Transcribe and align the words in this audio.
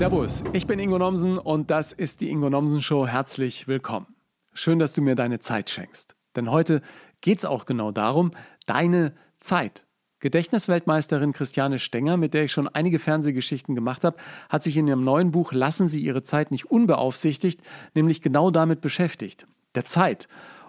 Servus, 0.00 0.42
ich 0.54 0.66
bin 0.66 0.78
Ingo 0.78 0.98
Nomsen 0.98 1.36
und 1.36 1.70
das 1.70 1.92
ist 1.92 2.22
die 2.22 2.30
Ingo 2.30 2.48
Nomsen 2.48 2.80
Show. 2.80 3.06
Herzlich 3.06 3.68
willkommen. 3.68 4.06
Schön, 4.54 4.78
dass 4.78 4.94
du 4.94 5.02
mir 5.02 5.14
deine 5.14 5.40
Zeit 5.40 5.68
schenkst. 5.68 6.16
Denn 6.34 6.50
heute 6.50 6.80
geht 7.20 7.40
es 7.40 7.44
auch 7.44 7.66
genau 7.66 7.92
darum, 7.92 8.30
deine 8.64 9.12
Zeit. 9.40 9.84
Gedächtnisweltmeisterin 10.20 11.34
Christiane 11.34 11.78
Stenger, 11.78 12.16
mit 12.16 12.32
der 12.32 12.44
ich 12.44 12.52
schon 12.52 12.66
einige 12.66 12.98
Fernsehgeschichten 12.98 13.74
gemacht 13.74 14.02
habe, 14.02 14.16
hat 14.48 14.62
sich 14.62 14.78
in 14.78 14.88
ihrem 14.88 15.04
neuen 15.04 15.32
Buch 15.32 15.52
Lassen 15.52 15.86
Sie 15.86 16.00
Ihre 16.00 16.22
Zeit 16.22 16.50
nicht 16.50 16.70
unbeaufsichtigt, 16.70 17.60
nämlich 17.92 18.22
genau 18.22 18.50
damit 18.50 18.80
beschäftigt. 18.80 19.46
Der 19.74 19.84
Zeit. 19.84 20.28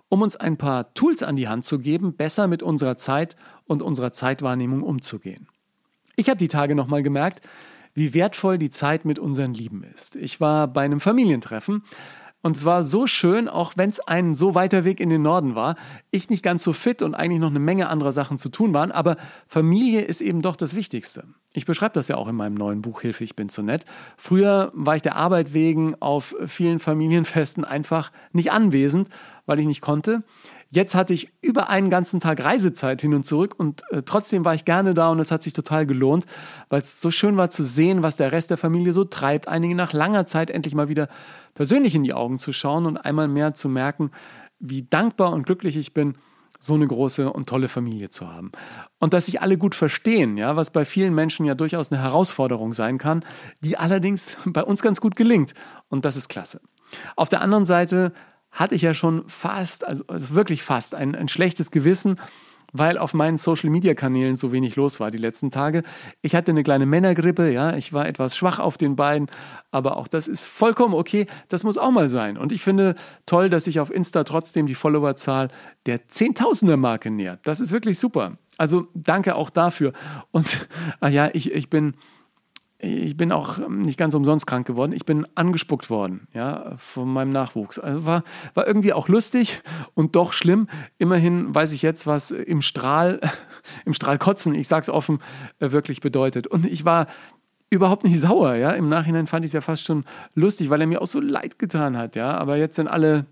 Um 0.10 0.22
uns 0.22 0.36
ein 0.36 0.58
paar 0.58 0.94
Tools 0.94 1.24
an 1.24 1.38
die 1.38 1.48
Hand 1.48 1.64
zu 1.64 1.80
geben, 1.80 2.18
besser 2.18 2.50
mit 2.50 2.64
unserer 2.64 2.98
Zeit 2.98 3.38
und 3.64 3.82
unserer 3.82 4.12
Zeitwahrnehmung 4.12 4.84
umzugehen. 4.84 5.48
Ich 6.18 6.28
habe 6.28 6.38
die 6.38 6.50
Tage 6.50 6.76
nochmal 6.76 7.02
gemerkt, 7.02 7.40
wie 7.94 8.14
wertvoll 8.14 8.58
die 8.58 8.70
Zeit 8.70 9.06
mit 9.06 9.20
unseren 9.20 9.54
Lieben 9.54 9.84
ist. 9.84 10.16
Ich 10.16 10.40
war 10.40 10.68
bei 10.68 10.84
einem 10.84 11.00
Familientreffen 11.00 11.84
und 12.44 12.58
es 12.58 12.66
war 12.66 12.82
so 12.82 13.06
schön, 13.06 13.48
auch 13.48 13.74
wenn 13.76 13.90
es 13.92 14.00
ein 14.00 14.34
so 14.34 14.56
weiter 14.56 14.84
Weg 14.84 15.00
in 15.00 15.10
den 15.10 15.22
Norden 15.22 15.54
war, 15.54 15.76
ich 16.10 16.30
nicht 16.30 16.44
ganz 16.44 16.64
so 16.64 16.74
fit 16.74 17.04
und 17.04 17.14
eigentlich 17.14 17.40
noch 17.40 17.50
eine 17.50 17.60
Menge 17.60 17.88
anderer 17.88 18.12
Sachen 18.12 18.40
zu 18.40 18.50
tun 18.50 18.74
waren, 18.74 18.92
aber 18.92 19.18
Familie 19.48 20.02
ist 20.02 20.22
eben 20.22 20.42
doch 20.42 20.56
das 20.56 20.76
Wichtigste. 20.76 21.26
Ich 21.54 21.66
beschreibe 21.66 21.94
das 21.94 22.08
ja 22.08 22.16
auch 22.16 22.28
in 22.28 22.36
meinem 22.36 22.56
neuen 22.56 22.82
Buch 22.82 23.02
Hilfe, 23.02 23.24
ich 23.24 23.36
bin 23.36 23.50
zu 23.50 23.62
nett. 23.62 23.86
Früher 24.18 24.72
war 24.74 24.96
ich 24.96 25.02
der 25.04 25.18
Arbeit 25.18 25.54
wegen 25.54 25.96
auf 26.02 26.36
vielen 26.48 26.80
Familienfesten 26.80 27.64
einfach 27.64 28.12
nicht 28.32 28.52
anwesend, 28.52 29.10
weil 29.46 29.60
ich 29.60 29.68
nicht 29.68 29.82
konnte. 29.82 30.24
Jetzt 30.74 30.96
hatte 30.96 31.14
ich 31.14 31.34
über 31.42 31.70
einen 31.70 31.90
ganzen 31.90 32.22
Tag 32.22 32.42
Reisezeit 32.42 33.02
hin 33.02 33.14
und 33.14 33.26
zurück 33.26 33.56
und 33.58 33.84
äh, 33.90 34.04
trotzdem 34.04 34.46
war 34.46 34.56
ich 34.56 34.64
gerne 34.64 34.94
da 34.94 35.10
und 35.10 35.20
es 35.20 35.30
hat 35.30 35.44
sich 35.44 35.52
total 35.52 35.86
gelohnt, 35.86 36.26
weil 36.70 36.82
es 36.82 37.02
so 37.02 37.12
schön 37.12 37.36
war 37.36 37.50
zu 37.50 37.66
sehen, 37.66 38.04
was 38.04 38.16
der 38.16 38.32
Rest 38.32 38.52
der 38.52 38.58
Familie 38.58 38.94
so 38.94 39.04
treibt, 39.04 39.50
einige 39.50 39.76
nach 39.76 39.92
langer 39.92 40.26
Zeit 40.26 40.50
endlich 40.50 40.74
mal 40.74 40.88
wieder 40.88 41.10
persönlich 41.56 41.94
in 41.94 42.04
die 42.04 42.14
Augen 42.14 42.40
zu 42.40 42.54
schauen 42.54 42.86
und 42.86 42.98
einmal 42.98 43.28
mehr 43.28 43.54
zu 43.54 43.68
merken, 43.68 44.12
wie 44.60 44.84
dankbar 44.84 45.34
und 45.34 45.46
glücklich 45.46 45.76
ich 45.76 45.94
bin, 45.94 46.18
so 46.62 46.76
eine 46.76 46.88
große 46.88 47.34
und 47.34 47.50
tolle 47.50 47.68
Familie 47.68 48.10
zu 48.10 48.32
haben. 48.32 48.52
Und 49.00 49.14
dass 49.14 49.26
sich 49.26 49.42
alle 49.42 49.58
gut 49.58 49.76
verstehen, 49.76 50.38
ja, 50.38 50.56
was 50.56 50.70
bei 50.70 50.86
vielen 50.86 51.14
Menschen 51.14 51.46
ja 51.46 51.56
durchaus 51.56 51.92
eine 51.92 52.02
Herausforderung 52.02 52.72
sein 52.72 52.98
kann, 52.98 53.26
die 53.62 53.78
allerdings 53.78 54.38
bei 54.46 54.64
uns 54.64 54.82
ganz 54.82 55.02
gut 55.02 55.18
gelingt. 55.18 55.54
Und 55.90 56.06
das 56.06 56.16
ist 56.16 56.30
klasse. 56.30 56.62
Auf 57.18 57.28
der 57.30 57.42
anderen 57.42 57.66
Seite 57.66 58.14
hatte 58.52 58.76
ich 58.76 58.82
ja 58.82 58.94
schon 58.94 59.28
fast, 59.28 59.86
also, 59.86 60.04
also 60.08 60.36
wirklich 60.36 60.64
fast, 60.64 60.96
ein, 60.96 61.16
ein 61.16 61.28
schlechtes 61.28 61.72
Gewissen, 61.72 62.20
weil 62.74 62.98
auf 62.98 63.14
meinen 63.14 63.38
Social-Media-Kanälen 63.38 64.36
so 64.36 64.52
wenig 64.52 64.76
los 64.76 65.00
war 65.00 65.12
die 65.12 65.18
letzten 65.18 65.52
Tage. 65.52 65.84
Ich 66.22 66.36
hatte 66.36 66.52
eine 66.52 66.64
kleine 66.64 66.86
Männergrippe, 66.86 67.52
ja, 67.52 67.76
ich 67.76 67.94
war 67.94 68.08
etwas 68.08 68.36
schwach 68.36 68.60
auf 68.60 68.78
den 68.78 68.96
Beinen, 68.96 69.28
aber 69.72 69.98
auch 69.98 70.08
das 70.08 70.28
ist 70.28 70.46
vollkommen 70.46 70.94
okay, 70.94 71.28
das 71.50 71.64
muss 71.64 71.78
auch 71.78 71.92
mal 71.92 72.10
sein. 72.10 72.38
Und 72.38 72.52
ich 72.52 72.62
finde 72.62 72.96
toll, 73.26 73.50
dass 73.50 73.66
sich 73.66 73.80
auf 73.80 73.92
Insta 73.92 74.24
trotzdem 74.24 74.68
die 74.68 74.76
Followerzahl 74.76 75.50
der 75.86 76.08
Zehntausender-Marke 76.08 77.12
nähert. 77.12 77.40
Das 77.44 77.60
ist 77.60 77.72
wirklich 77.72 78.00
super. 78.00 78.38
Also 78.58 78.88
danke 78.94 79.36
auch 79.36 79.50
dafür. 79.50 79.94
Und 80.32 80.68
ah 81.00 81.10
ja, 81.10 81.30
ich, 81.34 81.52
ich 81.52 81.70
bin 81.70 81.96
ich 82.84 83.16
bin 83.16 83.32
auch 83.32 83.68
nicht 83.70 83.98
ganz 83.98 84.16
umsonst 84.16 84.48
krank 84.48 84.66
geworden. 84.66 84.92
Ich 84.92 85.06
bin 85.06 85.28
angespuckt 85.36 85.90
worden, 85.92 86.28
ja, 86.34 86.74
von 86.78 87.12
meinem 87.12 87.30
Nachwuchs. 87.30 87.78
Also 87.78 88.06
war, 88.06 88.24
war 88.56 88.66
irgendwie 88.66 88.94
auch 88.94 89.08
lustig 89.08 89.62
und 89.94 90.16
doch 90.16 90.34
schlimm. 90.34 90.68
Immerhin 90.98 91.54
weiß 91.54 91.74
ich 91.74 91.84
jetzt, 91.84 92.08
was 92.08 92.32
im 92.32 92.62
Strahl, 92.62 93.20
im 93.86 93.94
Strahl 93.94 94.18
kotzen, 94.18 94.56
ich 94.56 94.68
sag's 94.68 94.90
offen, 94.90 95.20
äh, 95.60 95.72
wirklich 95.72 96.02
bedeutet. 96.02 96.48
Und 96.48 96.66
ich 96.66 96.84
war 96.84 97.06
überhaupt 97.70 98.04
nicht 98.04 98.20
sauer, 98.20 98.56
ja. 98.56 98.72
Im 98.72 98.90
Nachhinein 98.90 99.28
fand 99.28 99.46
ich 99.46 99.50
es 99.50 99.54
ja 99.54 99.62
fast 99.62 99.86
schon 99.86 100.04
lustig, 100.34 100.72
weil 100.72 100.82
er 100.82 100.88
mir 100.88 101.02
auch 101.02 101.08
so 101.08 101.22
leid 101.22 101.60
getan 101.60 101.98
hat, 101.98 102.16
ja. 102.16 102.36
Aber 102.36 102.58
jetzt 102.58 102.78
sind 102.78 102.88
alle 102.88 103.28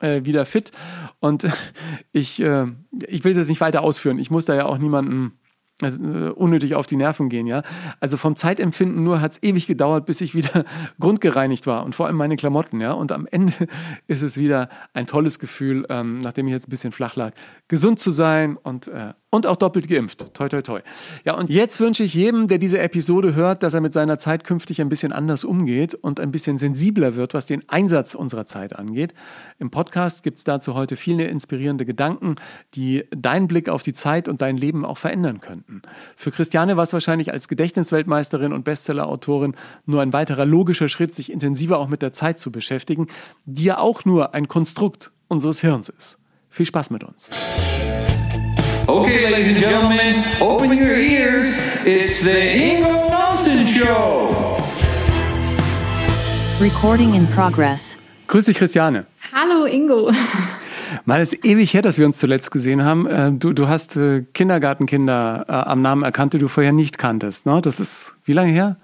äh, 0.00 0.24
wieder 0.24 0.46
fit 0.46 0.72
und 1.20 1.46
ich, 2.12 2.40
äh, 2.40 2.66
ich 3.06 3.22
will 3.24 3.34
das 3.34 3.48
nicht 3.48 3.60
weiter 3.60 3.82
ausführen. 3.82 4.18
Ich 4.18 4.30
muss 4.30 4.46
da 4.46 4.54
ja 4.54 4.64
auch 4.64 4.78
niemanden 4.78 5.26
äh, 5.26 5.43
unnötig 5.82 6.76
auf 6.76 6.86
die 6.86 6.96
Nerven 6.96 7.28
gehen, 7.28 7.46
ja. 7.46 7.62
Also 7.98 8.16
vom 8.16 8.36
Zeitempfinden 8.36 9.02
nur 9.02 9.20
hat 9.20 9.32
es 9.32 9.42
ewig 9.42 9.66
gedauert, 9.66 10.06
bis 10.06 10.20
ich 10.20 10.34
wieder 10.34 10.64
grundgereinigt 11.00 11.66
war 11.66 11.84
und 11.84 11.94
vor 11.94 12.06
allem 12.06 12.16
meine 12.16 12.36
Klamotten, 12.36 12.80
ja. 12.80 12.92
Und 12.92 13.10
am 13.10 13.26
Ende 13.26 13.52
ist 14.06 14.22
es 14.22 14.36
wieder 14.36 14.68
ein 14.92 15.06
tolles 15.06 15.38
Gefühl, 15.38 15.84
ähm, 15.88 16.18
nachdem 16.18 16.46
ich 16.46 16.52
jetzt 16.52 16.68
ein 16.68 16.70
bisschen 16.70 16.92
flach 16.92 17.16
lag, 17.16 17.32
gesund 17.68 17.98
zu 17.98 18.12
sein 18.12 18.56
und 18.56 18.86
äh, 18.88 19.14
und 19.34 19.48
auch 19.48 19.56
doppelt 19.56 19.88
geimpft. 19.88 20.32
Toi, 20.32 20.48
toi, 20.48 20.62
toi. 20.62 20.80
Ja, 21.24 21.34
und 21.34 21.50
jetzt 21.50 21.80
wünsche 21.80 22.04
ich 22.04 22.14
jedem, 22.14 22.46
der 22.46 22.58
diese 22.58 22.78
Episode 22.78 23.34
hört, 23.34 23.64
dass 23.64 23.74
er 23.74 23.80
mit 23.80 23.92
seiner 23.92 24.16
Zeit 24.16 24.44
künftig 24.44 24.80
ein 24.80 24.88
bisschen 24.88 25.10
anders 25.10 25.44
umgeht 25.44 25.94
und 25.94 26.20
ein 26.20 26.30
bisschen 26.30 26.56
sensibler 26.56 27.16
wird, 27.16 27.34
was 27.34 27.44
den 27.44 27.68
Einsatz 27.68 28.14
unserer 28.14 28.46
Zeit 28.46 28.76
angeht. 28.76 29.12
Im 29.58 29.72
Podcast 29.72 30.22
gibt 30.22 30.38
es 30.38 30.44
dazu 30.44 30.74
heute 30.74 30.94
viele 30.94 31.24
inspirierende 31.24 31.84
Gedanken, 31.84 32.36
die 32.74 33.06
deinen 33.10 33.48
Blick 33.48 33.68
auf 33.68 33.82
die 33.82 33.92
Zeit 33.92 34.28
und 34.28 34.40
dein 34.40 34.56
Leben 34.56 34.84
auch 34.84 34.98
verändern 34.98 35.40
könnten. 35.40 35.82
Für 36.14 36.30
Christiane 36.30 36.76
war 36.76 36.84
es 36.84 36.92
wahrscheinlich 36.92 37.32
als 37.32 37.48
Gedächtnisweltmeisterin 37.48 38.52
und 38.52 38.62
Bestsellerautorin 38.62 39.56
nur 39.84 40.00
ein 40.00 40.12
weiterer 40.12 40.46
logischer 40.46 40.88
Schritt, 40.88 41.12
sich 41.12 41.32
intensiver 41.32 41.78
auch 41.78 41.88
mit 41.88 42.02
der 42.02 42.12
Zeit 42.12 42.38
zu 42.38 42.52
beschäftigen, 42.52 43.08
die 43.46 43.64
ja 43.64 43.78
auch 43.78 44.04
nur 44.04 44.32
ein 44.32 44.46
Konstrukt 44.46 45.10
unseres 45.26 45.60
Hirns 45.60 45.88
ist. 45.88 46.18
Viel 46.50 46.66
Spaß 46.66 46.90
mit 46.90 47.02
uns. 47.02 47.30
Okay, 48.86 49.30
ladies 49.30 49.48
and 49.48 49.58
gentlemen, 49.58 50.22
open 50.42 50.70
your 50.70 50.94
ears. 50.94 51.58
It's 51.86 52.22
the 52.22 52.30
Ingo 52.30 53.08
Nomsen 53.08 53.66
Show. 53.66 54.58
Recording 56.60 57.14
in 57.14 57.26
progress. 57.28 57.96
Grüß 58.28 58.44
dich, 58.44 58.58
Christiane. 58.58 59.06
Hallo, 59.32 59.64
Ingo. 59.64 60.12
Mal 61.06 61.22
ist 61.22 61.46
ewig 61.46 61.72
her, 61.72 61.80
dass 61.80 61.98
wir 61.98 62.04
uns 62.04 62.18
zuletzt 62.18 62.50
gesehen 62.50 62.84
haben. 62.84 63.06
Äh, 63.06 63.32
du, 63.32 63.54
du 63.54 63.68
hast 63.68 63.96
äh, 63.96 64.26
Kindergartenkinder 64.34 65.46
äh, 65.48 65.52
am 65.52 65.80
Namen 65.80 66.02
erkannt, 66.02 66.34
die 66.34 66.38
du 66.38 66.48
vorher 66.48 66.72
nicht 66.72 66.98
kanntest. 66.98 67.46
Ne? 67.46 67.62
Das 67.62 67.80
ist 67.80 68.14
wie 68.26 68.34
lange 68.34 68.52
her? 68.52 68.76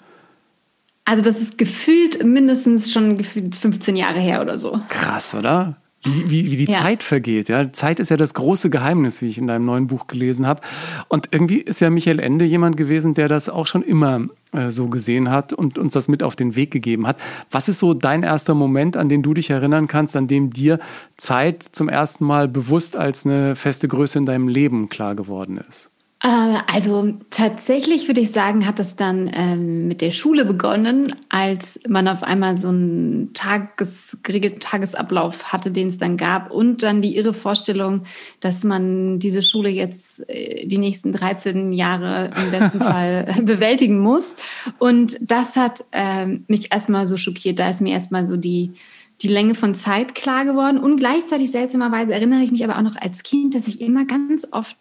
Also 1.04 1.22
das 1.22 1.38
ist 1.40 1.58
gefühlt 1.58 2.24
mindestens 2.24 2.90
schon 2.90 3.18
gefühlt 3.18 3.54
15 3.54 3.96
Jahre 3.96 4.18
her 4.18 4.40
oder 4.40 4.58
so. 4.58 4.80
Krass, 4.88 5.34
oder? 5.34 5.76
Wie, 6.02 6.30
wie, 6.30 6.50
wie 6.50 6.56
die 6.56 6.72
ja. 6.72 6.80
Zeit 6.80 7.02
vergeht. 7.02 7.48
Ja? 7.48 7.72
Zeit 7.72 8.00
ist 8.00 8.10
ja 8.10 8.16
das 8.16 8.32
große 8.32 8.70
Geheimnis, 8.70 9.20
wie 9.20 9.26
ich 9.26 9.36
in 9.36 9.46
deinem 9.46 9.66
neuen 9.66 9.86
Buch 9.86 10.06
gelesen 10.06 10.46
habe. 10.46 10.62
Und 11.08 11.28
irgendwie 11.30 11.58
ist 11.58 11.80
ja 11.80 11.90
Michael 11.90 12.18
Ende 12.18 12.46
jemand 12.46 12.78
gewesen, 12.78 13.12
der 13.14 13.28
das 13.28 13.50
auch 13.50 13.66
schon 13.66 13.82
immer 13.82 14.22
äh, 14.52 14.70
so 14.70 14.88
gesehen 14.88 15.30
hat 15.30 15.52
und 15.52 15.78
uns 15.78 15.92
das 15.92 16.08
mit 16.08 16.22
auf 16.22 16.36
den 16.36 16.56
Weg 16.56 16.70
gegeben 16.70 17.06
hat. 17.06 17.18
Was 17.50 17.68
ist 17.68 17.80
so 17.80 17.92
dein 17.92 18.22
erster 18.22 18.54
Moment, 18.54 18.96
an 18.96 19.10
den 19.10 19.22
du 19.22 19.34
dich 19.34 19.50
erinnern 19.50 19.88
kannst, 19.88 20.16
an 20.16 20.26
dem 20.26 20.50
dir 20.50 20.80
Zeit 21.18 21.62
zum 21.62 21.90
ersten 21.90 22.24
Mal 22.24 22.48
bewusst 22.48 22.96
als 22.96 23.26
eine 23.26 23.54
feste 23.54 23.86
Größe 23.86 24.18
in 24.18 24.26
deinem 24.26 24.48
Leben 24.48 24.88
klar 24.88 25.14
geworden 25.14 25.60
ist? 25.68 25.90
Äh, 26.22 26.58
also 26.72 27.14
tatsächlich 27.30 28.06
würde 28.06 28.20
ich 28.20 28.30
sagen, 28.30 28.66
hat 28.66 28.78
es 28.78 28.94
dann 28.94 29.30
ähm, 29.32 29.88
mit 29.88 30.02
der 30.02 30.10
Schule 30.10 30.44
begonnen, 30.44 31.16
als 31.30 31.80
man 31.88 32.08
auf 32.08 32.22
einmal 32.22 32.58
so 32.58 32.68
einen 32.68 33.32
Tages, 33.32 34.18
geregelten 34.22 34.60
Tagesablauf 34.60 35.52
hatte, 35.52 35.70
den 35.70 35.88
es 35.88 35.96
dann 35.96 36.18
gab 36.18 36.50
und 36.50 36.82
dann 36.82 37.00
die 37.00 37.16
irre 37.16 37.32
Vorstellung, 37.32 38.02
dass 38.40 38.64
man 38.64 39.18
diese 39.18 39.42
Schule 39.42 39.70
jetzt 39.70 40.28
äh, 40.28 40.66
die 40.66 40.78
nächsten 40.78 41.12
13 41.12 41.72
Jahre 41.72 42.30
im 42.36 42.50
besten 42.50 42.78
Fall 42.80 43.36
bewältigen 43.42 43.98
muss. 44.00 44.36
Und 44.78 45.16
das 45.22 45.56
hat 45.56 45.84
äh, 45.92 46.26
mich 46.48 46.70
erstmal 46.70 47.06
so 47.06 47.16
schockiert. 47.16 47.58
Da 47.58 47.70
ist 47.70 47.80
mir 47.80 47.92
erstmal 47.92 48.26
so 48.26 48.36
die 48.36 48.74
die 49.22 49.28
Länge 49.28 49.54
von 49.54 49.74
Zeit 49.74 50.14
klar 50.14 50.46
geworden. 50.46 50.78
Und 50.78 50.96
gleichzeitig 50.96 51.50
seltsamerweise 51.50 52.14
erinnere 52.14 52.40
ich 52.40 52.52
mich 52.52 52.64
aber 52.64 52.78
auch 52.78 52.82
noch 52.82 52.96
als 52.96 53.22
Kind, 53.22 53.54
dass 53.54 53.68
ich 53.68 53.82
immer 53.82 54.06
ganz 54.06 54.48
oft 54.50 54.76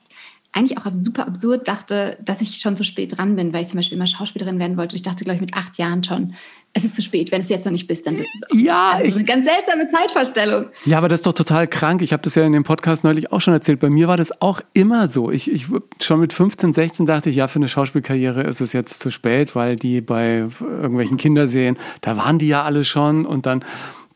eigentlich 0.51 0.77
auch 0.77 0.91
super 0.93 1.27
absurd 1.27 1.67
dachte, 1.67 2.17
dass 2.23 2.41
ich 2.41 2.57
schon 2.57 2.75
zu 2.75 2.83
spät 2.83 3.17
dran 3.17 3.35
bin, 3.35 3.53
weil 3.53 3.61
ich 3.61 3.67
zum 3.67 3.77
Beispiel 3.77 3.97
immer 3.97 4.07
Schauspielerin 4.07 4.57
werden 4.57 4.77
wollte. 4.77 4.95
Ich 4.95 5.03
dachte, 5.03 5.23
glaube 5.23 5.35
ich, 5.35 5.41
mit 5.41 5.53
acht 5.53 5.78
Jahren 5.78 6.03
schon, 6.03 6.34
es 6.73 6.84
ist 6.84 6.96
zu 6.96 7.01
spät. 7.03 7.31
Wenn 7.31 7.40
du 7.40 7.43
es 7.43 7.49
jetzt 7.49 7.66
noch 7.66 7.72
nicht 7.72 7.87
bist, 7.87 8.07
dann 8.07 8.16
bist 8.17 8.29
du 8.34 8.40
es 8.40 8.51
auch. 8.51 8.66
Ja, 8.66 8.91
also 8.93 9.05
ich, 9.05 9.16
eine 9.16 9.25
ganz 9.25 9.46
seltsame 9.46 9.87
Zeitvorstellung. 9.87 10.66
Ja, 10.85 10.97
aber 10.97 11.07
das 11.07 11.19
ist 11.19 11.25
doch 11.25 11.34
total 11.34 11.67
krank. 11.67 12.01
Ich 12.01 12.13
habe 12.13 12.23
das 12.23 12.35
ja 12.35 12.43
in 12.43 12.53
dem 12.53 12.63
Podcast 12.63 13.03
neulich 13.03 13.31
auch 13.31 13.41
schon 13.41 13.53
erzählt. 13.53 13.79
Bei 13.79 13.90
mir 13.90 14.07
war 14.07 14.17
das 14.17 14.41
auch 14.41 14.61
immer 14.73 15.07
so. 15.07 15.29
Ich, 15.29 15.51
ich 15.51 15.67
schon 16.01 16.19
mit 16.19 16.34
15, 16.34 16.73
16 16.73 17.05
dachte 17.05 17.29
ich, 17.29 17.35
ja, 17.35 17.47
für 17.47 17.57
eine 17.57 17.67
Schauspielkarriere 17.67 18.41
ist 18.43 18.59
es 18.59 18.73
jetzt 18.73 18.99
zu 18.99 19.11
spät, 19.11 19.55
weil 19.55 19.75
die 19.75 20.02
bei 20.02 20.47
irgendwelchen 20.59 21.17
Kinderserien, 21.17 21.78
da 22.02 22.17
waren 22.17 22.40
die 22.40 22.47
ja 22.47 22.63
alle 22.63 22.85
schon 22.85 23.25
und 23.25 23.45
dann 23.45 23.63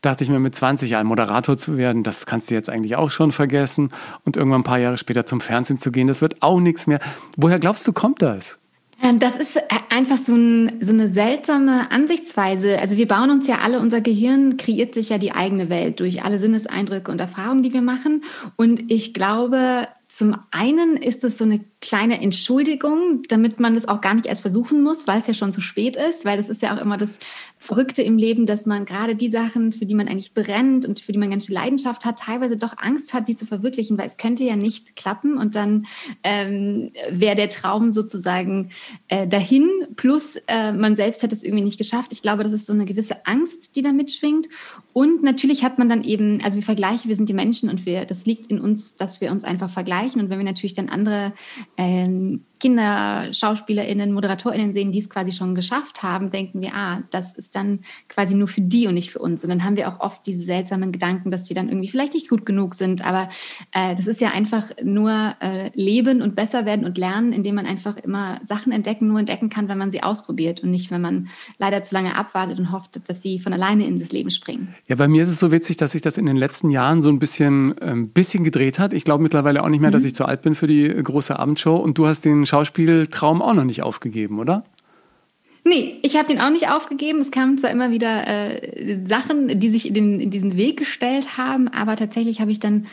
dachte 0.04 0.24
ich 0.24 0.30
mir 0.30 0.38
mit 0.38 0.54
20 0.54 0.90
Jahren 0.90 1.06
Moderator 1.06 1.56
zu 1.56 1.76
werden, 1.76 2.02
das 2.02 2.26
kannst 2.26 2.50
du 2.50 2.54
jetzt 2.54 2.70
eigentlich 2.70 2.96
auch 2.96 3.10
schon 3.10 3.32
vergessen. 3.32 3.90
Und 4.24 4.36
irgendwann 4.36 4.60
ein 4.60 4.64
paar 4.64 4.78
Jahre 4.78 4.96
später 4.96 5.26
zum 5.26 5.40
Fernsehen 5.40 5.78
zu 5.78 5.92
gehen, 5.92 6.06
das 6.06 6.20
wird 6.20 6.42
auch 6.42 6.60
nichts 6.60 6.86
mehr. 6.86 7.00
Woher 7.36 7.58
glaubst 7.58 7.86
du, 7.86 7.92
kommt 7.92 8.22
das? 8.22 8.58
Ähm, 9.02 9.18
das 9.18 9.36
ist 9.36 9.60
einfach 9.90 10.16
so, 10.16 10.34
ein, 10.34 10.78
so, 10.80 10.92
eine 10.92 11.08
seltsame 11.08 11.90
Ansichtsweise. 11.90 12.78
Also 12.80 12.96
wir 12.96 13.08
bauen 13.08 13.30
uns 13.30 13.46
ja 13.46 13.58
alle, 13.62 13.78
unser 13.78 14.00
Gehirn 14.00 14.56
kreiert 14.56 14.94
sich 14.94 15.08
ja 15.08 15.18
die 15.18 15.32
eigene 15.32 15.68
Welt 15.68 16.00
durch 16.00 16.24
alle 16.24 16.38
Sinneseindrücke 16.38 17.10
und 17.10 17.20
Erfahrungen, 17.20 17.62
die 17.62 17.72
wir 17.72 17.82
machen. 17.82 18.22
Und 18.56 18.90
ich 18.90 19.14
glaube, 19.14 19.86
zum 20.16 20.36
einen 20.52 20.96
ist 20.96 21.24
es 21.24 21.38
so 21.38 21.44
eine 21.44 21.58
kleine 21.80 22.20
Entschuldigung, 22.20 23.22
damit 23.28 23.58
man 23.58 23.74
das 23.74 23.88
auch 23.88 24.00
gar 24.00 24.14
nicht 24.14 24.26
erst 24.26 24.42
versuchen 24.42 24.80
muss, 24.82 25.08
weil 25.08 25.20
es 25.20 25.26
ja 25.26 25.34
schon 25.34 25.52
zu 25.52 25.60
spät 25.60 25.96
ist, 25.96 26.24
weil 26.24 26.36
das 26.36 26.48
ist 26.48 26.62
ja 26.62 26.74
auch 26.74 26.80
immer 26.80 26.96
das 26.96 27.18
Verrückte 27.58 28.02
im 28.02 28.16
Leben, 28.16 28.46
dass 28.46 28.64
man 28.64 28.84
gerade 28.84 29.16
die 29.16 29.28
Sachen, 29.28 29.72
für 29.72 29.86
die 29.86 29.94
man 29.94 30.06
eigentlich 30.06 30.32
brennt 30.32 30.86
und 30.86 31.00
für 31.00 31.12
die 31.12 31.18
man 31.18 31.30
ganz 31.30 31.46
viel 31.46 31.54
Leidenschaft 31.54 32.04
hat, 32.04 32.20
teilweise 32.20 32.56
doch 32.56 32.78
Angst 32.78 33.12
hat, 33.12 33.26
die 33.26 33.34
zu 33.34 33.44
verwirklichen, 33.44 33.98
weil 33.98 34.06
es 34.06 34.16
könnte 34.16 34.44
ja 34.44 34.54
nicht 34.54 34.94
klappen 34.94 35.36
und 35.36 35.56
dann 35.56 35.86
ähm, 36.22 36.92
wäre 37.10 37.34
der 37.34 37.48
Traum 37.48 37.90
sozusagen 37.90 38.70
äh, 39.08 39.26
dahin, 39.26 39.68
plus 39.96 40.36
äh, 40.46 40.72
man 40.72 40.94
selbst 40.94 41.22
hätte 41.22 41.34
es 41.34 41.42
irgendwie 41.42 41.64
nicht 41.64 41.78
geschafft. 41.78 42.12
Ich 42.12 42.22
glaube, 42.22 42.44
das 42.44 42.52
ist 42.52 42.66
so 42.66 42.72
eine 42.72 42.84
gewisse 42.84 43.26
Angst, 43.26 43.74
die 43.74 43.82
da 43.82 43.92
mitschwingt. 43.92 44.48
Und 44.92 45.24
natürlich 45.24 45.64
hat 45.64 45.78
man 45.78 45.88
dann 45.88 46.04
eben, 46.04 46.38
also 46.44 46.54
wir 46.56 46.62
vergleichen, 46.62 47.08
wir 47.08 47.16
sind 47.16 47.28
die 47.28 47.34
Menschen 47.34 47.68
und 47.68 47.84
wir, 47.84 48.04
das 48.04 48.26
liegt 48.26 48.50
in 48.50 48.60
uns, 48.60 48.96
dass 48.96 49.20
wir 49.20 49.32
uns 49.32 49.42
einfach 49.42 49.70
vergleichen. 49.70 50.03
Und 50.20 50.30
wenn 50.30 50.38
wir 50.38 50.44
natürlich 50.44 50.74
dann 50.74 50.88
andere 50.88 51.32
ähm, 51.76 52.44
Kinder, 52.64 53.28
SchauspielerInnen, 53.30 54.10
ModeratorInnen 54.10 54.72
sehen, 54.72 54.90
die 54.90 54.98
es 55.00 55.10
quasi 55.10 55.32
schon 55.32 55.54
geschafft 55.54 56.02
haben, 56.02 56.30
denken 56.30 56.62
wir, 56.62 56.70
ah, 56.74 57.02
das 57.10 57.34
ist 57.34 57.54
dann 57.56 57.80
quasi 58.08 58.34
nur 58.34 58.48
für 58.48 58.62
die 58.62 58.86
und 58.86 58.94
nicht 58.94 59.10
für 59.10 59.18
uns. 59.18 59.44
Und 59.44 59.50
dann 59.50 59.64
haben 59.64 59.76
wir 59.76 59.86
auch 59.86 60.00
oft 60.00 60.26
diese 60.26 60.42
seltsamen 60.44 60.90
Gedanken, 60.90 61.30
dass 61.30 61.50
wir 61.50 61.54
dann 61.54 61.68
irgendwie 61.68 61.88
vielleicht 61.88 62.14
nicht 62.14 62.30
gut 62.30 62.46
genug 62.46 62.74
sind. 62.74 63.04
Aber 63.04 63.28
äh, 63.72 63.94
das 63.94 64.06
ist 64.06 64.22
ja 64.22 64.30
einfach 64.30 64.70
nur 64.82 65.34
äh, 65.40 65.72
leben 65.74 66.22
und 66.22 66.36
besser 66.36 66.64
werden 66.64 66.86
und 66.86 66.96
lernen, 66.96 67.34
indem 67.34 67.56
man 67.56 67.66
einfach 67.66 67.98
immer 67.98 68.38
Sachen 68.48 68.72
entdecken, 68.72 69.08
nur 69.08 69.18
entdecken 69.18 69.50
kann, 69.50 69.68
wenn 69.68 69.76
man 69.76 69.90
sie 69.90 70.02
ausprobiert 70.02 70.62
und 70.62 70.70
nicht, 70.70 70.90
wenn 70.90 71.02
man 71.02 71.28
leider 71.58 71.82
zu 71.82 71.94
lange 71.94 72.16
abwartet 72.16 72.58
und 72.58 72.72
hofft, 72.72 72.98
dass 73.10 73.20
sie 73.20 73.40
von 73.40 73.52
alleine 73.52 73.86
in 73.86 73.98
das 73.98 74.10
Leben 74.10 74.30
springen. 74.30 74.74
Ja, 74.86 74.96
bei 74.96 75.06
mir 75.06 75.22
ist 75.22 75.28
es 75.28 75.38
so 75.38 75.52
witzig, 75.52 75.76
dass 75.76 75.92
sich 75.92 76.00
das 76.00 76.16
in 76.16 76.24
den 76.24 76.36
letzten 76.36 76.70
Jahren 76.70 77.02
so 77.02 77.10
ein 77.10 77.18
bisschen, 77.18 77.74
ähm, 77.82 78.08
bisschen 78.08 78.42
gedreht 78.42 78.78
hat. 78.78 78.94
Ich 78.94 79.04
glaube 79.04 79.22
mittlerweile 79.22 79.62
auch 79.62 79.68
nicht 79.68 79.80
mehr, 79.80 79.90
mhm. 79.90 79.94
dass 79.94 80.04
ich 80.04 80.14
zu 80.14 80.24
alt 80.24 80.40
bin 80.40 80.54
für 80.54 80.66
die 80.66 80.88
große 80.88 81.38
Abendshow. 81.38 81.76
Und 81.76 81.98
du 81.98 82.06
hast 82.06 82.24
den 82.24 82.46
Schauspieltraum 82.54 83.42
auch 83.42 83.54
noch 83.54 83.64
nicht 83.64 83.82
aufgegeben, 83.82 84.38
oder? 84.38 84.62
Nee, 85.64 85.98
ich 86.02 86.16
habe 86.16 86.28
den 86.28 86.40
auch 86.40 86.50
nicht 86.50 86.70
aufgegeben. 86.70 87.20
Es 87.20 87.32
kamen 87.32 87.58
zwar 87.58 87.70
immer 87.70 87.90
wieder 87.90 88.28
äh, 88.28 88.98
Sachen, 89.06 89.58
die 89.58 89.70
sich 89.70 89.88
in, 89.88 89.94
den, 89.94 90.20
in, 90.20 90.30
diesen 90.30 90.56
Weg 90.56 90.76
gestellt 90.76 91.36
haben, 91.36 91.66
aber 91.66 91.96
tatsächlich 91.96 92.40
habe 92.40 92.52
ich 92.52 92.60
dann 92.60 92.86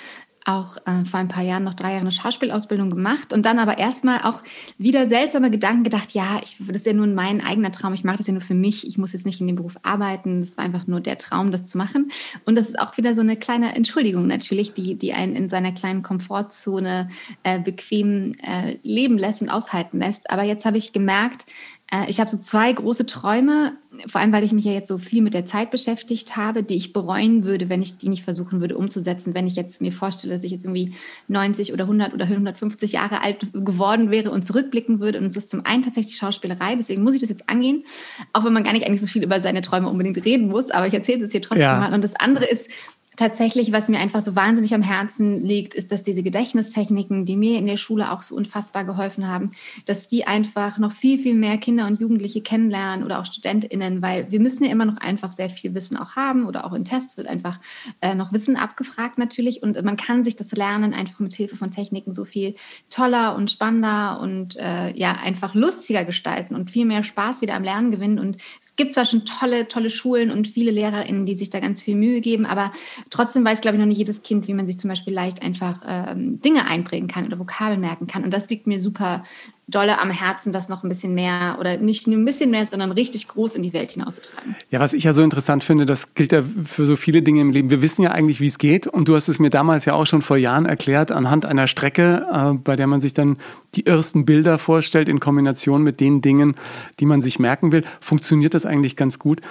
auch 0.45 0.77
äh, 0.85 1.05
vor 1.05 1.19
ein 1.19 1.27
paar 1.27 1.43
Jahren 1.43 1.63
noch 1.63 1.73
drei 1.73 1.89
Jahre 1.89 2.01
eine 2.01 2.11
Schauspielausbildung 2.11 2.89
gemacht 2.89 3.33
und 3.33 3.45
dann 3.45 3.59
aber 3.59 3.77
erstmal 3.77 4.21
auch 4.23 4.41
wieder 4.77 5.07
seltsame 5.07 5.51
Gedanken 5.51 5.83
gedacht, 5.83 6.13
ja, 6.13 6.39
ich, 6.43 6.57
das 6.59 6.77
ist 6.77 6.85
ja 6.85 6.93
nur 6.93 7.07
mein 7.07 7.41
eigener 7.41 7.71
Traum, 7.71 7.93
ich 7.93 8.03
mache 8.03 8.17
das 8.17 8.27
ja 8.27 8.33
nur 8.33 8.41
für 8.41 8.53
mich, 8.53 8.87
ich 8.87 8.97
muss 8.97 9.13
jetzt 9.13 9.25
nicht 9.25 9.39
in 9.41 9.47
dem 9.47 9.55
Beruf 9.55 9.75
arbeiten, 9.83 10.41
das 10.41 10.57
war 10.57 10.65
einfach 10.65 10.87
nur 10.87 10.99
der 10.99 11.17
Traum, 11.17 11.51
das 11.51 11.65
zu 11.65 11.77
machen. 11.77 12.11
Und 12.45 12.55
das 12.55 12.69
ist 12.69 12.79
auch 12.79 12.97
wieder 12.97 13.13
so 13.15 13.21
eine 13.21 13.37
kleine 13.37 13.75
Entschuldigung 13.75 14.27
natürlich, 14.27 14.73
die, 14.73 14.95
die 14.95 15.13
einen 15.13 15.35
in 15.35 15.49
seiner 15.49 15.71
kleinen 15.71 16.01
Komfortzone 16.01 17.09
äh, 17.43 17.59
bequem 17.59 18.33
äh, 18.41 18.77
leben 18.83 19.17
lässt 19.17 19.41
und 19.41 19.49
aushalten 19.49 19.99
lässt. 19.99 20.29
Aber 20.31 20.43
jetzt 20.43 20.65
habe 20.65 20.77
ich 20.77 20.93
gemerkt, 20.93 21.45
äh, 21.91 22.09
ich 22.09 22.19
habe 22.19 22.29
so 22.29 22.37
zwei 22.37 22.71
große 22.73 23.05
Träume, 23.05 23.73
vor 24.07 24.21
allem 24.21 24.31
weil 24.31 24.43
ich 24.43 24.53
mich 24.53 24.63
ja 24.63 24.71
jetzt 24.71 24.87
so 24.87 24.97
viel 24.97 25.21
mit 25.21 25.33
der 25.33 25.45
Zeit 25.45 25.69
beschäftigt 25.69 26.37
habe, 26.37 26.63
die 26.63 26.75
ich 26.75 26.93
bereuen 26.93 27.43
würde, 27.43 27.67
wenn 27.67 27.81
ich 27.81 27.97
die 27.97 28.07
nicht 28.07 28.23
versuchen 28.23 28.61
würde 28.61 28.77
umzusetzen. 28.77 29.35
Wenn 29.35 29.47
ich 29.47 29.55
jetzt 29.55 29.81
mir 29.81 29.91
vorstelle, 29.91 30.33
dass 30.33 30.45
ich 30.45 30.51
jetzt 30.51 30.63
irgendwie 30.63 30.93
90 31.27 31.73
oder 31.73 31.83
100 31.83 32.13
oder 32.13 32.25
150 32.25 32.93
Jahre 32.93 33.21
alt 33.21 33.47
geworden 33.53 34.11
wäre 34.11 34.31
und 34.31 34.45
zurückblicken 34.45 35.01
würde. 35.01 35.19
Und 35.19 35.25
es 35.25 35.35
ist 35.35 35.49
zum 35.49 35.65
einen 35.65 35.83
tatsächlich 35.83 36.15
Schauspielerei, 36.15 36.75
deswegen 36.75 37.03
muss 37.03 37.15
ich 37.15 37.21
das 37.21 37.29
jetzt 37.29 37.49
angehen, 37.49 37.83
auch 38.31 38.45
wenn 38.45 38.53
man 38.53 38.63
gar 38.63 38.73
nicht 38.73 38.87
eigentlich 38.87 39.01
so 39.01 39.07
viel 39.07 39.23
über 39.23 39.39
seine 39.41 39.61
Träume 39.61 39.89
unbedingt 39.89 40.23
reden 40.23 40.47
muss. 40.47 40.71
Aber 40.71 40.87
ich 40.87 40.93
erzähle 40.93 41.25
es 41.25 41.33
hier 41.33 41.41
trotzdem 41.41 41.63
ja. 41.63 41.77
mal. 41.77 41.93
Und 41.93 42.03
das 42.03 42.15
andere 42.15 42.45
ist 42.45 42.69
tatsächlich, 43.17 43.71
was 43.71 43.89
mir 43.89 43.99
einfach 43.99 44.21
so 44.21 44.35
wahnsinnig 44.35 44.73
am 44.73 44.81
Herzen 44.81 45.43
liegt, 45.43 45.73
ist, 45.73 45.91
dass 45.91 46.03
diese 46.03 46.23
Gedächtnistechniken, 46.23 47.25
die 47.25 47.35
mir 47.35 47.57
in 47.57 47.67
der 47.67 47.77
Schule 47.77 48.11
auch 48.11 48.21
so 48.21 48.35
unfassbar 48.35 48.85
geholfen 48.85 49.27
haben, 49.27 49.51
dass 49.85 50.07
die 50.07 50.25
einfach 50.25 50.77
noch 50.77 50.93
viel, 50.93 51.19
viel 51.19 51.35
mehr 51.35 51.57
Kinder 51.57 51.87
und 51.87 51.99
Jugendliche 51.99 52.41
kennenlernen 52.41 53.05
oder 53.05 53.19
auch 53.19 53.25
StudentInnen, 53.25 54.01
weil 54.01 54.31
wir 54.31 54.39
müssen 54.39 54.63
ja 54.63 54.71
immer 54.71 54.85
noch 54.85 54.97
einfach 54.97 55.31
sehr 55.31 55.49
viel 55.49 55.73
Wissen 55.73 55.97
auch 55.97 56.15
haben 56.15 56.45
oder 56.45 56.65
auch 56.65 56.73
in 56.73 56.85
Tests 56.85 57.17
wird 57.17 57.27
einfach 57.27 57.59
äh, 58.01 58.15
noch 58.15 58.31
Wissen 58.31 58.55
abgefragt 58.55 59.17
natürlich 59.17 59.61
und 59.61 59.81
man 59.83 59.97
kann 59.97 60.23
sich 60.23 60.35
das 60.35 60.51
Lernen 60.51 60.93
einfach 60.93 61.19
mit 61.19 61.33
Hilfe 61.33 61.57
von 61.57 61.71
Techniken 61.71 62.13
so 62.13 62.25
viel 62.25 62.55
toller 62.89 63.35
und 63.35 63.51
spannender 63.51 64.19
und 64.21 64.55
äh, 64.55 64.95
ja, 64.97 65.13
einfach 65.13 65.53
lustiger 65.53 66.05
gestalten 66.05 66.55
und 66.55 66.71
viel 66.71 66.85
mehr 66.85 67.03
Spaß 67.03 67.41
wieder 67.41 67.55
am 67.55 67.63
Lernen 67.63 67.91
gewinnen. 67.91 68.19
Und 68.19 68.37
es 68.61 68.75
gibt 68.75 68.93
zwar 68.93 69.05
schon 69.05 69.25
tolle, 69.25 69.67
tolle 69.67 69.89
Schulen 69.89 70.31
und 70.31 70.47
viele 70.47 70.71
LehrerInnen, 70.71 71.25
die 71.25 71.35
sich 71.35 71.49
da 71.49 71.59
ganz 71.59 71.81
viel 71.81 71.95
Mühe 71.95 72.21
geben, 72.21 72.45
aber 72.45 72.71
Trotzdem 73.11 73.43
weiß, 73.43 73.59
glaube 73.59 73.75
ich, 73.75 73.79
noch 73.79 73.87
nicht 73.87 73.97
jedes 73.97 74.23
Kind, 74.23 74.47
wie 74.47 74.53
man 74.53 74.65
sich 74.65 74.79
zum 74.79 74.89
Beispiel 74.89 75.13
leicht 75.13 75.43
einfach 75.43 75.81
ähm, 75.85 76.41
Dinge 76.41 76.65
einprägen 76.65 77.09
kann 77.09 77.25
oder 77.25 77.37
Vokabeln 77.37 77.81
merken 77.81 78.07
kann. 78.07 78.23
Und 78.23 78.31
das 78.31 78.49
liegt 78.49 78.67
mir 78.67 78.79
super 78.79 79.23
dolle 79.67 79.99
am 79.99 80.09
Herzen, 80.11 80.53
das 80.53 80.69
noch 80.69 80.83
ein 80.83 80.89
bisschen 80.89 81.13
mehr 81.13 81.57
oder 81.59 81.75
nicht 81.77 82.07
nur 82.07 82.17
ein 82.17 82.23
bisschen 82.23 82.51
mehr, 82.51 82.65
sondern 82.65 82.91
richtig 82.93 83.27
groß 83.27 83.55
in 83.55 83.63
die 83.63 83.73
Welt 83.73 83.91
hinauszutragen. 83.91 84.55
Ja, 84.69 84.79
was 84.79 84.93
ich 84.93 85.03
ja 85.03 85.11
so 85.11 85.21
interessant 85.23 85.63
finde, 85.63 85.85
das 85.85 86.13
gilt 86.13 86.31
ja 86.31 86.41
für 86.41 86.85
so 86.85 86.95
viele 86.95 87.21
Dinge 87.21 87.41
im 87.41 87.51
Leben. 87.51 87.69
Wir 87.69 87.81
wissen 87.81 88.01
ja 88.01 88.11
eigentlich, 88.11 88.39
wie 88.39 88.47
es 88.47 88.57
geht 88.57 88.87
und 88.87 89.09
du 89.09 89.15
hast 89.15 89.27
es 89.27 89.39
mir 89.39 89.49
damals 89.49 89.83
ja 89.83 89.93
auch 89.93 90.05
schon 90.05 90.21
vor 90.21 90.37
Jahren 90.37 90.65
erklärt, 90.65 91.11
anhand 91.11 91.45
einer 91.45 91.67
Strecke, 91.67 92.25
äh, 92.31 92.53
bei 92.53 92.77
der 92.77 92.87
man 92.87 93.01
sich 93.01 93.13
dann 93.13 93.37
die 93.75 93.85
ersten 93.85 94.25
Bilder 94.25 94.57
vorstellt 94.57 95.09
in 95.09 95.19
Kombination 95.19 95.83
mit 95.83 95.99
den 95.99 96.21
Dingen, 96.21 96.55
die 97.01 97.05
man 97.05 97.21
sich 97.21 97.39
merken 97.39 97.73
will, 97.73 97.83
funktioniert 97.99 98.53
das 98.53 98.65
eigentlich 98.65 98.95
ganz 98.95 99.19
gut. 99.19 99.41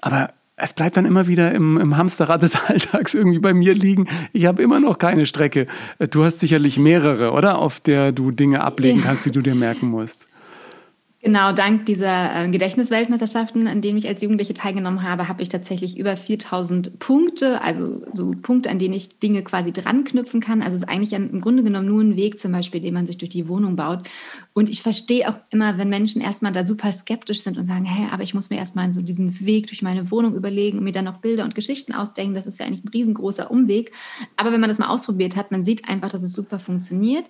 Aber 0.00 0.30
es 0.62 0.72
bleibt 0.72 0.96
dann 0.96 1.04
immer 1.04 1.26
wieder 1.26 1.52
im, 1.52 1.76
im 1.78 1.96
Hamsterrad 1.96 2.42
des 2.42 2.56
Alltags 2.68 3.14
irgendwie 3.14 3.38
bei 3.38 3.54
mir 3.54 3.74
liegen. 3.74 4.06
Ich 4.32 4.46
habe 4.46 4.62
immer 4.62 4.80
noch 4.80 4.98
keine 4.98 5.26
Strecke. 5.26 5.66
Du 6.10 6.24
hast 6.24 6.40
sicherlich 6.40 6.78
mehrere, 6.78 7.32
oder? 7.32 7.58
Auf 7.58 7.80
der 7.80 8.12
du 8.12 8.30
Dinge 8.30 8.62
ablegen 8.62 9.02
kannst, 9.02 9.26
die 9.26 9.30
du 9.30 9.40
dir 9.40 9.54
merken 9.54 9.88
musst. 9.88 10.26
Genau, 11.22 11.52
dank 11.52 11.84
dieser 11.84 12.34
äh, 12.34 12.48
Gedächtnisweltmeisterschaften, 12.48 13.68
an 13.68 13.82
denen 13.82 13.98
ich 13.98 14.08
als 14.08 14.22
Jugendliche 14.22 14.54
teilgenommen 14.54 15.02
habe, 15.02 15.28
habe 15.28 15.42
ich 15.42 15.50
tatsächlich 15.50 15.98
über 15.98 16.16
4000 16.16 16.98
Punkte, 16.98 17.60
also 17.60 18.00
so 18.10 18.30
Punkte, 18.30 18.70
an 18.70 18.78
denen 18.78 18.94
ich 18.94 19.18
Dinge 19.18 19.44
quasi 19.44 19.70
dran 19.70 20.04
knüpfen 20.04 20.40
kann. 20.40 20.62
Also 20.62 20.76
es 20.76 20.82
ist 20.84 20.88
eigentlich 20.88 21.14
ein, 21.14 21.28
im 21.28 21.42
Grunde 21.42 21.62
genommen 21.62 21.88
nur 21.88 22.02
ein 22.02 22.16
Weg 22.16 22.38
zum 22.38 22.52
Beispiel, 22.52 22.80
den 22.80 22.94
man 22.94 23.06
sich 23.06 23.18
durch 23.18 23.28
die 23.28 23.48
Wohnung 23.48 23.76
baut. 23.76 24.08
Und 24.54 24.70
ich 24.70 24.80
verstehe 24.80 25.28
auch 25.28 25.38
immer, 25.50 25.76
wenn 25.76 25.90
Menschen 25.90 26.22
erstmal 26.22 26.52
da 26.52 26.64
super 26.64 26.90
skeptisch 26.90 27.42
sind 27.42 27.58
und 27.58 27.66
sagen, 27.66 27.84
hey, 27.84 28.08
aber 28.10 28.22
ich 28.22 28.32
muss 28.32 28.48
mir 28.48 28.56
erstmal 28.56 28.90
so 28.94 29.02
diesen 29.02 29.40
Weg 29.40 29.66
durch 29.66 29.82
meine 29.82 30.10
Wohnung 30.10 30.34
überlegen 30.34 30.78
und 30.78 30.84
mir 30.84 30.92
dann 30.92 31.04
noch 31.04 31.18
Bilder 31.18 31.44
und 31.44 31.54
Geschichten 31.54 31.92
ausdenken. 31.92 32.34
Das 32.34 32.46
ist 32.46 32.60
ja 32.60 32.64
eigentlich 32.64 32.84
ein 32.84 32.88
riesengroßer 32.94 33.50
Umweg. 33.50 33.92
Aber 34.38 34.52
wenn 34.52 34.60
man 34.60 34.70
das 34.70 34.78
mal 34.78 34.88
ausprobiert 34.88 35.36
hat, 35.36 35.50
man 35.50 35.66
sieht 35.66 35.86
einfach, 35.86 36.08
dass 36.08 36.22
es 36.22 36.32
super 36.32 36.58
funktioniert. 36.58 37.26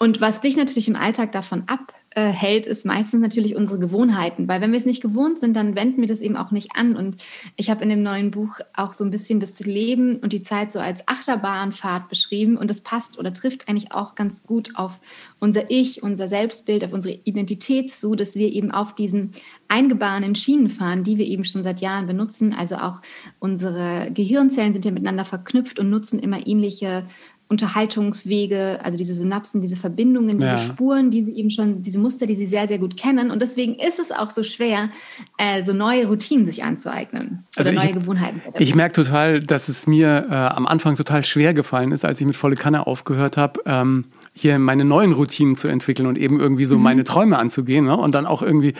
Und 0.00 0.20
was 0.20 0.40
dich 0.40 0.56
natürlich 0.56 0.88
im 0.88 0.96
Alltag 0.96 1.30
davon 1.30 1.62
ab 1.68 1.94
äh, 2.14 2.28
hält, 2.28 2.66
ist 2.66 2.86
meistens 2.86 3.20
natürlich 3.20 3.54
unsere 3.54 3.78
Gewohnheiten. 3.78 4.48
Weil 4.48 4.60
wenn 4.60 4.72
wir 4.72 4.78
es 4.78 4.86
nicht 4.86 5.02
gewohnt 5.02 5.38
sind, 5.38 5.54
dann 5.56 5.76
wenden 5.76 6.00
wir 6.00 6.08
das 6.08 6.20
eben 6.20 6.36
auch 6.36 6.50
nicht 6.50 6.70
an. 6.74 6.96
Und 6.96 7.16
ich 7.56 7.70
habe 7.70 7.82
in 7.82 7.90
dem 7.90 8.02
neuen 8.02 8.30
Buch 8.30 8.60
auch 8.74 8.92
so 8.92 9.04
ein 9.04 9.10
bisschen 9.10 9.40
das 9.40 9.60
Leben 9.60 10.16
und 10.16 10.32
die 10.32 10.42
Zeit 10.42 10.72
so 10.72 10.80
als 10.80 11.06
Achterbahnfahrt 11.06 12.08
beschrieben. 12.08 12.56
Und 12.56 12.70
das 12.70 12.80
passt 12.80 13.18
oder 13.18 13.32
trifft 13.32 13.68
eigentlich 13.68 13.92
auch 13.92 14.14
ganz 14.14 14.42
gut 14.42 14.72
auf 14.74 15.00
unser 15.38 15.70
Ich, 15.70 16.02
unser 16.02 16.28
Selbstbild, 16.28 16.84
auf 16.84 16.92
unsere 16.92 17.18
Identität 17.24 17.92
zu, 17.92 18.14
dass 18.14 18.36
wir 18.36 18.50
eben 18.52 18.70
auf 18.70 18.94
diesen 18.94 19.32
eingebahnenen 19.68 20.34
Schienen 20.34 20.70
fahren, 20.70 21.04
die 21.04 21.18
wir 21.18 21.26
eben 21.26 21.44
schon 21.44 21.62
seit 21.62 21.80
Jahren 21.80 22.06
benutzen. 22.06 22.54
Also 22.58 22.76
auch 22.76 23.02
unsere 23.38 24.10
Gehirnzellen 24.12 24.72
sind 24.72 24.84
ja 24.84 24.90
miteinander 24.90 25.24
verknüpft 25.24 25.78
und 25.78 25.90
nutzen 25.90 26.18
immer 26.18 26.46
ähnliche 26.46 27.04
Unterhaltungswege, 27.48 28.78
also 28.82 28.98
diese 28.98 29.14
Synapsen, 29.14 29.62
diese 29.62 29.76
Verbindungen, 29.76 30.38
diese 30.38 30.50
ja. 30.50 30.58
Spuren, 30.58 31.10
die 31.10 31.24
sie 31.24 31.32
eben 31.32 31.50
schon, 31.50 31.80
diese 31.80 31.98
Muster, 31.98 32.26
die 32.26 32.36
sie 32.36 32.46
sehr, 32.46 32.68
sehr 32.68 32.78
gut 32.78 32.96
kennen. 32.98 33.30
Und 33.30 33.40
deswegen 33.40 33.74
ist 33.76 33.98
es 33.98 34.12
auch 34.12 34.30
so 34.30 34.44
schwer, 34.44 34.90
äh, 35.38 35.62
so 35.62 35.72
neue 35.72 36.06
Routinen 36.06 36.44
sich 36.44 36.62
anzueignen 36.62 37.44
also 37.56 37.70
oder 37.70 37.80
neue 37.80 37.88
ich, 37.88 37.94
Gewohnheiten 37.94 38.42
zu 38.42 38.60
Ich 38.60 38.74
merke 38.74 38.94
total, 38.94 39.40
dass 39.40 39.68
es 39.68 39.86
mir 39.86 40.26
äh, 40.30 40.34
am 40.34 40.66
Anfang 40.66 40.96
total 40.96 41.24
schwer 41.24 41.54
gefallen 41.54 41.92
ist, 41.92 42.04
als 42.04 42.20
ich 42.20 42.26
mit 42.26 42.36
volle 42.36 42.56
Kanne 42.56 42.86
aufgehört 42.86 43.38
habe. 43.38 43.60
Ähm, 43.64 44.04
hier 44.34 44.58
meine 44.58 44.84
neuen 44.84 45.12
Routinen 45.12 45.56
zu 45.56 45.68
entwickeln 45.68 46.06
und 46.06 46.16
eben 46.16 46.38
irgendwie 46.38 46.64
so 46.64 46.76
mhm. 46.76 46.82
meine 46.82 47.04
Träume 47.04 47.38
anzugehen 47.38 47.86
ne? 47.86 47.96
und 47.96 48.14
dann 48.14 48.26
auch 48.26 48.42
irgendwie 48.42 48.74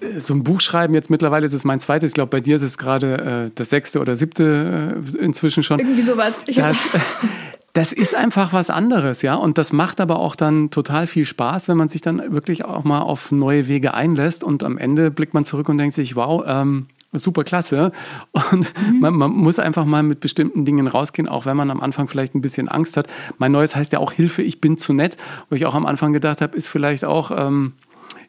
äh, 0.00 0.18
so 0.20 0.34
ein 0.34 0.42
Buch 0.42 0.60
schreiben. 0.60 0.94
Jetzt 0.94 1.08
mittlerweile 1.08 1.46
ist 1.46 1.52
es 1.52 1.64
mein 1.64 1.80
zweites, 1.80 2.10
ich 2.10 2.14
glaube 2.14 2.30
bei 2.30 2.40
dir 2.40 2.56
ist 2.56 2.62
es 2.62 2.78
gerade 2.78 3.46
äh, 3.46 3.50
das 3.54 3.70
sechste 3.70 4.00
oder 4.00 4.16
siebte 4.16 5.00
äh, 5.14 5.18
inzwischen 5.18 5.62
schon. 5.62 5.78
Irgendwie 5.78 6.02
sowas. 6.02 6.34
Das, 6.54 6.76
das 7.78 7.92
ist 7.92 8.16
einfach 8.16 8.52
was 8.52 8.70
anderes, 8.70 9.22
ja. 9.22 9.36
Und 9.36 9.56
das 9.56 9.72
macht 9.72 10.00
aber 10.00 10.18
auch 10.18 10.34
dann 10.34 10.70
total 10.70 11.06
viel 11.06 11.24
Spaß, 11.24 11.68
wenn 11.68 11.76
man 11.76 11.86
sich 11.86 12.00
dann 12.00 12.34
wirklich 12.34 12.64
auch 12.64 12.82
mal 12.82 13.02
auf 13.02 13.30
neue 13.30 13.68
Wege 13.68 13.94
einlässt 13.94 14.42
und 14.42 14.64
am 14.64 14.78
Ende 14.78 15.12
blickt 15.12 15.32
man 15.32 15.44
zurück 15.44 15.68
und 15.68 15.78
denkt 15.78 15.94
sich, 15.94 16.16
wow, 16.16 16.42
ähm, 16.44 16.86
super 17.12 17.44
klasse. 17.44 17.92
Und 18.32 18.74
mhm. 18.90 18.98
man, 18.98 19.14
man, 19.14 19.30
muss 19.30 19.60
einfach 19.60 19.84
mal 19.84 20.02
mit 20.02 20.18
bestimmten 20.18 20.64
Dingen 20.64 20.88
rausgehen, 20.88 21.28
auch 21.28 21.46
wenn 21.46 21.56
man 21.56 21.70
am 21.70 21.80
Anfang 21.80 22.08
vielleicht 22.08 22.34
ein 22.34 22.40
bisschen 22.40 22.68
Angst 22.68 22.96
hat. 22.96 23.06
Mein 23.38 23.52
neues 23.52 23.76
heißt 23.76 23.92
ja 23.92 24.00
auch 24.00 24.10
Hilfe, 24.10 24.42
ich 24.42 24.60
bin 24.60 24.76
zu 24.76 24.92
nett, 24.92 25.16
wo 25.48 25.54
ich 25.54 25.64
auch 25.64 25.76
am 25.76 25.86
Anfang 25.86 26.12
gedacht 26.12 26.40
habe, 26.40 26.56
ist 26.56 26.66
vielleicht 26.66 27.04
auch. 27.04 27.30
Ähm, 27.30 27.74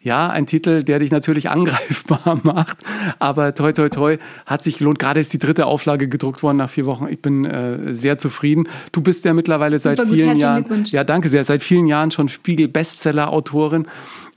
Ja, 0.01 0.29
ein 0.29 0.45
Titel, 0.45 0.83
der 0.83 0.99
dich 0.99 1.11
natürlich 1.11 1.49
angreifbar 1.49 2.39
macht, 2.43 2.77
aber 3.19 3.53
toi, 3.53 3.73
toi, 3.73 3.89
toi, 3.89 4.17
hat 4.45 4.63
sich 4.63 4.77
gelohnt. 4.77 4.97
Gerade 4.97 5.19
ist 5.19 5.33
die 5.33 5.39
dritte 5.39 5.65
Auflage 5.65 6.07
gedruckt 6.07 6.41
worden 6.41 6.57
nach 6.57 6.69
vier 6.69 6.85
Wochen. 6.85 7.07
Ich 7.09 7.21
bin 7.21 7.43
äh, 7.43 7.93
sehr 7.93 8.17
zufrieden. 8.17 8.69
Du 8.93 9.01
bist 9.01 9.25
ja 9.25 9.33
mittlerweile 9.33 9.77
Super 9.77 9.97
seit 9.97 10.07
gut, 10.07 10.15
vielen 10.15 10.37
Jahren, 10.37 10.85
ja, 10.85 11.03
danke 11.03 11.27
sehr, 11.27 11.43
seit 11.43 11.63
vielen 11.63 11.87
Jahren 11.87 12.11
schon 12.11 12.29
Spiegel-Bestseller-Autorin. 12.29 13.87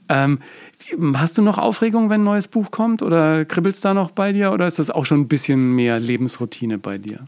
Ähm, 0.09 0.39
Hast 1.13 1.37
du 1.37 1.41
noch 1.41 1.57
Aufregung, 1.57 2.09
wenn 2.09 2.21
ein 2.21 2.25
neues 2.25 2.47
Buch 2.47 2.71
kommt? 2.71 3.01
Oder 3.01 3.45
kribbelst 3.45 3.85
da 3.85 3.93
noch 3.93 4.11
bei 4.11 4.33
dir? 4.33 4.51
Oder 4.51 4.67
ist 4.67 4.79
das 4.79 4.89
auch 4.89 5.05
schon 5.05 5.21
ein 5.21 5.27
bisschen 5.27 5.75
mehr 5.75 5.99
Lebensroutine 5.99 6.77
bei 6.77 6.97
dir? 6.97 7.27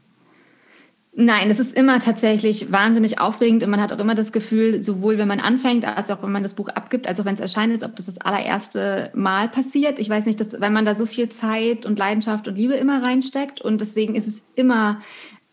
Nein, 1.17 1.49
es 1.49 1.59
ist 1.59 1.77
immer 1.77 2.01
tatsächlich 2.01 2.73
wahnsinnig 2.73 3.21
aufregend 3.21 3.63
und 3.63 3.69
man 3.69 3.79
hat 3.79 3.93
auch 3.93 3.99
immer 3.99 4.15
das 4.15 4.33
Gefühl, 4.33 4.83
sowohl 4.83 5.17
wenn 5.17 5.29
man 5.29 5.39
anfängt, 5.39 5.85
als 5.85 6.11
auch 6.11 6.21
wenn 6.21 6.31
man 6.33 6.43
das 6.43 6.55
Buch 6.55 6.67
abgibt, 6.67 7.07
als 7.07 7.21
auch 7.21 7.25
wenn 7.25 7.35
es 7.35 7.39
erscheint, 7.39 7.71
als 7.71 7.83
ob 7.83 7.95
das 7.95 8.07
das 8.07 8.17
allererste 8.19 9.11
Mal 9.13 9.47
passiert. 9.47 9.99
Ich 9.99 10.09
weiß 10.09 10.25
nicht, 10.25 10.41
dass, 10.41 10.59
wenn 10.59 10.73
man 10.73 10.83
da 10.83 10.93
so 10.93 11.05
viel 11.05 11.29
Zeit 11.29 11.85
und 11.85 11.97
Leidenschaft 11.97 12.49
und 12.49 12.57
Liebe 12.57 12.73
immer 12.73 13.01
reinsteckt 13.01 13.61
und 13.61 13.79
deswegen 13.79 14.15
ist 14.15 14.27
es 14.27 14.41
immer 14.55 14.99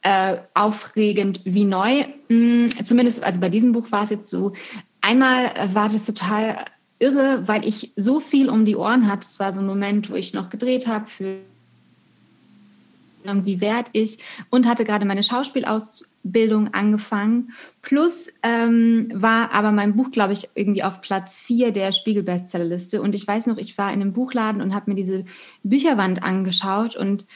äh, 0.02 0.38
aufregend 0.54 1.42
wie 1.44 1.64
neu. 1.64 2.06
Hm, 2.28 2.70
zumindest, 2.82 3.22
also 3.22 3.38
bei 3.38 3.48
diesem 3.48 3.70
Buch 3.70 3.92
war 3.92 4.02
es 4.02 4.10
jetzt 4.10 4.30
so. 4.30 4.54
Einmal 5.00 5.52
war 5.74 5.88
das 5.88 6.04
total 6.04 6.56
irre, 6.98 7.46
weil 7.46 7.64
ich 7.64 7.92
so 7.94 8.18
viel 8.18 8.48
um 8.48 8.64
die 8.64 8.74
Ohren 8.74 9.06
hatte. 9.08 9.28
Es 9.30 9.38
war 9.38 9.52
so 9.52 9.60
ein 9.60 9.66
Moment, 9.66 10.10
wo 10.10 10.16
ich 10.16 10.34
noch 10.34 10.50
gedreht 10.50 10.88
habe 10.88 11.08
für 11.08 11.38
wie 13.24 13.60
wert 13.60 13.88
ich 13.92 14.18
und 14.50 14.68
hatte 14.68 14.84
gerade 14.84 15.06
meine 15.06 15.22
Schauspielausbildung 15.22 16.74
angefangen. 16.74 17.52
Plus 17.80 18.28
ähm, 18.42 19.10
war 19.14 19.52
aber 19.52 19.72
mein 19.72 19.96
Buch, 19.96 20.10
glaube 20.10 20.32
ich, 20.32 20.48
irgendwie 20.54 20.82
auf 20.82 21.00
Platz 21.00 21.40
vier 21.40 21.72
der 21.72 21.92
Spiegel-Bestsellerliste. 21.92 23.00
Und 23.02 23.14
ich 23.14 23.26
weiß 23.26 23.46
noch, 23.46 23.58
ich 23.58 23.78
war 23.78 23.92
in 23.92 24.00
einem 24.00 24.12
Buchladen 24.12 24.60
und 24.60 24.74
habe 24.74 24.90
mir 24.90 24.96
diese 24.96 25.24
Bücherwand 25.62 26.22
angeschaut 26.22 26.96
und 26.96 27.26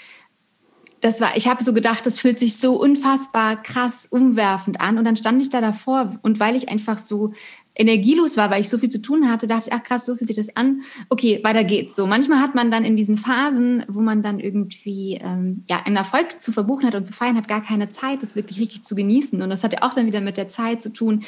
das 1.01 1.21
war, 1.21 1.37
ich 1.37 1.47
habe 1.47 1.63
so 1.63 1.73
gedacht, 1.73 2.07
das 2.07 2.19
fühlt 2.19 2.39
sich 2.39 2.57
so 2.57 2.81
unfassbar 2.81 3.63
krass 3.63 4.07
umwerfend 4.11 4.81
an. 4.81 4.99
Und 4.99 5.05
dann 5.05 5.17
stand 5.17 5.43
ich 5.43 5.51
da 5.51 5.61
davor 5.61 6.19
und 6.23 6.41
weil 6.41 6.57
ich 6.57 6.69
einfach 6.69 6.99
so 6.99 7.33
energielos 7.79 8.37
war, 8.37 8.51
weil 8.51 8.63
ich 8.63 8.69
so 8.69 8.79
viel 8.79 8.89
zu 8.89 9.01
tun 9.01 9.31
hatte, 9.31 9.47
dachte 9.47 9.69
ich, 9.69 9.73
ach 9.73 9.83
krass, 9.83 10.07
so 10.07 10.17
fühlt 10.17 10.29
sich 10.29 10.37
das 10.37 10.57
an. 10.57 10.83
Okay, 11.11 11.41
weiter 11.43 11.63
geht's. 11.63 11.95
So 11.95 12.07
manchmal 12.07 12.41
hat 12.41 12.55
man 12.55 12.71
dann 12.71 12.85
in 12.85 12.97
diesen 12.97 13.19
Phasen, 13.19 13.85
wo 13.89 14.01
man 14.01 14.23
dann 14.23 14.41
irgendwie 14.41 15.19
ähm, 15.23 15.65
ja 15.69 15.83
einen 15.85 15.97
Erfolg 15.97 16.43
zu 16.43 16.53
verbuchen 16.53 16.87
hat 16.87 16.95
und 16.95 17.05
zu 17.05 17.13
feiern, 17.13 17.37
hat 17.37 17.49
gar 17.49 17.63
keine 17.63 17.91
Zeit, 17.91 18.23
das 18.23 18.35
wirklich 18.35 18.59
richtig 18.59 18.85
zu 18.85 18.95
genießen. 18.95 19.41
Und 19.43 19.51
das 19.51 19.63
hat 19.63 19.75
ja 19.75 19.83
auch 19.83 19.93
dann 19.93 20.07
wieder 20.07 20.23
mit 20.23 20.39
der 20.39 20.49
Zeit 20.49 20.83
zu 20.83 20.93
tun. 20.93 21.21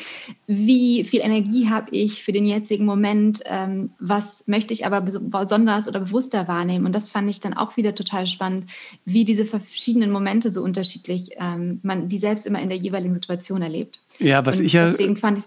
Wie 0.47 1.05
viel 1.05 1.21
Energie 1.21 1.69
habe 1.69 1.91
ich 1.91 2.25
für 2.25 2.33
den 2.33 2.47
jetzigen 2.47 2.87
Moment? 2.87 3.43
Ähm, 3.45 3.91
was 3.99 4.45
möchte 4.47 4.73
ich 4.73 4.87
aber 4.87 5.03
besonders 5.03 5.87
oder 5.87 6.01
bewusster 6.01 6.49
wahrnehmen? 6.49 6.87
Und 6.87 6.95
das 6.95 7.11
fand 7.11 7.29
ich 7.29 7.41
dann 7.41 7.53
auch 7.55 7.77
wieder 7.77 7.95
total 7.95 8.27
spannend, 8.27 8.71
wie 9.05 9.25
diese 9.27 9.45
verschiedenen 9.45 10.11
Momente 10.11 10.51
so 10.51 10.63
unterschiedlich 10.63 11.31
ähm, 11.39 11.81
man 11.83 12.09
die 12.09 12.19
selbst 12.19 12.47
immer 12.47 12.61
in 12.61 12.71
der 12.71 12.79
jeweiligen 12.79 13.15
Situation 13.15 13.61
erlebt. 13.61 14.01
Ja, 14.19 14.45
was 14.47 14.59
und 14.59 14.65
ich 14.65 14.73
ja 14.73 14.87
deswegen 14.87 15.17
fand 15.17 15.39
ich 15.39 15.45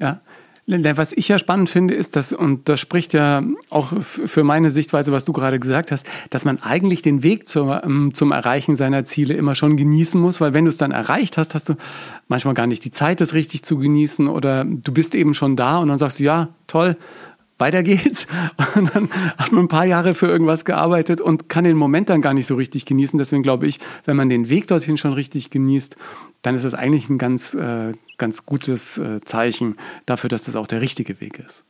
ja. 0.00 0.20
Was 0.66 1.12
ich 1.12 1.26
ja 1.26 1.40
spannend 1.40 1.68
finde, 1.68 1.94
ist, 1.94 2.14
dass, 2.14 2.32
und 2.32 2.68
das 2.68 2.78
spricht 2.78 3.12
ja 3.12 3.42
auch 3.70 3.92
für 4.02 4.44
meine 4.44 4.70
Sichtweise, 4.70 5.10
was 5.10 5.24
du 5.24 5.32
gerade 5.32 5.58
gesagt 5.58 5.90
hast, 5.90 6.06
dass 6.28 6.44
man 6.44 6.62
eigentlich 6.62 7.02
den 7.02 7.24
Weg 7.24 7.48
zum, 7.48 7.70
ähm, 7.82 8.14
zum 8.14 8.30
Erreichen 8.30 8.76
seiner 8.76 9.04
Ziele 9.04 9.34
immer 9.34 9.56
schon 9.56 9.76
genießen 9.76 10.20
muss, 10.20 10.40
weil 10.40 10.54
wenn 10.54 10.66
du 10.66 10.68
es 10.68 10.76
dann 10.76 10.92
erreicht 10.92 11.38
hast, 11.38 11.56
hast 11.56 11.70
du 11.70 11.74
manchmal 12.28 12.54
gar 12.54 12.68
nicht 12.68 12.84
die 12.84 12.92
Zeit, 12.92 13.20
das 13.20 13.34
richtig 13.34 13.64
zu 13.64 13.78
genießen 13.78 14.28
oder 14.28 14.64
du 14.64 14.92
bist 14.92 15.16
eben 15.16 15.34
schon 15.34 15.56
da 15.56 15.78
und 15.78 15.88
dann 15.88 15.98
sagst 15.98 16.20
du, 16.20 16.24
ja, 16.24 16.50
toll, 16.68 16.96
weiter 17.60 17.82
geht's. 17.82 18.26
Und 18.74 18.94
dann 18.94 19.10
hat 19.38 19.52
man 19.52 19.64
ein 19.64 19.68
paar 19.68 19.84
Jahre 19.84 20.14
für 20.14 20.26
irgendwas 20.26 20.64
gearbeitet 20.64 21.20
und 21.20 21.48
kann 21.48 21.64
den 21.64 21.76
Moment 21.76 22.08
dann 22.08 22.22
gar 22.22 22.34
nicht 22.34 22.46
so 22.46 22.54
richtig 22.54 22.84
genießen. 22.84 23.18
Deswegen 23.18 23.42
glaube 23.42 23.66
ich, 23.66 23.78
wenn 24.04 24.16
man 24.16 24.28
den 24.28 24.48
Weg 24.48 24.66
dorthin 24.68 24.96
schon 24.96 25.12
richtig 25.12 25.50
genießt, 25.50 25.96
dann 26.42 26.54
ist 26.54 26.64
das 26.64 26.74
eigentlich 26.74 27.08
ein 27.08 27.18
ganz, 27.18 27.54
äh, 27.54 27.92
ganz 28.18 28.46
gutes 28.46 28.98
äh, 28.98 29.20
Zeichen 29.22 29.76
dafür, 30.06 30.28
dass 30.28 30.44
das 30.44 30.56
auch 30.56 30.66
der 30.66 30.80
richtige 30.80 31.20
Weg 31.20 31.38
ist. 31.38 31.64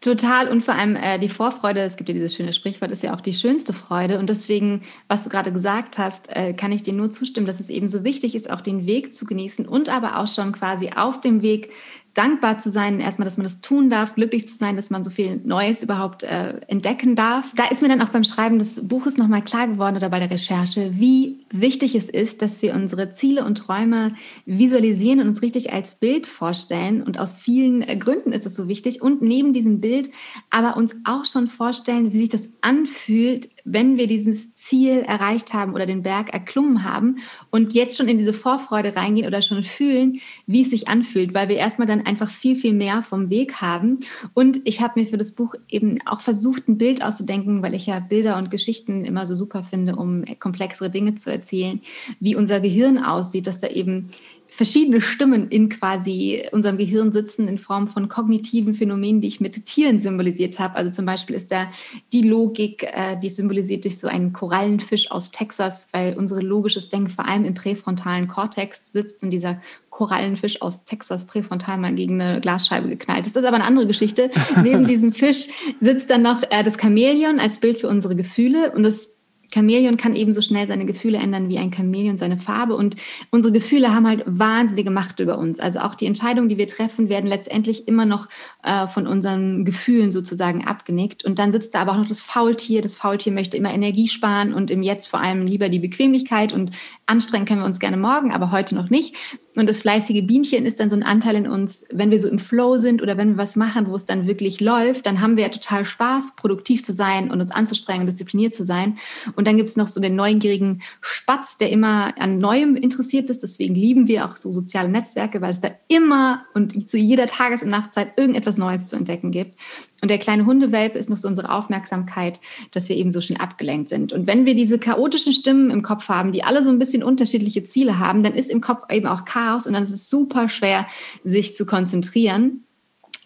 Total 0.00 0.48
und 0.48 0.62
vor 0.62 0.76
allem 0.76 0.94
äh, 0.94 1.18
die 1.18 1.28
Vorfreude, 1.28 1.80
es 1.80 1.96
gibt 1.96 2.08
ja 2.08 2.14
dieses 2.14 2.32
schöne 2.32 2.52
Sprichwort, 2.52 2.92
ist 2.92 3.02
ja 3.02 3.16
auch 3.16 3.20
die 3.20 3.34
schönste 3.34 3.72
Freude. 3.72 4.20
Und 4.20 4.30
deswegen, 4.30 4.82
was 5.08 5.24
du 5.24 5.28
gerade 5.28 5.52
gesagt 5.52 5.98
hast, 5.98 6.28
äh, 6.36 6.52
kann 6.52 6.70
ich 6.70 6.84
dir 6.84 6.92
nur 6.92 7.10
zustimmen, 7.10 7.48
dass 7.48 7.58
es 7.58 7.68
eben 7.68 7.88
so 7.88 8.04
wichtig 8.04 8.36
ist, 8.36 8.48
auch 8.48 8.60
den 8.60 8.86
Weg 8.86 9.12
zu 9.12 9.24
genießen 9.24 9.66
und 9.66 9.88
aber 9.88 10.18
auch 10.18 10.28
schon 10.28 10.52
quasi 10.52 10.90
auf 10.94 11.20
dem 11.20 11.42
Weg 11.42 11.72
dankbar 12.18 12.58
zu 12.58 12.70
sein, 12.70 12.98
erstmal, 12.98 13.26
dass 13.26 13.36
man 13.36 13.44
das 13.44 13.60
tun 13.60 13.90
darf, 13.90 14.16
glücklich 14.16 14.48
zu 14.48 14.56
sein, 14.56 14.74
dass 14.74 14.90
man 14.90 15.04
so 15.04 15.10
viel 15.10 15.40
Neues 15.44 15.84
überhaupt 15.84 16.24
äh, 16.24 16.54
entdecken 16.66 17.14
darf. 17.14 17.52
Da 17.54 17.66
ist 17.66 17.80
mir 17.80 17.88
dann 17.88 18.02
auch 18.02 18.08
beim 18.08 18.24
Schreiben 18.24 18.58
des 18.58 18.88
Buches 18.88 19.16
nochmal 19.16 19.42
klar 19.42 19.68
geworden 19.68 19.96
oder 19.96 20.08
bei 20.08 20.18
der 20.18 20.30
Recherche, 20.30 20.90
wie 20.94 21.38
wichtig 21.50 21.94
es 21.94 22.08
ist, 22.08 22.42
dass 22.42 22.60
wir 22.60 22.74
unsere 22.74 23.12
Ziele 23.12 23.44
und 23.44 23.56
Träume 23.56 24.14
visualisieren 24.46 25.20
und 25.20 25.28
uns 25.28 25.42
richtig 25.42 25.72
als 25.72 25.94
Bild 25.94 26.26
vorstellen. 26.26 27.04
Und 27.04 27.20
aus 27.20 27.34
vielen 27.34 27.82
äh, 27.82 27.96
Gründen 27.96 28.32
ist 28.32 28.46
es 28.46 28.56
so 28.56 28.66
wichtig. 28.66 29.00
Und 29.00 29.22
neben 29.22 29.52
diesem 29.52 29.80
Bild 29.80 30.10
aber 30.50 30.76
uns 30.76 30.96
auch 31.04 31.24
schon 31.24 31.46
vorstellen, 31.46 32.12
wie 32.12 32.18
sich 32.18 32.28
das 32.30 32.48
anfühlt, 32.62 33.48
wenn 33.64 33.96
wir 33.96 34.08
dieses 34.08 34.50
Ziel 34.68 35.00
erreicht 35.00 35.54
haben 35.54 35.72
oder 35.72 35.86
den 35.86 36.02
Berg 36.02 36.32
erklommen 36.32 36.84
haben 36.84 37.16
und 37.50 37.72
jetzt 37.72 37.96
schon 37.96 38.08
in 38.08 38.18
diese 38.18 38.34
Vorfreude 38.34 38.94
reingehen 38.96 39.26
oder 39.26 39.40
schon 39.40 39.62
fühlen, 39.62 40.20
wie 40.46 40.62
es 40.62 40.70
sich 40.70 40.88
anfühlt, 40.88 41.32
weil 41.32 41.48
wir 41.48 41.56
erstmal 41.56 41.88
dann 41.88 42.04
einfach 42.04 42.30
viel, 42.30 42.54
viel 42.54 42.74
mehr 42.74 43.02
vom 43.02 43.30
Weg 43.30 43.62
haben. 43.62 44.00
Und 44.34 44.58
ich 44.64 44.80
habe 44.82 45.00
mir 45.00 45.06
für 45.06 45.16
das 45.16 45.32
Buch 45.32 45.54
eben 45.68 45.98
auch 46.04 46.20
versucht, 46.20 46.68
ein 46.68 46.76
Bild 46.76 47.02
auszudenken, 47.02 47.62
weil 47.62 47.74
ich 47.74 47.86
ja 47.86 47.98
Bilder 47.98 48.36
und 48.36 48.50
Geschichten 48.50 49.04
immer 49.04 49.26
so 49.26 49.34
super 49.34 49.62
finde, 49.64 49.96
um 49.96 50.24
komplexere 50.38 50.90
Dinge 50.90 51.14
zu 51.14 51.32
erzählen, 51.32 51.80
wie 52.20 52.36
unser 52.36 52.60
Gehirn 52.60 52.98
aussieht, 52.98 53.46
dass 53.46 53.58
da 53.58 53.68
eben 53.68 54.10
verschiedene 54.58 55.00
Stimmen 55.00 55.50
in 55.50 55.68
quasi 55.68 56.42
unserem 56.50 56.78
Gehirn 56.78 57.12
sitzen 57.12 57.46
in 57.46 57.58
Form 57.58 57.86
von 57.86 58.08
kognitiven 58.08 58.74
Phänomenen, 58.74 59.20
die 59.20 59.28
ich 59.28 59.38
mit 59.38 59.64
Tieren 59.66 60.00
symbolisiert 60.00 60.58
habe. 60.58 60.74
Also 60.74 60.90
zum 60.90 61.06
Beispiel 61.06 61.36
ist 61.36 61.52
da 61.52 61.66
die 62.12 62.22
Logik, 62.22 62.82
äh, 62.82 63.16
die 63.22 63.30
symbolisiert 63.30 63.84
durch 63.84 64.00
so 64.00 64.08
einen 64.08 64.32
Korallenfisch 64.32 65.12
aus 65.12 65.30
Texas, 65.30 65.90
weil 65.92 66.16
unsere 66.18 66.40
logisches 66.40 66.90
Denken 66.90 67.08
vor 67.08 67.28
allem 67.28 67.44
im 67.44 67.54
präfrontalen 67.54 68.26
Kortex 68.26 68.90
sitzt 68.90 69.22
und 69.22 69.30
dieser 69.30 69.60
Korallenfisch 69.90 70.60
aus 70.60 70.84
Texas 70.84 71.24
präfrontal 71.24 71.78
mal 71.78 71.94
gegen 71.94 72.20
eine 72.20 72.40
Glasscheibe 72.40 72.88
geknallt 72.88 73.28
ist. 73.28 73.36
Das 73.36 73.44
ist 73.44 73.46
aber 73.46 73.58
eine 73.58 73.64
andere 73.64 73.86
Geschichte. 73.86 74.28
Neben 74.64 74.88
diesem 74.88 75.12
Fisch 75.12 75.46
sitzt 75.80 76.10
dann 76.10 76.22
noch 76.22 76.42
äh, 76.50 76.64
das 76.64 76.78
Chamäleon 76.80 77.38
als 77.38 77.60
Bild 77.60 77.78
für 77.78 77.86
unsere 77.86 78.16
Gefühle 78.16 78.72
und 78.72 78.82
das 78.82 79.17
Chamäleon 79.52 79.96
kann 79.96 80.14
ebenso 80.14 80.40
schnell 80.40 80.66
seine 80.66 80.86
Gefühle 80.86 81.18
ändern 81.18 81.48
wie 81.48 81.58
ein 81.58 81.72
Chamäleon 81.72 82.16
seine 82.16 82.36
Farbe. 82.36 82.74
Und 82.76 82.96
unsere 83.30 83.52
Gefühle 83.52 83.94
haben 83.94 84.06
halt 84.06 84.22
wahnsinnige 84.26 84.90
Macht 84.90 85.20
über 85.20 85.38
uns. 85.38 85.60
Also 85.60 85.80
auch 85.80 85.94
die 85.94 86.06
Entscheidungen, 86.06 86.48
die 86.48 86.58
wir 86.58 86.68
treffen, 86.68 87.08
werden 87.08 87.26
letztendlich 87.26 87.88
immer 87.88 88.04
noch 88.04 88.28
äh, 88.62 88.86
von 88.86 89.06
unseren 89.06 89.64
Gefühlen 89.64 90.12
sozusagen 90.12 90.66
abgenickt. 90.66 91.24
Und 91.24 91.38
dann 91.38 91.52
sitzt 91.52 91.74
da 91.74 91.80
aber 91.80 91.92
auch 91.92 91.98
noch 91.98 92.08
das 92.08 92.20
Faultier. 92.20 92.82
Das 92.82 92.96
Faultier 92.96 93.32
möchte 93.32 93.56
immer 93.56 93.72
Energie 93.72 94.08
sparen 94.08 94.52
und 94.52 94.70
im 94.70 94.82
Jetzt 94.82 95.06
vor 95.08 95.20
allem 95.20 95.46
lieber 95.46 95.68
die 95.68 95.78
Bequemlichkeit. 95.78 96.52
Und 96.52 96.72
anstrengen 97.06 97.46
können 97.46 97.60
wir 97.60 97.66
uns 97.66 97.80
gerne 97.80 97.96
morgen, 97.96 98.32
aber 98.32 98.50
heute 98.50 98.74
noch 98.74 98.90
nicht. 98.90 99.16
Und 99.58 99.68
das 99.68 99.80
fleißige 99.80 100.24
Bienchen 100.24 100.64
ist 100.66 100.78
dann 100.78 100.88
so 100.88 100.94
ein 100.94 101.02
Anteil 101.02 101.34
in 101.34 101.48
uns, 101.48 101.84
wenn 101.90 102.12
wir 102.12 102.20
so 102.20 102.28
im 102.28 102.38
Flow 102.38 102.76
sind 102.76 103.02
oder 103.02 103.16
wenn 103.16 103.30
wir 103.30 103.38
was 103.38 103.56
machen, 103.56 103.88
wo 103.88 103.96
es 103.96 104.06
dann 104.06 104.28
wirklich 104.28 104.60
läuft, 104.60 105.04
dann 105.04 105.20
haben 105.20 105.36
wir 105.36 105.42
ja 105.42 105.48
total 105.48 105.84
Spaß, 105.84 106.36
produktiv 106.36 106.84
zu 106.84 106.92
sein 106.92 107.28
und 107.28 107.40
uns 107.40 107.50
anzustrengen, 107.50 108.06
diszipliniert 108.06 108.54
zu 108.54 108.62
sein. 108.62 108.98
Und 109.34 109.48
dann 109.48 109.56
gibt 109.56 109.68
es 109.68 109.76
noch 109.76 109.88
so 109.88 110.00
den 110.00 110.14
neugierigen 110.14 110.82
Spatz, 111.00 111.58
der 111.58 111.72
immer 111.72 112.14
an 112.20 112.38
Neuem 112.38 112.76
interessiert 112.76 113.30
ist. 113.30 113.42
Deswegen 113.42 113.74
lieben 113.74 114.06
wir 114.06 114.26
auch 114.26 114.36
so 114.36 114.52
soziale 114.52 114.90
Netzwerke, 114.90 115.40
weil 115.40 115.50
es 115.50 115.60
da 115.60 115.70
immer 115.88 116.44
und 116.54 116.88
zu 116.88 116.96
jeder 116.96 117.26
Tages- 117.26 117.64
und 117.64 117.70
Nachtzeit 117.70 118.12
irgendetwas 118.16 118.58
Neues 118.58 118.86
zu 118.86 118.94
entdecken 118.94 119.32
gibt. 119.32 119.58
Und 120.00 120.10
der 120.10 120.18
kleine 120.18 120.46
Hundewelpe 120.46 120.98
ist 120.98 121.10
noch 121.10 121.16
so 121.16 121.26
unsere 121.26 121.50
Aufmerksamkeit, 121.50 122.40
dass 122.70 122.88
wir 122.88 122.96
eben 122.96 123.10
so 123.10 123.20
schnell 123.20 123.40
abgelenkt 123.40 123.88
sind. 123.88 124.12
Und 124.12 124.26
wenn 124.26 124.46
wir 124.46 124.54
diese 124.54 124.78
chaotischen 124.78 125.32
Stimmen 125.32 125.70
im 125.70 125.82
Kopf 125.82 126.08
haben, 126.08 126.32
die 126.32 126.44
alle 126.44 126.62
so 126.62 126.68
ein 126.68 126.78
bisschen 126.78 127.02
unterschiedliche 127.02 127.64
Ziele 127.64 127.98
haben, 127.98 128.22
dann 128.22 128.34
ist 128.34 128.50
im 128.50 128.60
Kopf 128.60 128.84
eben 128.92 129.06
auch 129.06 129.24
Chaos 129.24 129.66
und 129.66 129.72
dann 129.72 129.82
ist 129.82 129.90
es 129.90 130.08
super 130.08 130.48
schwer, 130.48 130.86
sich 131.24 131.56
zu 131.56 131.66
konzentrieren. 131.66 132.64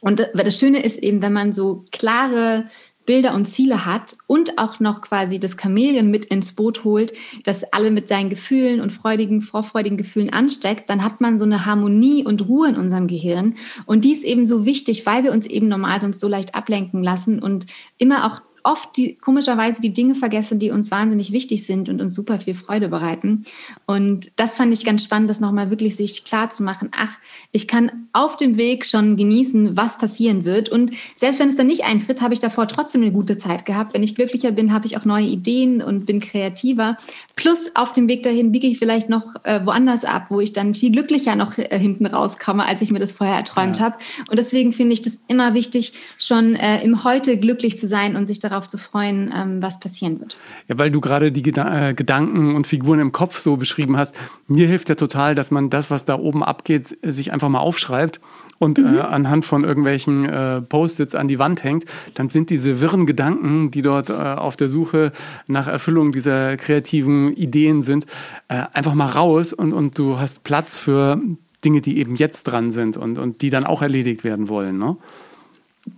Und 0.01 0.27
das 0.35 0.59
Schöne 0.59 0.83
ist 0.83 0.99
eben, 0.99 1.23
wenn 1.23 1.33
man 1.33 1.53
so 1.53 1.85
klare 1.93 2.67
Bilder 3.07 3.35
und 3.35 3.47
Ziele 3.47 3.85
hat 3.85 4.17
und 4.27 4.59
auch 4.59 4.81
noch 4.81 5.01
quasi 5.01 5.41
das 5.41 5.57
Chamäleon 5.61 6.11
mit 6.11 6.27
ins 6.27 6.53
Boot 6.53 6.85
holt, 6.85 7.13
das 7.45 7.65
alle 7.73 7.91
mit 7.91 8.09
seinen 8.09 8.31
Gefühlen 8.31 8.81
und 8.81 8.93
freudigen, 8.93 9.43
vorfreudigen 9.43 9.99
Gefühlen 9.99 10.33
ansteckt, 10.33 10.89
dann 10.89 11.03
hat 11.03 11.21
man 11.21 11.39
so 11.39 11.45
eine 11.45 11.67
Harmonie 11.67 12.25
und 12.25 12.49
Ruhe 12.49 12.69
in 12.69 12.77
unserem 12.77 13.07
Gehirn. 13.07 13.55
Und 13.87 14.05
die 14.05 14.13
ist 14.13 14.25
eben 14.25 14.47
so 14.47 14.65
wichtig, 14.65 15.05
weil 15.07 15.25
wir 15.25 15.33
uns 15.33 15.47
eben 15.47 15.69
normal 15.69 16.01
sonst 16.01 16.21
so 16.21 16.29
leicht 16.29 16.55
ablenken 16.55 17.03
lassen 17.03 17.41
und 17.41 17.67
immer 17.99 18.27
auch 18.27 18.41
oft 18.65 18.97
die, 18.97 19.15
komischerweise 19.17 19.81
die 19.81 19.93
Dinge 19.93 20.15
vergessen, 20.15 20.59
die 20.59 20.71
uns 20.71 20.91
wahnsinnig 20.91 21.33
wichtig 21.33 21.67
sind 21.67 21.89
und 21.89 22.01
uns 22.01 22.15
super 22.15 22.41
viel 22.41 22.55
Freude 22.55 22.89
bereiten. 22.89 23.45
Und 23.87 24.31
das 24.37 24.57
fand 24.57 24.73
ich 24.73 24.85
ganz 24.85 25.05
spannend, 25.05 25.31
das 25.31 25.41
nochmal 25.41 25.71
wirklich 25.71 25.97
sich 25.97 26.25
klar 26.25 26.51
zu 26.51 26.63
machen. 26.63 26.91
Ach, 26.97 27.19
ich 27.51 27.69
kann 27.69 28.07
auf 28.13 28.37
dem 28.37 28.57
Weg 28.57 28.87
schon 28.87 29.17
genießen, 29.17 29.77
was 29.77 29.99
passieren 29.99 30.45
wird. 30.45 30.69
Und 30.69 30.93
selbst 31.17 31.41
wenn 31.41 31.49
es 31.49 31.57
dann 31.57 31.67
nicht 31.67 31.85
eintritt, 31.85 32.23
habe 32.23 32.35
ich 32.35 32.41
davor 32.41 32.69
trotzdem 32.69 33.03
eine 33.03 33.13
gute 33.13 33.37
Zeit 33.37 33.67
gehabt. 33.67 33.95
Wenn 33.95 34.03
ich 34.03 34.15
glücklicher 34.15 34.53
bin, 34.53 34.73
habe 34.73 34.87
ich 34.87 34.97
auch 34.97 35.05
neue 35.05 35.27
Ideen 35.27 35.83
und 35.83 36.07
bin 36.07 36.21
kreativer. 36.21 36.97
Plus 37.37 37.71
auf 37.75 37.93
dem 37.93 38.09
Weg 38.09 38.23
dahin 38.23 38.53
biege 38.53 38.67
ich 38.67 38.79
vielleicht 38.79 39.09
noch 39.09 39.35
äh, 39.45 39.61
woanders 39.65 40.05
ab, 40.05 40.27
wo 40.31 40.41
ich 40.41 40.53
dann 40.53 40.75
viel 40.75 40.93
glücklicher 40.93 41.37
noch 41.37 41.59
äh, 41.59 41.79
hinten 41.79 42.07
rauskomme, 42.07 42.65
als 42.65 42.83
ich 42.83 42.91
mir 42.91 43.01
das 43.01 43.13
vorher 43.13 43.37
erträumt 43.37 43.79
ja. 43.79 43.85
habe. 43.85 43.97
Und 44.31 44.39
deswegen 44.39 44.73
finde 44.73 44.95
ich 44.95 45.03
das 45.03 45.19
immer 45.29 45.55
wichtig, 45.55 45.93
schon 46.19 46.55
äh, 46.55 46.83
im 46.83 47.05
Heute 47.05 47.37
glücklich 47.39 47.79
zu 47.79 47.87
sein 47.87 48.17
und 48.17 48.27
sich 48.27 48.39
darauf 48.39 48.52
zu 48.61 48.79
freuen, 48.79 49.33
ähm, 49.37 49.63
was 49.63 49.81
passieren 49.81 50.21
wird. 50.21 50.37
Ja, 50.69 50.79
weil 50.79 50.91
du 50.91 51.01
gerade 51.01 51.33
die 51.33 51.43
Geda 51.43 51.89
äh, 51.89 51.95
Gedanken 51.95 52.55
und 52.55 52.67
Figuren 52.67 53.01
im 53.01 53.13
Kopf 53.13 53.39
so 53.39 53.57
beschrieben 53.57 53.97
hast. 53.97 54.15
Mir 54.47 54.67
hilft 54.67 54.89
ja 54.89 54.95
total, 54.95 55.35
dass 55.35 55.51
man 55.51 55.71
das, 55.71 55.91
was 55.91 56.05
da 56.05 56.19
oben 56.19 56.45
abgeht, 56.45 56.97
sich 57.03 57.33
einfach 57.33 57.49
mal 57.49 57.61
aufschreibt 57.61 58.21
und 58.59 58.79
äh, 58.79 58.83
mhm. 58.83 58.97
äh, 58.97 59.01
anhand 59.01 59.45
von 59.45 59.65
irgendwelchen 59.65 60.25
äh, 60.25 60.63
Post-its 60.63 61.15
an 61.15 61.29
die 61.29 61.39
Wand 61.39 61.65
hängt, 61.65 61.85
dann 62.15 62.29
sind 62.29 62.51
diese 62.51 62.81
wirren 62.81 63.07
Gedanken, 63.07 63.71
die 63.71 63.83
dort 63.83 64.09
äh, 64.11 64.13
auf 64.13 64.57
der 64.57 64.69
Suche 64.69 65.13
nach 65.47 65.67
Erfüllung 65.67 66.13
dieser 66.13 66.57
kreativen 66.57 67.35
Ideen 67.35 67.83
sind, 67.83 68.07
äh, 68.49 68.63
einfach 68.73 68.95
mal 68.95 69.07
raus 69.07 69.53
und, 69.53 69.73
und 69.73 69.99
du 69.99 70.19
hast 70.19 70.45
Platz 70.45 70.79
für 70.79 71.21
Dinge, 71.65 71.81
die 71.81 71.99
eben 71.99 72.17
jetzt 72.17 72.45
dran 72.45 72.71
sind 72.71 72.97
und, 72.97 73.19
und 73.19 73.43
die 73.43 73.51
dann 73.51 73.65
auch 73.65 73.83
erledigt 73.83 74.25
werden 74.25 74.49
wollen. 74.49 74.79
Ne? 74.79 74.97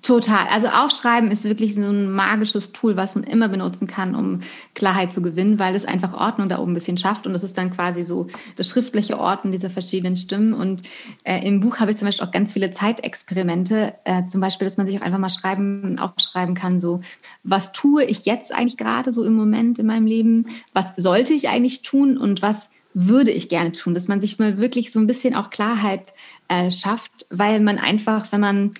Total. 0.00 0.46
Also 0.50 0.68
Aufschreiben 0.68 1.30
ist 1.30 1.44
wirklich 1.44 1.74
so 1.74 1.82
ein 1.82 2.10
magisches 2.10 2.72
Tool, 2.72 2.96
was 2.96 3.16
man 3.16 3.24
immer 3.24 3.48
benutzen 3.48 3.86
kann, 3.86 4.14
um 4.14 4.40
Klarheit 4.72 5.12
zu 5.12 5.20
gewinnen, 5.20 5.58
weil 5.58 5.74
es 5.74 5.84
einfach 5.84 6.14
Ordnung 6.14 6.48
da 6.48 6.58
oben 6.58 6.72
ein 6.72 6.74
bisschen 6.74 6.96
schafft. 6.96 7.26
Und 7.26 7.34
das 7.34 7.44
ist 7.44 7.58
dann 7.58 7.70
quasi 7.70 8.02
so 8.02 8.28
das 8.56 8.66
schriftliche 8.66 9.18
Orten 9.18 9.52
dieser 9.52 9.68
verschiedenen 9.68 10.16
Stimmen. 10.16 10.54
Und 10.54 10.82
äh, 11.24 11.46
im 11.46 11.60
Buch 11.60 11.80
habe 11.80 11.90
ich 11.90 11.98
zum 11.98 12.06
Beispiel 12.06 12.26
auch 12.26 12.30
ganz 12.30 12.54
viele 12.54 12.70
Zeitexperimente. 12.70 13.92
Äh, 14.04 14.24
zum 14.24 14.40
Beispiel, 14.40 14.64
dass 14.64 14.78
man 14.78 14.86
sich 14.86 14.98
auch 14.98 15.04
einfach 15.04 15.18
mal 15.18 15.28
schreiben, 15.28 15.98
aufschreiben 15.98 16.54
kann, 16.54 16.80
so, 16.80 17.02
was 17.42 17.72
tue 17.72 18.04
ich 18.04 18.24
jetzt 18.24 18.54
eigentlich 18.54 18.78
gerade 18.78 19.12
so 19.12 19.22
im 19.22 19.34
Moment 19.34 19.78
in 19.78 19.86
meinem 19.86 20.06
Leben? 20.06 20.46
Was 20.72 20.94
sollte 20.96 21.34
ich 21.34 21.50
eigentlich 21.50 21.82
tun? 21.82 22.16
Und 22.16 22.40
was 22.40 22.70
würde 22.94 23.32
ich 23.32 23.50
gerne 23.50 23.72
tun? 23.72 23.94
Dass 23.94 24.08
man 24.08 24.20
sich 24.20 24.38
mal 24.38 24.56
wirklich 24.56 24.92
so 24.92 25.00
ein 25.00 25.06
bisschen 25.06 25.34
auch 25.34 25.50
Klarheit 25.50 26.14
äh, 26.48 26.70
schafft, 26.70 27.26
weil 27.30 27.60
man 27.60 27.78
einfach, 27.78 28.30
wenn 28.32 28.40
man 28.40 28.70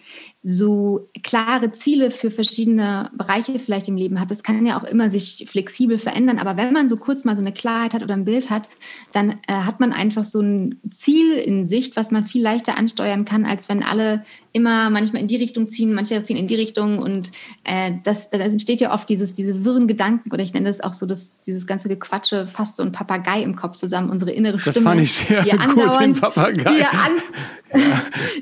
so 0.47 1.09
klare 1.23 1.73
Ziele 1.73 2.11
für 2.11 2.31
verschiedene 2.31 3.11
Bereiche 3.17 3.59
vielleicht 3.59 3.89
im 3.89 3.97
Leben 3.97 4.21
hat. 4.21 4.31
Das 4.31 4.43
kann 4.43 4.67
ja 4.67 4.79
auch 4.79 4.85
immer 4.85 5.09
sich 5.09 5.47
flexibel 5.49 5.99
verändern. 5.99 6.39
Aber 6.39 6.59
wenn 6.59 6.75
man 6.75 6.91
so 6.91 6.99
kurz 6.99 7.25
mal 7.25 7.35
so 7.35 7.41
eine 7.41 7.53
Klarheit 7.53 7.95
hat 7.95 8.03
oder 8.03 8.13
ein 8.13 8.27
Bild 8.27 8.51
hat, 8.51 8.69
dann 9.13 9.31
äh, 9.49 9.53
hat 9.53 9.81
man 9.81 9.95
einfach 9.95 10.25
so 10.25 10.41
ein 10.41 10.81
Ziel 10.91 11.33
in 11.33 11.65
Sicht, 11.65 11.97
was 11.97 12.11
man 12.11 12.27
viel 12.27 12.43
leichter 12.43 12.77
ansteuern 12.77 13.25
kann, 13.25 13.47
als 13.47 13.71
wenn 13.71 13.83
alle 13.83 14.23
immer 14.55 14.89
manchmal 14.89 15.21
in 15.21 15.29
die 15.29 15.37
Richtung 15.37 15.67
ziehen, 15.67 15.93
manche 15.93 16.23
ziehen 16.23 16.37
in 16.37 16.47
die 16.47 16.55
Richtung. 16.55 17.01
Und 17.01 17.33
äh, 17.65 17.91
das, 18.05 18.31
da 18.31 18.39
entsteht 18.39 18.81
ja 18.81 18.95
oft 18.95 19.09
dieses, 19.09 19.35
diese 19.35 19.65
wirren 19.65 19.89
Gedanken, 19.89 20.33
oder 20.33 20.45
ich 20.45 20.55
nenne 20.55 20.69
das 20.69 20.81
auch 20.81 20.93
so, 20.93 21.07
dass 21.07 21.35
dieses 21.45 21.67
ganze 21.67 21.89
Gequatsche 21.89 22.47
fast 22.47 22.77
so 22.77 22.85
ein 22.85 22.93
Papagei 22.93 23.43
im 23.43 23.57
Kopf 23.57 23.77
zusammen, 23.77 24.11
unsere 24.11 24.31
innere 24.31 24.61
Stimme. 24.61 24.75
Das 24.75 24.83
fand 24.83 25.01
ich 25.01 25.13
sehr 25.13 25.43
die 25.43 25.51
gut, 25.51 25.61
andauernd, 25.61 26.17
den 26.17 26.21
Papagei. 26.21 26.73
Die, 26.73 26.85
an, 26.85 27.83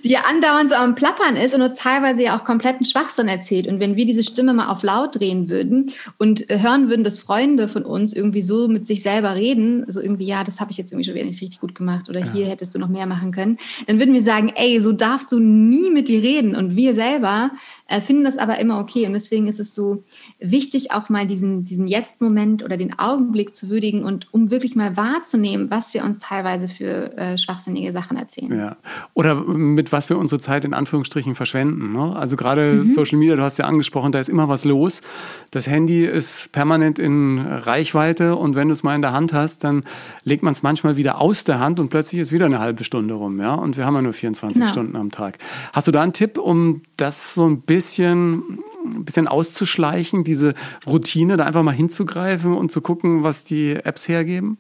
die 0.05 0.11
ja 0.11 0.21
andauernd 0.29 0.69
so 0.69 0.77
am 0.77 0.95
Plappern 0.95 1.37
ist 1.37 1.55
und 1.55 1.63
uns 1.63 1.77
teilweise 1.77 2.23
ja 2.23 2.37
auch 2.37 2.45
kompletten 2.45 2.85
Schwachsinn 2.85 3.29
erzählt. 3.29 3.67
Und 3.67 3.81
wenn 3.81 3.97
wir 3.97 4.05
diese 4.05 4.23
Stimme 4.23 4.53
mal 4.53 4.69
auf 4.69 4.83
laut 4.83 5.19
drehen 5.19 5.49
würden 5.49 5.93
und 6.19 6.45
hören 6.51 6.91
würden, 6.91 7.05
dass 7.05 7.19
Freunde 7.19 7.69
von 7.69 7.85
uns 7.85 8.13
irgendwie 8.13 8.43
so 8.43 8.69
mit 8.69 8.87
sich 8.87 9.03
selber 9.03 9.35
reden, 9.35 9.87
so 9.89 9.99
irgendwie, 9.99 10.27
ja, 10.27 10.45
das 10.45 10.61
habe 10.61 10.71
ich 10.71 10.77
jetzt 10.77 10.93
irgendwie 10.93 11.07
schon 11.07 11.15
wieder 11.15 11.25
nicht 11.25 11.41
richtig 11.41 11.61
gut 11.61 11.75
gemacht 11.75 12.11
oder 12.11 12.21
ja. 12.21 12.33
hier 12.35 12.47
hättest 12.47 12.75
du 12.75 12.79
noch 12.79 12.89
mehr 12.89 13.07
machen 13.07 13.33
können, 13.33 13.57
dann 13.87 13.99
würden 13.99 14.13
wir 14.13 14.23
sagen, 14.23 14.53
ey, 14.55 14.83
so 14.83 14.93
darfst 14.93 15.33
du 15.33 15.39
nie 15.39 15.91
mit 15.91 16.02
dir 16.09 16.23
reden. 16.23 16.55
Und 16.55 16.77
wir 16.77 16.95
selber 16.95 17.51
äh, 17.93 18.01
finden 18.01 18.25
das 18.25 18.39
aber 18.39 18.59
immer 18.59 18.81
okay. 18.81 19.07
Und 19.07 19.13
deswegen 19.13 19.47
ist 19.47 19.61
es 19.61 19.75
so 19.75 20.03
wichtig, 20.41 20.93
auch 20.93 21.11
mal 21.11 21.27
diesen, 21.27 21.67
diesen 21.67 21.87
Jetzt-Moment 21.87 22.65
oder 22.65 22.79
den 22.79 22.99
Augenblick 22.99 23.55
zu 23.55 23.69
würdigen 23.69 24.03
und 24.03 24.33
um 24.33 24.51
wirklich 24.51 24.75
mal 24.75 24.97
wahrzunehmen, 24.97 25.71
was 25.71 25.93
wir 25.93 26.03
uns 26.03 26.19
teilweise 26.19 26.69
für 26.69 27.17
äh, 27.19 27.37
schwachsinnige 27.37 27.93
Sachen 27.93 28.17
erzählen. 28.17 28.57
Ja. 28.57 28.77
Oder 29.13 29.35
mit 29.35 29.93
was 29.93 30.09
wir 30.09 30.17
unsere 30.17 30.41
Zeit 30.41 30.65
in 30.65 30.73
Anführungsstrichen 30.73 31.35
verschwenden. 31.35 31.93
Ne? 31.93 32.17
Also 32.17 32.37
gerade 32.37 32.73
mhm. 32.73 32.89
Social 32.89 33.19
Media, 33.19 33.37
du 33.37 33.43
hast 33.43 33.59
ja 33.59 33.67
angesprochen, 33.67 34.11
da 34.11 34.21
ist 34.21 34.31
immer 34.31 34.49
was 34.49 34.65
los. 34.65 35.03
Das 35.51 35.67
Handy 35.67 36.07
ist 36.07 36.51
permanent 36.53 36.99
in 36.99 37.41
Reichweite 37.41 38.37
und 38.37 38.57
wenn 38.57 38.69
du 38.69 38.73
es 38.73 38.83
mal 38.83 38.95
in 38.95 39.03
der 39.03 39.13
Hand 39.13 39.35
hast, 39.35 39.65
dann 39.65 39.85
legt 40.25 40.43
man 40.43 40.55
es 40.55 40.63
manchmal 40.63 40.97
wieder 40.97 41.21
aus 41.21 41.45
der 41.45 41.61
Hand 41.61 41.79
und 41.79 41.91
plötzlich 41.91 42.23
ist 42.23 42.33
wieder 42.33 42.47
eine 42.47 42.59
halbe 42.59 42.85
Stunde 42.85 43.13
rum. 43.13 43.39
Ja? 43.39 43.55
Und 43.55 43.77
wir 43.77 43.85
haben 43.85 43.95
ja 43.95 44.03
nur 44.03 44.15
24 44.15 44.59
genau. 44.59 44.73
Stunden 44.73 44.97
am 44.97 45.11
Tag. 45.11 45.37
Hast 45.75 45.89
du 45.89 45.93
da 45.93 46.01
einen 46.01 46.15
Tipp, 46.15 46.39
um 46.39 46.81
das 46.97 47.35
so 47.35 47.47
ein 47.47 47.61
bisschen 47.61 47.82
bisschen, 47.83 48.61
ein 48.85 49.05
bisschen 49.05 49.29
auszuschleichen, 49.29 50.25
diese 50.25 50.55
Routine, 50.87 51.37
da 51.37 51.45
einfach 51.45 51.63
mal 51.63 51.75
hinzugreifen 51.75 52.55
und 52.55 52.71
zu 52.71 52.81
gucken, 52.81 53.25
was 53.25 53.45
die 53.45 53.73
Apps 53.73 54.09
hergeben? 54.09 54.59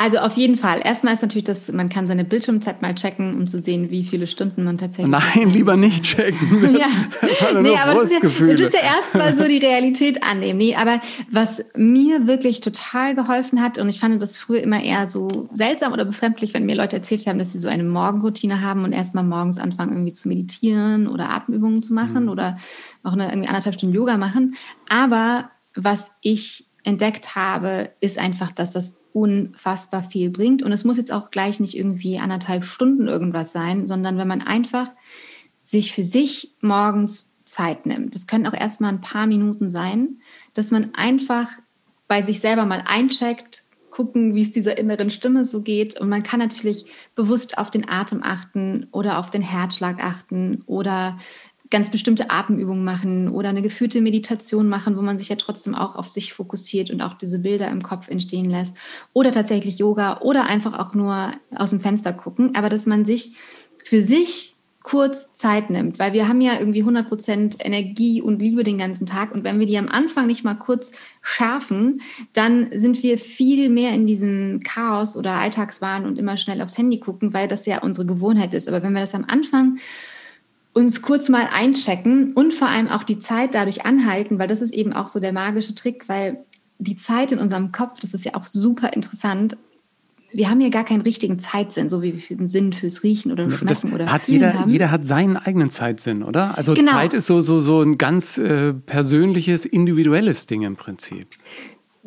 Also 0.00 0.16
auf 0.16 0.34
jeden 0.38 0.56
Fall. 0.56 0.80
Erstmal 0.82 1.12
ist 1.12 1.20
natürlich, 1.20 1.44
dass 1.44 1.70
man 1.70 1.90
kann 1.90 2.06
seine 2.06 2.24
Bildschirmzeit 2.24 2.80
mal 2.80 2.94
checken, 2.94 3.34
um 3.34 3.46
zu 3.46 3.60
sehen, 3.60 3.90
wie 3.90 4.02
viele 4.02 4.26
Stunden 4.26 4.64
man 4.64 4.78
tatsächlich. 4.78 5.10
Nein, 5.10 5.50
lieber 5.50 5.76
nicht 5.76 6.04
checken. 6.04 6.38
Das, 6.70 6.72
ja. 6.72 6.86
das 7.20 7.42
war 7.42 7.60
nee, 7.60 7.76
aber 7.76 8.00
das 8.00 8.10
ist, 8.10 8.22
ja, 8.22 8.46
das 8.46 8.60
ist 8.60 8.72
ja 8.72 8.80
erstmal 8.80 9.36
so 9.36 9.44
die 9.44 9.58
Realität 9.58 10.22
annehmen. 10.22 10.58
Nee, 10.58 10.74
aber 10.74 11.00
was 11.30 11.62
mir 11.76 12.26
wirklich 12.26 12.60
total 12.60 13.14
geholfen 13.14 13.60
hat, 13.60 13.76
und 13.76 13.90
ich 13.90 14.00
fand 14.00 14.22
das 14.22 14.38
früher 14.38 14.62
immer 14.62 14.82
eher 14.82 15.10
so 15.10 15.50
seltsam 15.52 15.92
oder 15.92 16.06
befremdlich, 16.06 16.54
wenn 16.54 16.64
mir 16.64 16.76
Leute 16.76 16.96
erzählt 16.96 17.26
haben, 17.26 17.38
dass 17.38 17.52
sie 17.52 17.58
so 17.58 17.68
eine 17.68 17.84
Morgenroutine 17.84 18.62
haben 18.62 18.84
und 18.84 18.92
erstmal 18.92 19.24
morgens 19.24 19.58
anfangen, 19.58 19.92
irgendwie 19.92 20.14
zu 20.14 20.28
meditieren 20.28 21.08
oder 21.08 21.28
Atemübungen 21.28 21.82
zu 21.82 21.92
machen 21.92 22.24
mhm. 22.24 22.30
oder 22.30 22.56
auch 23.02 23.12
eine 23.12 23.28
irgendwie 23.28 23.48
anderthalb 23.48 23.74
Stunden 23.74 23.94
Yoga 23.94 24.16
machen. 24.16 24.54
Aber 24.88 25.50
was 25.74 26.10
ich 26.22 26.64
entdeckt 26.84 27.34
habe, 27.36 27.90
ist 28.00 28.18
einfach, 28.18 28.50
dass 28.50 28.70
das 28.70 28.99
unfassbar 29.12 30.02
viel 30.02 30.30
bringt. 30.30 30.62
Und 30.62 30.72
es 30.72 30.84
muss 30.84 30.96
jetzt 30.96 31.12
auch 31.12 31.30
gleich 31.30 31.60
nicht 31.60 31.76
irgendwie 31.76 32.18
anderthalb 32.18 32.64
Stunden 32.64 33.08
irgendwas 33.08 33.52
sein, 33.52 33.86
sondern 33.86 34.18
wenn 34.18 34.28
man 34.28 34.42
einfach 34.42 34.88
sich 35.60 35.92
für 35.92 36.04
sich 36.04 36.54
morgens 36.60 37.36
Zeit 37.44 37.86
nimmt. 37.86 38.14
Das 38.14 38.26
können 38.26 38.46
auch 38.46 38.54
erstmal 38.54 38.92
ein 38.92 39.00
paar 39.00 39.26
Minuten 39.26 39.70
sein, 39.70 40.20
dass 40.54 40.70
man 40.70 40.94
einfach 40.94 41.50
bei 42.08 42.22
sich 42.22 42.40
selber 42.40 42.64
mal 42.64 42.82
eincheckt, 42.86 43.64
gucken, 43.90 44.34
wie 44.34 44.42
es 44.42 44.52
dieser 44.52 44.78
inneren 44.78 45.10
Stimme 45.10 45.44
so 45.44 45.62
geht. 45.62 46.00
Und 46.00 46.08
man 46.08 46.22
kann 46.22 46.40
natürlich 46.40 46.86
bewusst 47.14 47.58
auf 47.58 47.70
den 47.70 47.88
Atem 47.88 48.22
achten 48.22 48.86
oder 48.92 49.18
auf 49.18 49.30
den 49.30 49.42
Herzschlag 49.42 50.02
achten 50.02 50.62
oder 50.66 51.18
ganz 51.70 51.90
bestimmte 51.90 52.30
Atemübungen 52.30 52.84
machen 52.84 53.28
oder 53.28 53.48
eine 53.48 53.62
geführte 53.62 54.00
Meditation 54.00 54.68
machen, 54.68 54.96
wo 54.96 55.02
man 55.02 55.18
sich 55.18 55.28
ja 55.28 55.36
trotzdem 55.36 55.74
auch 55.74 55.96
auf 55.96 56.08
sich 56.08 56.32
fokussiert 56.32 56.90
und 56.90 57.00
auch 57.00 57.14
diese 57.14 57.38
Bilder 57.38 57.68
im 57.68 57.82
Kopf 57.82 58.08
entstehen 58.08 58.50
lässt. 58.50 58.76
Oder 59.12 59.32
tatsächlich 59.32 59.78
Yoga 59.78 60.18
oder 60.20 60.46
einfach 60.46 60.78
auch 60.78 60.94
nur 60.94 61.30
aus 61.54 61.70
dem 61.70 61.80
Fenster 61.80 62.12
gucken. 62.12 62.56
Aber 62.56 62.68
dass 62.68 62.86
man 62.86 63.04
sich 63.04 63.36
für 63.84 64.02
sich 64.02 64.56
kurz 64.82 65.32
Zeit 65.34 65.68
nimmt, 65.68 65.98
weil 65.98 66.14
wir 66.14 66.26
haben 66.26 66.40
ja 66.40 66.58
irgendwie 66.58 66.80
100 66.80 67.06
Prozent 67.06 67.56
Energie 67.60 68.22
und 68.22 68.40
Liebe 68.40 68.64
den 68.64 68.78
ganzen 68.78 69.04
Tag 69.04 69.32
und 69.32 69.44
wenn 69.44 69.58
wir 69.58 69.66
die 69.66 69.76
am 69.76 69.88
Anfang 69.88 70.26
nicht 70.26 70.42
mal 70.42 70.54
kurz 70.54 70.92
schärfen, 71.20 72.00
dann 72.32 72.70
sind 72.74 73.02
wir 73.02 73.18
viel 73.18 73.68
mehr 73.68 73.92
in 73.92 74.06
diesem 74.06 74.60
Chaos 74.64 75.16
oder 75.16 75.32
Alltagswahn 75.32 76.06
und 76.06 76.18
immer 76.18 76.38
schnell 76.38 76.62
aufs 76.62 76.78
Handy 76.78 76.98
gucken, 76.98 77.34
weil 77.34 77.46
das 77.46 77.66
ja 77.66 77.82
unsere 77.82 78.06
Gewohnheit 78.06 78.54
ist. 78.54 78.68
Aber 78.68 78.82
wenn 78.82 78.94
wir 78.94 79.00
das 79.00 79.14
am 79.14 79.26
Anfang 79.28 79.78
uns 80.72 81.02
kurz 81.02 81.28
mal 81.28 81.48
einchecken 81.52 82.32
und 82.34 82.54
vor 82.54 82.68
allem 82.68 82.88
auch 82.88 83.02
die 83.02 83.18
Zeit 83.18 83.54
dadurch 83.54 83.84
anhalten, 83.84 84.38
weil 84.38 84.48
das 84.48 84.62
ist 84.62 84.72
eben 84.72 84.92
auch 84.92 85.08
so 85.08 85.20
der 85.20 85.32
magische 85.32 85.74
Trick, 85.74 86.08
weil 86.08 86.44
die 86.78 86.96
Zeit 86.96 87.32
in 87.32 87.38
unserem 87.38 87.72
Kopf, 87.72 88.00
das 88.00 88.14
ist 88.14 88.24
ja 88.24 88.34
auch 88.34 88.44
super 88.44 88.92
interessant. 88.92 89.56
Wir 90.32 90.48
haben 90.48 90.60
ja 90.60 90.68
gar 90.68 90.84
keinen 90.84 91.00
richtigen 91.00 91.40
Zeitsinn, 91.40 91.90
so 91.90 92.02
wie 92.02 92.14
wir 92.16 92.38
einen 92.38 92.48
Sinn 92.48 92.72
fürs 92.72 93.02
Riechen 93.02 93.32
oder 93.32 93.50
Schmecken 93.50 93.66
das 93.66 93.84
oder 93.84 94.12
hat 94.12 94.28
jeder, 94.28 94.54
haben. 94.54 94.70
jeder 94.70 94.92
hat 94.92 95.04
seinen 95.04 95.36
eigenen 95.36 95.70
Zeitsinn, 95.70 96.22
oder? 96.22 96.56
Also 96.56 96.74
genau. 96.74 96.92
Zeit 96.92 97.14
ist 97.14 97.26
so, 97.26 97.42
so, 97.42 97.60
so 97.60 97.82
ein 97.82 97.98
ganz 97.98 98.38
äh, 98.38 98.72
persönliches, 98.72 99.66
individuelles 99.66 100.46
Ding 100.46 100.62
im 100.62 100.76
Prinzip. 100.76 101.26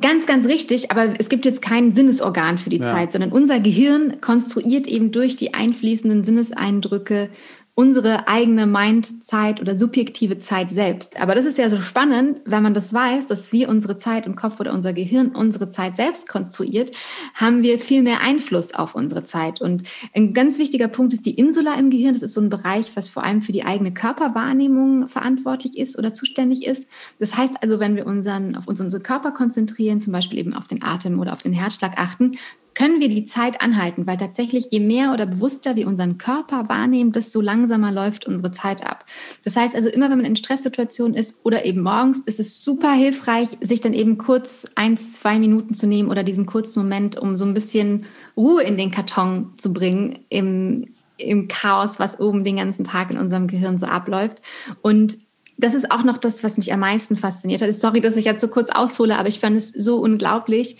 Ganz, 0.01 0.25
ganz 0.25 0.47
richtig, 0.47 0.89
aber 0.89 1.13
es 1.19 1.29
gibt 1.29 1.45
jetzt 1.45 1.61
kein 1.61 1.91
Sinnesorgan 1.91 2.57
für 2.57 2.69
die 2.71 2.77
ja. 2.77 2.91
Zeit, 2.91 3.11
sondern 3.11 3.31
unser 3.31 3.59
Gehirn 3.59 4.19
konstruiert 4.21 4.87
eben 4.87 5.11
durch 5.11 5.35
die 5.35 5.53
einfließenden 5.53 6.23
Sinneseindrücke 6.23 7.29
unsere 7.75 8.27
eigene 8.27 8.67
Mindzeit 8.67 9.59
oder 9.59 9.75
subjektive 9.75 10.37
Zeit 10.37 10.69
selbst. 10.69 11.19
Aber 11.19 11.33
das 11.33 11.45
ist 11.45 11.57
ja 11.57 11.69
so 11.69 11.81
spannend, 11.81 12.41
wenn 12.45 12.61
man 12.61 12.75
das 12.75 12.93
weiß, 12.93 13.25
dass 13.25 13.51
wir 13.51 13.67
unsere 13.67 13.97
Zeit 13.97 14.27
im 14.27 14.35
Kopf 14.35 14.59
oder 14.59 14.73
unser 14.73 14.93
Gehirn 14.93 15.29
unsere 15.29 15.69
Zeit 15.69 15.95
selbst 15.95 16.29
konstruiert, 16.29 16.95
haben 17.33 17.63
wir 17.63 17.79
viel 17.79 18.03
mehr 18.03 18.21
Einfluss 18.21 18.75
auf 18.75 18.93
unsere 18.93 19.23
Zeit. 19.23 19.59
Und 19.59 19.83
ein 20.13 20.33
ganz 20.35 20.59
wichtiger 20.59 20.87
Punkt 20.87 21.15
ist 21.15 21.25
die 21.25 21.33
Insula 21.33 21.73
im 21.79 21.89
Gehirn. 21.89 22.13
Das 22.13 22.21
ist 22.21 22.35
so 22.35 22.41
ein 22.41 22.51
Bereich, 22.51 22.95
was 22.95 23.09
vor 23.09 23.23
allem 23.23 23.41
für 23.41 23.53
die 23.53 23.65
eigene 23.65 23.91
Körperwahrnehmung 23.91 25.07
verantwortlich 25.07 25.75
ist 25.75 25.97
oder 25.97 26.13
zuständig 26.13 26.67
ist. 26.67 26.87
Das 27.17 27.35
heißt 27.35 27.55
also, 27.61 27.79
wenn 27.79 27.95
wir 27.95 28.05
unseren, 28.05 28.55
auf 28.55 28.67
unseren 28.67 29.01
Körper 29.01 29.31
konzentrieren, 29.31 29.99
zum 29.99 30.13
Beispiel 30.13 30.37
eben 30.37 30.53
auf 30.53 30.67
den 30.67 30.83
Atem 30.83 31.19
oder 31.19 31.33
auf 31.33 31.41
den 31.41 31.53
Herzschlag 31.53 31.93
achten, 31.97 32.33
können 32.75 32.99
wir 32.99 33.09
die 33.09 33.25
Zeit 33.25 33.61
anhalten, 33.61 34.07
weil 34.07 34.17
tatsächlich 34.17 34.67
je 34.71 34.79
mehr 34.79 35.13
oder 35.13 35.25
bewusster 35.25 35.75
wir 35.75 35.87
unseren 35.87 36.17
Körper 36.17 36.69
wahrnehmen, 36.69 37.11
desto 37.11 37.41
langsamer 37.41 37.91
läuft 37.91 38.25
unsere 38.27 38.51
Zeit 38.51 38.85
ab. 38.85 39.05
Das 39.43 39.55
heißt 39.55 39.75
also 39.75 39.89
immer, 39.89 40.09
wenn 40.09 40.17
man 40.17 40.25
in 40.25 40.35
Stresssituationen 40.35 41.15
ist 41.15 41.45
oder 41.45 41.65
eben 41.65 41.81
morgens, 41.81 42.19
ist 42.19 42.39
es 42.39 42.63
super 42.63 42.91
hilfreich, 42.93 43.49
sich 43.61 43.81
dann 43.81 43.93
eben 43.93 44.17
kurz 44.17 44.65
eins, 44.75 45.13
zwei 45.13 45.39
Minuten 45.39 45.73
zu 45.73 45.87
nehmen 45.87 46.09
oder 46.09 46.23
diesen 46.23 46.45
kurzen 46.45 46.79
Moment, 46.79 47.17
um 47.17 47.35
so 47.35 47.45
ein 47.45 47.53
bisschen 47.53 48.05
Ruhe 48.35 48.63
in 48.63 48.77
den 48.77 48.91
Karton 48.91 49.53
zu 49.57 49.73
bringen 49.73 50.19
im, 50.29 50.89
im 51.17 51.47
Chaos, 51.47 51.99
was 51.99 52.19
oben 52.19 52.43
den 52.43 52.57
ganzen 52.57 52.83
Tag 52.83 53.11
in 53.11 53.17
unserem 53.17 53.47
Gehirn 53.47 53.77
so 53.77 53.85
abläuft. 53.85 54.41
Und 54.81 55.17
das 55.57 55.75
ist 55.75 55.91
auch 55.91 56.03
noch 56.03 56.17
das, 56.17 56.43
was 56.43 56.57
mich 56.57 56.73
am 56.73 56.79
meisten 56.79 57.15
fasziniert 57.15 57.61
hat. 57.61 57.73
Sorry, 57.73 58.01
dass 58.01 58.17
ich 58.17 58.25
jetzt 58.25 58.41
so 58.41 58.47
kurz 58.47 58.69
aushole, 58.69 59.17
aber 59.17 59.29
ich 59.29 59.39
fand 59.39 59.55
es 59.55 59.69
so 59.69 59.97
unglaublich, 59.97 60.77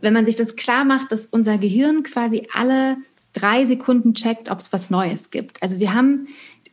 wenn 0.00 0.12
man 0.12 0.26
sich 0.26 0.36
das 0.36 0.56
klar 0.56 0.84
macht, 0.84 1.12
dass 1.12 1.26
unser 1.26 1.58
Gehirn 1.58 2.02
quasi 2.02 2.46
alle 2.52 2.96
drei 3.32 3.64
Sekunden 3.64 4.14
checkt, 4.14 4.50
ob 4.50 4.60
es 4.60 4.72
was 4.72 4.90
Neues 4.90 5.30
gibt. 5.30 5.62
Also 5.62 5.78
wir 5.78 5.94
haben 5.94 6.26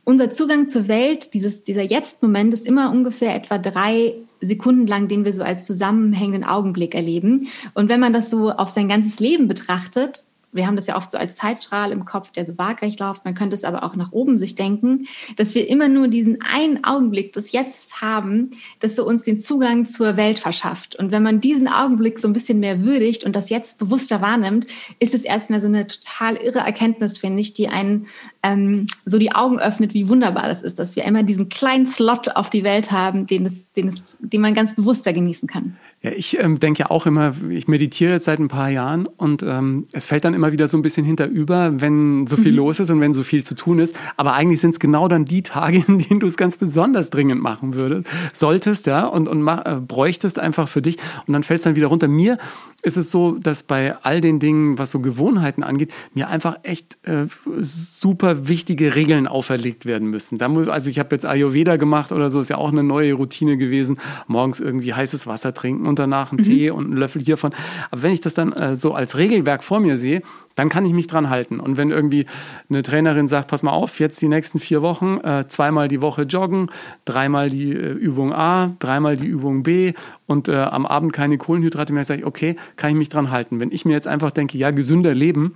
unser 0.05 0.29
Zugang 0.29 0.67
zur 0.67 0.87
Welt, 0.87 1.33
dieses, 1.33 1.63
dieser 1.63 1.83
Jetzt-Moment 1.83 2.53
ist 2.53 2.67
immer 2.67 2.91
ungefähr 2.91 3.35
etwa 3.35 3.57
drei 3.57 4.15
Sekunden 4.41 4.87
lang, 4.87 5.07
den 5.07 5.23
wir 5.23 5.33
so 5.33 5.43
als 5.43 5.65
zusammenhängenden 5.65 6.43
Augenblick 6.43 6.95
erleben. 6.95 7.47
Und 7.73 7.89
wenn 7.89 7.99
man 7.99 8.11
das 8.11 8.29
so 8.29 8.51
auf 8.51 8.69
sein 8.69 8.89
ganzes 8.89 9.19
Leben 9.19 9.47
betrachtet, 9.47 10.25
wir 10.53 10.67
haben 10.67 10.75
das 10.75 10.87
ja 10.87 10.95
oft 10.95 11.11
so 11.11 11.17
als 11.17 11.35
Zeitstrahl 11.35 11.91
im 11.91 12.05
Kopf, 12.05 12.31
der 12.31 12.45
so 12.45 12.57
waagrecht 12.57 12.99
läuft. 12.99 13.25
Man 13.25 13.35
könnte 13.35 13.55
es 13.55 13.63
aber 13.63 13.83
auch 13.83 13.95
nach 13.95 14.11
oben 14.11 14.37
sich 14.37 14.55
denken, 14.55 15.07
dass 15.35 15.55
wir 15.55 15.69
immer 15.69 15.89
nur 15.89 16.07
diesen 16.07 16.39
einen 16.41 16.83
Augenblick 16.83 17.33
des 17.33 17.51
Jetzt 17.51 18.01
haben, 18.01 18.51
das 18.79 18.95
so 18.95 19.05
uns 19.05 19.23
den 19.23 19.39
Zugang 19.39 19.87
zur 19.87 20.17
Welt 20.17 20.39
verschafft. 20.39 20.95
Und 20.95 21.11
wenn 21.11 21.23
man 21.23 21.41
diesen 21.41 21.67
Augenblick 21.67 22.19
so 22.19 22.27
ein 22.27 22.33
bisschen 22.33 22.59
mehr 22.59 22.81
würdigt 22.81 23.23
und 23.23 23.35
das 23.35 23.49
Jetzt 23.49 23.79
bewusster 23.79 24.21
wahrnimmt, 24.21 24.67
ist 24.99 25.13
es 25.13 25.23
erstmal 25.23 25.59
so 25.59 25.67
eine 25.67 25.87
total 25.87 26.35
irre 26.35 26.59
Erkenntnis, 26.59 27.17
finde 27.17 27.41
ich, 27.41 27.53
die 27.53 27.67
einen 27.67 28.07
ähm, 28.43 28.85
so 29.05 29.17
die 29.17 29.33
Augen 29.33 29.59
öffnet, 29.59 29.93
wie 29.93 30.09
wunderbar 30.09 30.47
das 30.47 30.61
ist, 30.61 30.79
dass 30.79 30.95
wir 30.95 31.05
immer 31.05 31.23
diesen 31.23 31.49
kleinen 31.49 31.87
Slot 31.87 32.29
auf 32.35 32.49
die 32.49 32.63
Welt 32.63 32.91
haben, 32.91 33.25
den, 33.27 33.45
es, 33.45 33.71
den, 33.73 33.89
es, 33.89 34.17
den 34.19 34.41
man 34.41 34.53
ganz 34.53 34.75
bewusster 34.75 35.13
genießen 35.13 35.47
kann. 35.47 35.77
Ja, 36.03 36.11
ich 36.11 36.37
ähm, 36.37 36.59
denke 36.59 36.81
ja 36.81 36.91
auch 36.91 37.05
immer, 37.05 37.33
ich 37.49 37.69
meditiere 37.69 38.11
jetzt 38.11 38.25
seit 38.25 38.37
ein 38.37 38.49
paar 38.49 38.69
Jahren 38.69 39.05
und 39.05 39.41
ähm, 39.41 39.87
es 39.93 40.03
fällt 40.03 40.25
dann 40.25 40.33
immer 40.33 40.51
wieder 40.51 40.67
so 40.67 40.77
ein 40.77 40.81
bisschen 40.81 41.05
hinterüber, 41.05 41.79
wenn 41.79 42.27
so 42.27 42.35
viel 42.35 42.51
mhm. 42.51 42.57
los 42.57 42.81
ist 42.81 42.89
und 42.89 42.99
wenn 42.99 43.13
so 43.13 43.23
viel 43.23 43.45
zu 43.45 43.55
tun 43.55 43.79
ist. 43.79 43.95
Aber 44.17 44.33
eigentlich 44.33 44.59
sind 44.59 44.71
es 44.71 44.81
genau 44.81 45.07
dann 45.07 45.23
die 45.23 45.43
Tage, 45.43 45.77
in 45.87 45.99
denen 45.99 46.19
du 46.19 46.27
es 46.27 46.35
ganz 46.35 46.57
besonders 46.57 47.09
dringend 47.09 47.41
machen 47.41 47.73
würdest, 47.73 48.09
solltest, 48.33 48.85
ja, 48.85 49.05
und, 49.07 49.29
und 49.29 49.41
mach, 49.41 49.65
äh, 49.65 49.79
bräuchtest 49.79 50.39
einfach 50.39 50.67
für 50.67 50.81
dich. 50.81 50.97
Und 51.25 51.31
dann 51.31 51.43
fällt 51.43 51.59
es 51.59 51.63
dann 51.63 51.77
wieder 51.77 51.87
runter. 51.87 52.09
Mir 52.09 52.37
ist 52.83 52.97
es 52.97 53.09
so, 53.09 53.37
dass 53.39 53.63
bei 53.63 53.95
all 54.03 54.19
den 54.19 54.39
Dingen, 54.39 54.77
was 54.77 54.91
so 54.91 54.99
Gewohnheiten 54.99 55.63
angeht, 55.63 55.93
mir 56.13 56.27
einfach 56.27 56.57
echt 56.63 56.97
äh, 57.07 57.27
super 57.61 58.49
wichtige 58.49 58.95
Regeln 58.95 59.25
auferlegt 59.25 59.85
werden 59.85 60.09
müssen. 60.09 60.37
Da 60.37 60.49
muss, 60.49 60.67
also 60.67 60.89
ich 60.89 60.99
habe 60.99 61.15
jetzt 61.15 61.25
Ayurveda 61.25 61.77
gemacht 61.77 62.11
oder 62.11 62.29
so, 62.29 62.41
ist 62.41 62.49
ja 62.49 62.57
auch 62.57 62.73
eine 62.73 62.83
neue 62.83 63.13
Routine 63.13 63.55
gewesen. 63.55 63.99
Morgens 64.27 64.59
irgendwie 64.59 64.93
heißes 64.93 65.27
Wasser 65.27 65.53
trinken 65.53 65.87
und 65.93 65.99
danach 65.99 66.31
einen 66.31 66.39
mhm. 66.39 66.43
Tee 66.43 66.69
und 66.71 66.85
einen 66.85 66.97
Löffel 66.97 67.21
hiervon. 67.21 67.51
Aber 67.91 68.01
wenn 68.01 68.11
ich 68.11 68.21
das 68.21 68.33
dann 68.33 68.51
äh, 68.53 68.75
so 68.75 68.95
als 68.95 69.15
Regelwerk 69.15 69.63
vor 69.63 69.79
mir 69.79 69.95
sehe, 69.95 70.23
dann 70.55 70.69
kann 70.69 70.85
ich 70.85 70.93
mich 70.93 71.05
dran 71.05 71.29
halten. 71.29 71.59
Und 71.59 71.77
wenn 71.77 71.91
irgendwie 71.91 72.25
eine 72.69 72.81
Trainerin 72.81 73.27
sagt, 73.27 73.49
pass 73.49 73.61
mal 73.61 73.71
auf, 73.71 73.99
jetzt 73.99 74.21
die 74.21 74.27
nächsten 74.27 74.59
vier 74.59 74.81
Wochen, 74.81 75.19
äh, 75.19 75.47
zweimal 75.47 75.87
die 75.87 76.01
Woche 76.01 76.23
joggen, 76.23 76.71
dreimal 77.05 77.51
die 77.51 77.71
äh, 77.71 77.91
Übung 77.91 78.33
A, 78.33 78.75
dreimal 78.79 79.17
die 79.17 79.27
Übung 79.27 79.61
B 79.61 79.93
und 80.25 80.47
äh, 80.47 80.55
am 80.55 80.87
Abend 80.87 81.13
keine 81.13 81.37
Kohlenhydrate 81.37 81.93
mehr, 81.93 82.05
sage 82.05 82.21
ich, 82.21 82.25
okay, 82.25 82.55
kann 82.75 82.89
ich 82.89 82.95
mich 82.95 83.09
dran 83.09 83.29
halten. 83.29 83.59
Wenn 83.59 83.71
ich 83.71 83.85
mir 83.85 83.93
jetzt 83.93 84.07
einfach 84.07 84.31
denke, 84.31 84.57
ja, 84.57 84.71
gesünder 84.71 85.13
leben, 85.13 85.55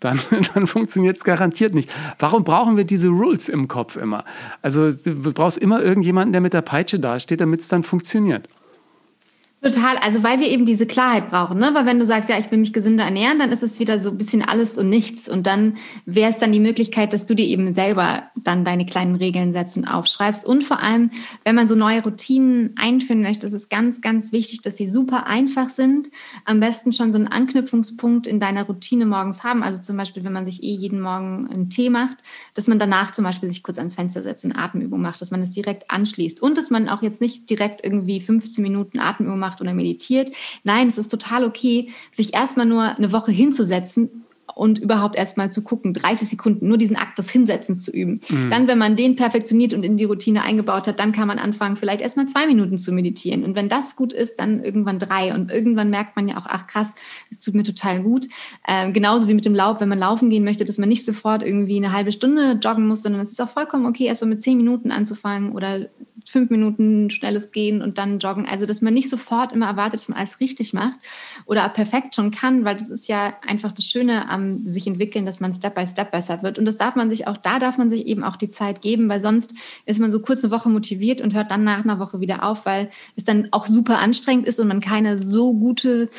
dann, 0.00 0.18
dann 0.54 0.66
funktioniert 0.66 1.16
es 1.16 1.24
garantiert 1.24 1.74
nicht. 1.74 1.90
Warum 2.18 2.44
brauchen 2.44 2.76
wir 2.76 2.84
diese 2.84 3.08
Rules 3.08 3.48
im 3.48 3.68
Kopf 3.68 3.96
immer? 3.96 4.24
Also 4.62 4.92
du 4.92 5.32
brauchst 5.32 5.58
immer 5.58 5.82
irgendjemanden, 5.82 6.32
der 6.32 6.40
mit 6.40 6.52
der 6.52 6.62
Peitsche 6.62 6.98
dasteht, 6.98 7.40
damit 7.40 7.60
es 7.60 7.68
dann 7.68 7.82
funktioniert. 7.82 8.48
Total, 9.62 9.98
also 9.98 10.22
weil 10.22 10.40
wir 10.40 10.48
eben 10.48 10.64
diese 10.64 10.86
Klarheit 10.86 11.28
brauchen, 11.28 11.58
ne? 11.58 11.68
Weil 11.74 11.84
wenn 11.84 11.98
du 11.98 12.06
sagst, 12.06 12.30
ja, 12.30 12.38
ich 12.38 12.50
will 12.50 12.56
mich 12.56 12.72
gesünder 12.72 13.04
ernähren, 13.04 13.38
dann 13.38 13.52
ist 13.52 13.62
es 13.62 13.78
wieder 13.78 13.98
so 13.98 14.08
ein 14.08 14.16
bisschen 14.16 14.40
alles 14.40 14.78
und 14.78 14.88
nichts. 14.88 15.28
Und 15.28 15.46
dann 15.46 15.76
wäre 16.06 16.30
es 16.30 16.38
dann 16.38 16.52
die 16.52 16.60
Möglichkeit, 16.60 17.12
dass 17.12 17.26
du 17.26 17.34
dir 17.34 17.44
eben 17.44 17.74
selber 17.74 18.22
dann 18.36 18.64
deine 18.64 18.86
kleinen 18.86 19.16
Regeln 19.16 19.52
setzt 19.52 19.76
und 19.76 19.86
aufschreibst. 19.86 20.46
Und 20.46 20.64
vor 20.64 20.82
allem, 20.82 21.10
wenn 21.44 21.56
man 21.56 21.68
so 21.68 21.74
neue 21.74 22.02
Routinen 22.02 22.72
einführen 22.76 23.20
möchte, 23.20 23.48
ist 23.48 23.52
es 23.52 23.68
ganz, 23.68 24.00
ganz 24.00 24.32
wichtig, 24.32 24.62
dass 24.62 24.78
sie 24.78 24.88
super 24.88 25.26
einfach 25.26 25.68
sind. 25.68 26.08
Am 26.46 26.58
besten 26.60 26.94
schon 26.94 27.12
so 27.12 27.18
einen 27.18 27.28
Anknüpfungspunkt 27.28 28.26
in 28.26 28.40
deiner 28.40 28.64
Routine 28.64 29.04
morgens 29.04 29.44
haben. 29.44 29.62
Also 29.62 29.82
zum 29.82 29.98
Beispiel, 29.98 30.24
wenn 30.24 30.32
man 30.32 30.46
sich 30.46 30.62
eh 30.62 30.74
jeden 30.74 31.02
Morgen 31.02 31.48
einen 31.48 31.68
Tee 31.68 31.90
macht, 31.90 32.16
dass 32.54 32.66
man 32.66 32.78
danach 32.78 33.10
zum 33.10 33.26
Beispiel 33.26 33.50
sich 33.50 33.62
kurz 33.62 33.76
ans 33.76 33.94
Fenster 33.94 34.22
setzt 34.22 34.42
und 34.46 34.52
Atemübung 34.52 35.02
macht, 35.02 35.20
dass 35.20 35.30
man 35.30 35.42
es 35.42 35.50
direkt 35.50 35.90
anschließt. 35.90 36.40
Und 36.40 36.56
dass 36.56 36.70
man 36.70 36.88
auch 36.88 37.02
jetzt 37.02 37.20
nicht 37.20 37.50
direkt 37.50 37.84
irgendwie 37.84 38.22
15 38.22 38.62
Minuten 38.62 38.98
Atemübung 38.98 39.38
macht 39.38 39.49
macht 39.50 39.60
oder 39.60 39.74
meditiert. 39.74 40.30
Nein, 40.64 40.88
es 40.88 40.98
ist 40.98 41.10
total 41.10 41.44
okay, 41.44 41.90
sich 42.12 42.34
erstmal 42.34 42.66
nur 42.66 42.96
eine 42.96 43.12
Woche 43.12 43.32
hinzusetzen 43.32 44.24
und 44.54 44.78
überhaupt 44.78 45.16
erstmal 45.16 45.50
zu 45.50 45.62
gucken, 45.62 45.94
30 45.94 46.28
Sekunden, 46.28 46.68
nur 46.68 46.78
diesen 46.78 46.96
Akt 46.96 47.18
des 47.18 47.30
Hinsetzens 47.30 47.84
zu 47.84 47.92
üben. 47.92 48.20
Mhm. 48.28 48.50
Dann, 48.50 48.68
wenn 48.68 48.78
man 48.78 48.96
den 48.96 49.16
perfektioniert 49.16 49.74
und 49.74 49.84
in 49.84 49.96
die 49.96 50.04
Routine 50.04 50.42
eingebaut 50.42 50.86
hat, 50.86 51.00
dann 51.00 51.12
kann 51.12 51.28
man 51.28 51.38
anfangen, 51.38 51.76
vielleicht 51.76 52.00
erstmal 52.00 52.26
zwei 52.26 52.46
Minuten 52.46 52.78
zu 52.78 52.92
meditieren. 52.92 53.44
Und 53.44 53.54
wenn 53.54 53.68
das 53.68 53.96
gut 53.96 54.12
ist, 54.12 54.36
dann 54.36 54.62
irgendwann 54.62 54.98
drei. 54.98 55.34
Und 55.34 55.50
irgendwann 55.50 55.90
merkt 55.90 56.16
man 56.16 56.28
ja 56.28 56.36
auch, 56.36 56.46
ach 56.46 56.66
krass, 56.66 56.92
es 57.30 57.38
tut 57.38 57.54
mir 57.54 57.62
total 57.62 58.02
gut. 58.02 58.26
Äh, 58.66 58.90
genauso 58.92 59.28
wie 59.28 59.34
mit 59.34 59.44
dem 59.44 59.54
Lauf, 59.54 59.80
wenn 59.80 59.88
man 59.88 59.98
laufen 59.98 60.30
gehen 60.30 60.44
möchte, 60.44 60.64
dass 60.64 60.78
man 60.78 60.88
nicht 60.88 61.06
sofort 61.06 61.42
irgendwie 61.42 61.76
eine 61.76 61.92
halbe 61.92 62.12
Stunde 62.12 62.58
joggen 62.62 62.86
muss, 62.86 63.02
sondern 63.02 63.22
es 63.22 63.30
ist 63.30 63.40
auch 63.40 63.50
vollkommen 63.50 63.86
okay, 63.86 64.06
erstmal 64.06 64.30
mit 64.30 64.42
zehn 64.42 64.56
Minuten 64.56 64.90
anzufangen 64.90 65.52
oder 65.52 65.88
fünf 66.30 66.50
Minuten 66.50 67.10
schnelles 67.10 67.50
Gehen 67.50 67.82
und 67.82 67.98
dann 67.98 68.20
joggen. 68.20 68.46
Also, 68.46 68.64
dass 68.64 68.80
man 68.80 68.94
nicht 68.94 69.10
sofort 69.10 69.52
immer 69.52 69.66
erwartet, 69.66 69.94
dass 70.00 70.08
man 70.08 70.18
alles 70.18 70.38
richtig 70.38 70.72
macht 70.72 70.98
oder 71.44 71.68
perfekt 71.68 72.14
schon 72.14 72.30
kann, 72.30 72.64
weil 72.64 72.76
das 72.76 72.88
ist 72.88 73.08
ja 73.08 73.34
einfach 73.46 73.72
das 73.72 73.86
Schöne 73.86 74.28
am 74.28 74.68
sich 74.68 74.86
entwickeln, 74.86 75.26
dass 75.26 75.40
man 75.40 75.52
Step 75.52 75.74
by 75.74 75.86
Step 75.88 76.12
besser 76.12 76.42
wird. 76.42 76.58
Und 76.58 76.66
das 76.66 76.78
darf 76.78 76.94
man 76.94 77.10
sich 77.10 77.26
auch, 77.26 77.36
da 77.36 77.58
darf 77.58 77.78
man 77.78 77.90
sich 77.90 78.06
eben 78.06 78.22
auch 78.22 78.36
die 78.36 78.50
Zeit 78.50 78.80
geben, 78.80 79.08
weil 79.08 79.20
sonst 79.20 79.54
ist 79.86 79.98
man 79.98 80.12
so 80.12 80.20
kurz 80.20 80.44
eine 80.44 80.52
Woche 80.52 80.68
motiviert 80.68 81.20
und 81.20 81.34
hört 81.34 81.50
dann 81.50 81.64
nach 81.64 81.82
einer 81.82 81.98
Woche 81.98 82.20
wieder 82.20 82.44
auf, 82.44 82.64
weil 82.64 82.90
es 83.16 83.24
dann 83.24 83.48
auch 83.50 83.66
super 83.66 83.98
anstrengend 83.98 84.46
ist 84.46 84.60
und 84.60 84.68
man 84.68 84.80
keine 84.80 85.18
so 85.18 85.52
gute 85.52 86.10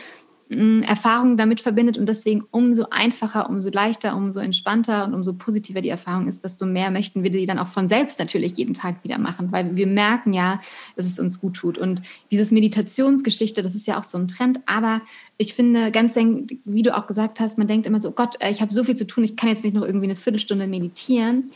Erfahrung 0.52 1.38
damit 1.38 1.62
verbindet 1.62 1.98
und 1.98 2.08
deswegen 2.08 2.44
umso 2.52 2.86
einfacher, 2.90 3.50
umso 3.50 3.70
leichter, 3.70 4.16
umso 4.16 4.40
entspannter 4.40 5.06
und 5.06 5.14
umso 5.14 5.34
positiver 5.34 5.82
die 5.82 5.90
Erfahrung 5.90 6.28
ist, 6.28 6.44
desto 6.44 6.66
mehr 6.66 6.92
möchten 6.92 7.24
wir 7.24 7.32
die 7.32 7.46
dann 7.46 7.60
auch 7.60 7.68
von 7.68 7.88
selbst 7.88 8.20
natürlich 8.20 8.58
jeden 8.58 8.74
Tag 8.74 9.04
wieder 9.04 9.18
machen, 9.18 9.52
weil 9.52 9.76
wir 9.76 9.88
merken 9.88 10.34
ja, 10.34 10.60
dass 10.96 11.06
es 11.06 11.20
uns 11.20 11.40
gut 11.40 11.56
tut. 11.56 11.78
Und 11.78 12.02
dieses 12.32 12.52
Meditationsgeschichte, 12.52 13.62
das 13.62 13.76
ist 13.76 13.88
ja 13.88 13.98
auch 14.00 14.04
so 14.04 14.18
ein 14.18 14.28
Trend, 14.28 14.60
aber 14.66 15.02
ich 15.38 15.54
finde 15.54 15.92
ganz, 15.92 16.16
wie 16.16 16.84
du 16.84 16.96
auch 16.96 17.08
gesagt 17.08 17.40
hast, 17.40 17.58
man 17.58 17.68
denkt 17.68 17.88
immer 17.88 18.00
so, 18.00 18.10
oh 18.10 18.14
Gott, 18.14 18.36
äh, 18.42 18.52
ich 18.52 18.62
habe 18.62 18.74
so 18.74 18.84
viel 18.84 18.96
zu 18.96 19.08
tun, 19.08 19.24
ich 19.24 19.36
kann 19.36 19.50
jetzt 19.50 19.64
nicht 19.64 19.74
noch 19.74 19.86
irgendwie 19.86 20.06
eine 20.06 20.16
Viertelstunde 20.16 20.68
meditieren. 20.68 21.52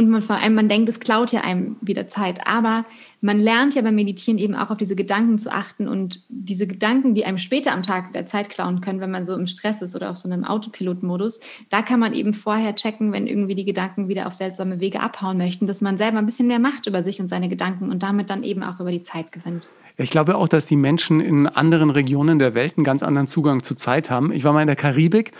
Und 0.00 0.08
man 0.08 0.22
vor 0.22 0.36
allem, 0.36 0.54
man 0.54 0.70
denkt, 0.70 0.88
es 0.88 0.98
klaut 0.98 1.30
ja 1.30 1.42
einem 1.42 1.76
wieder 1.82 2.08
Zeit. 2.08 2.46
Aber 2.46 2.86
man 3.20 3.38
lernt 3.38 3.74
ja 3.74 3.82
beim 3.82 3.94
Meditieren 3.94 4.38
eben 4.38 4.54
auch 4.54 4.70
auf 4.70 4.78
diese 4.78 4.96
Gedanken 4.96 5.38
zu 5.38 5.52
achten 5.52 5.86
und 5.86 6.22
diese 6.30 6.66
Gedanken, 6.66 7.14
die 7.14 7.26
einem 7.26 7.36
später 7.36 7.72
am 7.72 7.82
Tag 7.82 8.14
der 8.14 8.24
Zeit 8.24 8.48
klauen 8.48 8.80
können, 8.80 9.00
wenn 9.00 9.10
man 9.10 9.26
so 9.26 9.34
im 9.34 9.46
Stress 9.46 9.82
ist 9.82 9.94
oder 9.94 10.10
auf 10.10 10.16
so 10.16 10.26
einem 10.30 10.44
Autopilot-Modus, 10.44 11.40
da 11.68 11.82
kann 11.82 12.00
man 12.00 12.14
eben 12.14 12.32
vorher 12.32 12.74
checken, 12.74 13.12
wenn 13.12 13.26
irgendwie 13.26 13.54
die 13.54 13.66
Gedanken 13.66 14.08
wieder 14.08 14.26
auf 14.26 14.32
seltsame 14.32 14.80
Wege 14.80 15.00
abhauen 15.00 15.36
möchten, 15.36 15.66
dass 15.66 15.82
man 15.82 15.98
selber 15.98 16.16
ein 16.16 16.24
bisschen 16.26 16.46
mehr 16.46 16.60
Macht 16.60 16.86
über 16.86 17.02
sich 17.02 17.20
und 17.20 17.28
seine 17.28 17.50
Gedanken 17.50 17.90
und 17.90 18.02
damit 18.02 18.30
dann 18.30 18.42
eben 18.42 18.62
auch 18.62 18.80
über 18.80 18.92
die 18.92 19.02
Zeit 19.02 19.32
gewinnt. 19.32 19.68
Ich 19.98 20.10
glaube 20.10 20.36
auch, 20.36 20.48
dass 20.48 20.64
die 20.64 20.76
Menschen 20.76 21.20
in 21.20 21.46
anderen 21.46 21.90
Regionen 21.90 22.38
der 22.38 22.54
Welt 22.54 22.78
einen 22.78 22.84
ganz 22.84 23.02
anderen 23.02 23.26
Zugang 23.26 23.62
zu 23.62 23.74
Zeit 23.74 24.08
haben. 24.08 24.32
Ich 24.32 24.44
war 24.44 24.54
mal 24.54 24.62
in 24.62 24.66
der 24.66 24.76
Karibik 24.76 25.32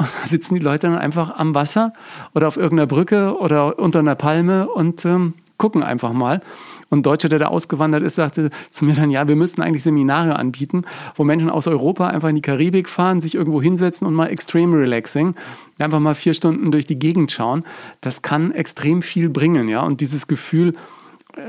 und 0.00 0.08
da 0.22 0.26
sitzen 0.26 0.54
die 0.54 0.62
Leute 0.62 0.86
dann 0.86 0.96
einfach 0.96 1.36
am 1.36 1.54
Wasser 1.54 1.92
oder 2.34 2.48
auf 2.48 2.56
irgendeiner 2.56 2.86
Brücke 2.86 3.36
oder 3.38 3.78
unter 3.78 3.98
einer 3.98 4.14
Palme 4.14 4.66
und 4.66 5.04
ähm, 5.04 5.34
gucken 5.58 5.82
einfach 5.82 6.14
mal. 6.14 6.40
Und 6.88 7.00
ein 7.00 7.02
Deutscher, 7.02 7.28
der 7.28 7.38
da 7.38 7.46
ausgewandert 7.48 8.02
ist, 8.02 8.14
sagte 8.14 8.48
zu 8.70 8.86
mir 8.86 8.94
dann, 8.94 9.10
ja, 9.10 9.28
wir 9.28 9.36
müssten 9.36 9.60
eigentlich 9.60 9.82
Seminare 9.82 10.36
anbieten, 10.36 10.84
wo 11.16 11.22
Menschen 11.22 11.50
aus 11.50 11.66
Europa 11.66 12.08
einfach 12.08 12.30
in 12.30 12.34
die 12.34 12.42
Karibik 12.42 12.88
fahren, 12.88 13.20
sich 13.20 13.34
irgendwo 13.34 13.60
hinsetzen 13.60 14.06
und 14.06 14.14
mal 14.14 14.28
extreme 14.28 14.78
relaxing, 14.78 15.34
einfach 15.78 16.00
mal 16.00 16.14
vier 16.14 16.32
Stunden 16.32 16.70
durch 16.70 16.86
die 16.86 16.98
Gegend 16.98 17.30
schauen. 17.30 17.64
Das 18.00 18.22
kann 18.22 18.52
extrem 18.52 19.02
viel 19.02 19.28
bringen, 19.28 19.68
ja. 19.68 19.82
Und 19.82 20.00
dieses 20.00 20.26
Gefühl, 20.26 20.72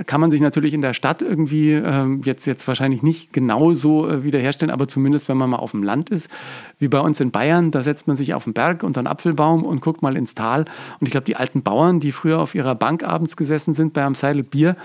kann 0.06 0.22
man 0.22 0.32
sich 0.32 0.42
natürlich 0.42 0.74
in 0.74 0.82
der 0.82 0.94
Stadt 0.94 1.22
irgendwie 1.22 1.72
ähm, 1.72 2.22
jetzt, 2.24 2.46
jetzt 2.46 2.68
wahrscheinlich 2.68 3.04
nicht 3.04 3.34
genauso 3.34 4.08
äh, 4.08 4.24
wiederherstellen, 4.24 4.72
aber 4.72 4.88
zumindest 4.88 5.30
wenn 5.30 5.38
man 5.38 5.50
mal 5.50 5.58
auf 5.58 5.72
dem 5.72 5.84
Land 5.84 6.10
ist, 6.10 6.30
wie 6.80 6.88
bei 6.88 7.00
uns 7.00 7.20
in 7.20 7.32
Bayern, 7.32 7.72
da 7.72 7.84
setzt 7.84 8.08
man 8.08 8.16
sich 8.16 8.34
auf 8.34 8.46
den 8.46 8.54
Berg 8.54 8.84
unter 8.84 9.00
einen 9.00 9.08
Apfelbaum 9.08 9.64
und 9.64 9.82
guckt 9.82 10.02
mal 10.02 10.18
ins 10.18 10.36
Tal. 10.36 10.62
Und 11.00 11.08
ich 11.08 11.12
glaube, 11.12 11.26
die 11.26 11.36
alten 11.36 11.62
Bauern, 11.62 12.00
die 12.00 12.12
früher 12.12 12.40
auf 12.40 12.56
ihrer 12.56 12.76
Bank 12.76 13.04
abends 13.04 13.38
gesessen 13.38 13.74
sind 13.74 13.94
bei 13.94 14.06
einem 14.06 14.16
Seidel 14.16 14.44
Bier, 14.44 14.76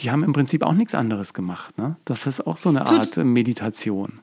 die 0.00 0.10
haben 0.10 0.24
im 0.24 0.32
Prinzip 0.32 0.62
auch 0.62 0.74
nichts 0.74 0.94
anderes 0.94 1.34
gemacht. 1.34 1.76
Ne? 1.78 1.96
Das 2.04 2.26
ist 2.26 2.46
auch 2.46 2.56
so 2.56 2.68
eine 2.68 2.86
Art 2.86 3.14
Tot 3.14 3.24
Meditation. 3.24 4.20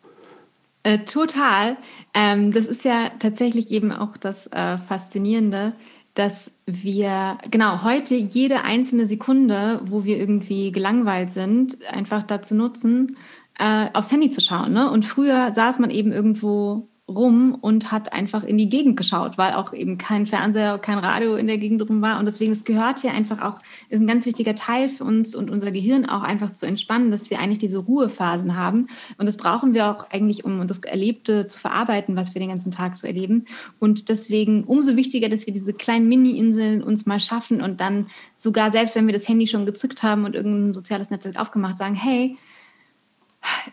Äh, 0.83 0.99
total. 0.99 1.77
Ähm, 2.13 2.51
das 2.51 2.65
ist 2.65 2.85
ja 2.85 3.09
tatsächlich 3.19 3.69
eben 3.71 3.91
auch 3.91 4.17
das 4.17 4.47
äh, 4.47 4.77
Faszinierende 4.87 5.73
dass 6.19 6.51
wir 6.65 7.37
genau 7.49 7.83
heute 7.83 8.13
jede 8.15 8.63
einzelne 8.63 9.05
Sekunde, 9.05 9.79
wo 9.85 10.03
wir 10.03 10.17
irgendwie 10.17 10.73
gelangweilt 10.73 11.31
sind, 11.31 11.77
einfach 11.93 12.23
dazu 12.23 12.55
nutzen, 12.55 13.15
äh, 13.57 13.87
aufs 13.93 14.11
Handy 14.11 14.29
zu 14.29 14.41
schauen. 14.41 14.73
Ne? 14.73 14.91
Und 14.91 15.05
früher 15.05 15.53
saß 15.53 15.79
man 15.79 15.91
eben 15.91 16.11
irgendwo 16.11 16.88
rum 17.09 17.57
und 17.59 17.91
hat 17.91 18.13
einfach 18.13 18.43
in 18.43 18.57
die 18.57 18.69
Gegend 18.69 18.97
geschaut, 18.97 19.37
weil 19.37 19.53
auch 19.53 19.73
eben 19.73 19.97
kein 19.97 20.25
Fernseher, 20.25 20.77
kein 20.77 20.99
Radio 20.99 21.35
in 21.35 21.47
der 21.47 21.57
Gegend 21.57 21.81
rum 21.87 22.01
war. 22.01 22.19
Und 22.19 22.25
deswegen, 22.25 22.51
es 22.51 22.63
gehört 22.63 22.99
hier 22.99 23.11
einfach 23.11 23.41
auch, 23.41 23.59
ist 23.89 23.99
ein 23.99 24.07
ganz 24.07 24.25
wichtiger 24.25 24.55
Teil 24.55 24.89
für 24.89 25.03
uns 25.03 25.35
und 25.35 25.49
unser 25.49 25.71
Gehirn 25.71 26.07
auch 26.07 26.23
einfach 26.23 26.51
zu 26.51 26.65
entspannen, 26.65 27.11
dass 27.11 27.29
wir 27.29 27.39
eigentlich 27.39 27.57
diese 27.57 27.79
Ruhephasen 27.79 28.55
haben. 28.55 28.87
Und 29.17 29.25
das 29.25 29.37
brauchen 29.37 29.73
wir 29.73 29.87
auch 29.87 30.09
eigentlich, 30.11 30.45
um 30.45 30.67
das 30.67 30.79
Erlebte 30.79 31.47
zu 31.47 31.59
verarbeiten, 31.59 32.15
was 32.15 32.33
wir 32.33 32.39
den 32.39 32.49
ganzen 32.49 32.71
Tag 32.71 32.95
so 32.95 33.07
erleben. 33.07 33.45
Und 33.79 34.09
deswegen 34.09 34.63
umso 34.63 34.95
wichtiger, 34.95 35.29
dass 35.29 35.45
wir 35.45 35.53
diese 35.53 35.73
kleinen 35.73 36.07
Mini-Inseln 36.07 36.83
uns 36.83 37.05
mal 37.05 37.19
schaffen 37.19 37.61
und 37.61 37.81
dann 37.81 38.07
sogar, 38.37 38.71
selbst 38.71 38.95
wenn 38.95 39.07
wir 39.07 39.13
das 39.13 39.27
Handy 39.27 39.47
schon 39.47 39.65
gezückt 39.65 40.03
haben 40.03 40.25
und 40.25 40.35
irgendein 40.35 40.73
soziales 40.73 41.09
Netzwerk 41.09 41.39
aufgemacht, 41.39 41.77
sagen, 41.77 41.95
hey, 41.95 42.37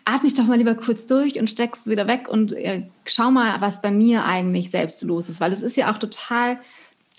atme 0.04 0.28
ich 0.28 0.34
doch 0.34 0.44
mal 0.44 0.58
lieber 0.58 0.74
kurz 0.74 1.06
durch 1.06 1.38
und 1.38 1.50
steck's 1.50 1.86
wieder 1.86 2.06
weg 2.06 2.28
und 2.28 2.52
äh, 2.52 2.88
schau 3.04 3.30
mal, 3.30 3.60
was 3.60 3.82
bei 3.82 3.90
mir 3.90 4.24
eigentlich 4.24 4.70
selbst 4.70 5.02
los 5.02 5.28
ist. 5.28 5.40
Weil 5.40 5.52
es 5.52 5.62
ist 5.62 5.76
ja 5.76 5.92
auch 5.92 5.98
total 5.98 6.58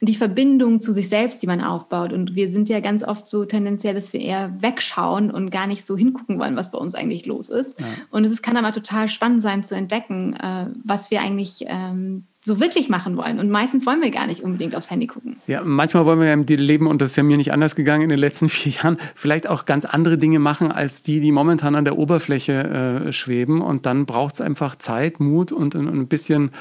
die 0.01 0.15
Verbindung 0.15 0.79
zu 0.79 0.93
sich 0.93 1.09
selbst, 1.09 1.41
die 1.41 1.47
man 1.47 1.61
aufbaut. 1.61 2.13
Und 2.13 2.35
wir 2.35 2.51
sind 2.51 2.69
ja 2.69 2.81
ganz 2.81 3.03
oft 3.03 3.27
so 3.27 3.45
tendenziell, 3.45 3.95
dass 3.95 4.13
wir 4.13 4.21
eher 4.21 4.53
wegschauen 4.61 5.31
und 5.31 5.49
gar 5.49 5.65
nicht 5.65 5.85
so 5.85 5.97
hingucken 5.97 6.39
wollen, 6.39 6.55
was 6.55 6.71
bei 6.71 6.77
uns 6.77 6.93
eigentlich 6.93 7.25
los 7.25 7.49
ist. 7.49 7.79
Ja. 7.79 7.85
Und 8.11 8.23
es 8.23 8.41
kann 8.43 8.57
aber 8.57 8.71
total 8.71 9.09
spannend 9.09 9.41
sein 9.41 9.63
zu 9.63 9.75
entdecken, 9.75 10.35
äh, 10.35 10.67
was 10.83 11.09
wir 11.09 11.21
eigentlich 11.21 11.65
ähm, 11.67 12.25
so 12.45 12.59
wirklich 12.59 12.89
machen 12.89 13.17
wollen. 13.17 13.39
Und 13.39 13.49
meistens 13.49 13.87
wollen 13.87 14.01
wir 14.01 14.11
gar 14.11 14.27
nicht 14.27 14.41
unbedingt 14.41 14.75
aufs 14.75 14.91
Handy 14.91 15.07
gucken. 15.07 15.37
Ja, 15.47 15.63
manchmal 15.63 16.05
wollen 16.05 16.19
wir 16.19 16.27
ja 16.27 16.33
im 16.33 16.45
leben, 16.45 16.85
und 16.85 17.01
das 17.01 17.11
ist 17.11 17.15
ja 17.17 17.23
mir 17.23 17.37
nicht 17.37 17.51
anders 17.51 17.75
gegangen 17.75 18.03
in 18.03 18.09
den 18.09 18.19
letzten 18.19 18.49
vier 18.49 18.73
Jahren, 18.73 18.97
vielleicht 19.15 19.49
auch 19.49 19.65
ganz 19.65 19.83
andere 19.85 20.19
Dinge 20.19 20.37
machen, 20.37 20.71
als 20.71 21.01
die, 21.01 21.21
die 21.21 21.31
momentan 21.31 21.73
an 21.73 21.85
der 21.85 21.97
Oberfläche 21.97 23.07
äh, 23.07 23.11
schweben. 23.11 23.61
Und 23.61 23.87
dann 23.87 24.05
braucht 24.05 24.35
es 24.35 24.41
einfach 24.41 24.75
Zeit, 24.75 25.19
Mut 25.19 25.51
und, 25.51 25.73
und 25.73 25.87
ein 25.87 26.07
bisschen 26.07 26.51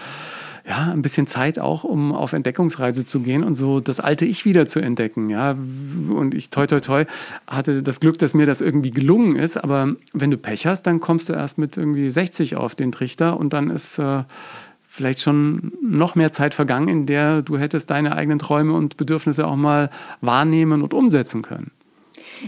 ja, 0.68 0.90
ein 0.92 1.02
bisschen 1.02 1.28
Zeit 1.28 1.60
auch, 1.60 1.84
um 1.84 2.12
auf 2.12 2.32
Entdeckungsreise 2.32 3.04
zu 3.04 3.20
gehen 3.20 3.44
und 3.44 3.54
so 3.54 3.78
das 3.78 4.00
alte 4.00 4.24
Ich 4.24 4.44
wieder 4.44 4.66
zu 4.66 4.80
entdecken. 4.80 5.30
Ja, 5.30 5.52
und 6.08 6.34
ich 6.34 6.50
toi 6.50 6.66
toi 6.66 6.80
toi 6.80 7.04
hatte 7.46 7.84
das 7.84 8.00
Glück, 8.00 8.18
dass 8.18 8.34
mir 8.34 8.46
das 8.46 8.60
irgendwie 8.60 8.90
gelungen 8.90 9.36
ist. 9.36 9.56
Aber 9.56 9.94
wenn 10.12 10.30
du 10.32 10.38
Pech 10.38 10.66
hast, 10.66 10.82
dann 10.82 10.98
kommst 10.98 11.28
du 11.28 11.34
erst 11.34 11.58
mit 11.58 11.76
irgendwie 11.76 12.10
60 12.10 12.56
auf 12.56 12.74
den 12.74 12.90
Trichter 12.90 13.38
und 13.38 13.52
dann 13.52 13.70
ist 13.70 14.00
äh, 14.00 14.24
vielleicht 14.88 15.20
schon 15.20 15.72
noch 15.82 16.16
mehr 16.16 16.32
Zeit 16.32 16.52
vergangen, 16.52 16.88
in 16.88 17.06
der 17.06 17.42
du 17.42 17.58
hättest 17.58 17.90
deine 17.90 18.16
eigenen 18.16 18.40
Träume 18.40 18.72
und 18.72 18.96
Bedürfnisse 18.96 19.46
auch 19.46 19.56
mal 19.56 19.90
wahrnehmen 20.20 20.82
und 20.82 20.94
umsetzen 20.94 21.42
können. 21.42 21.70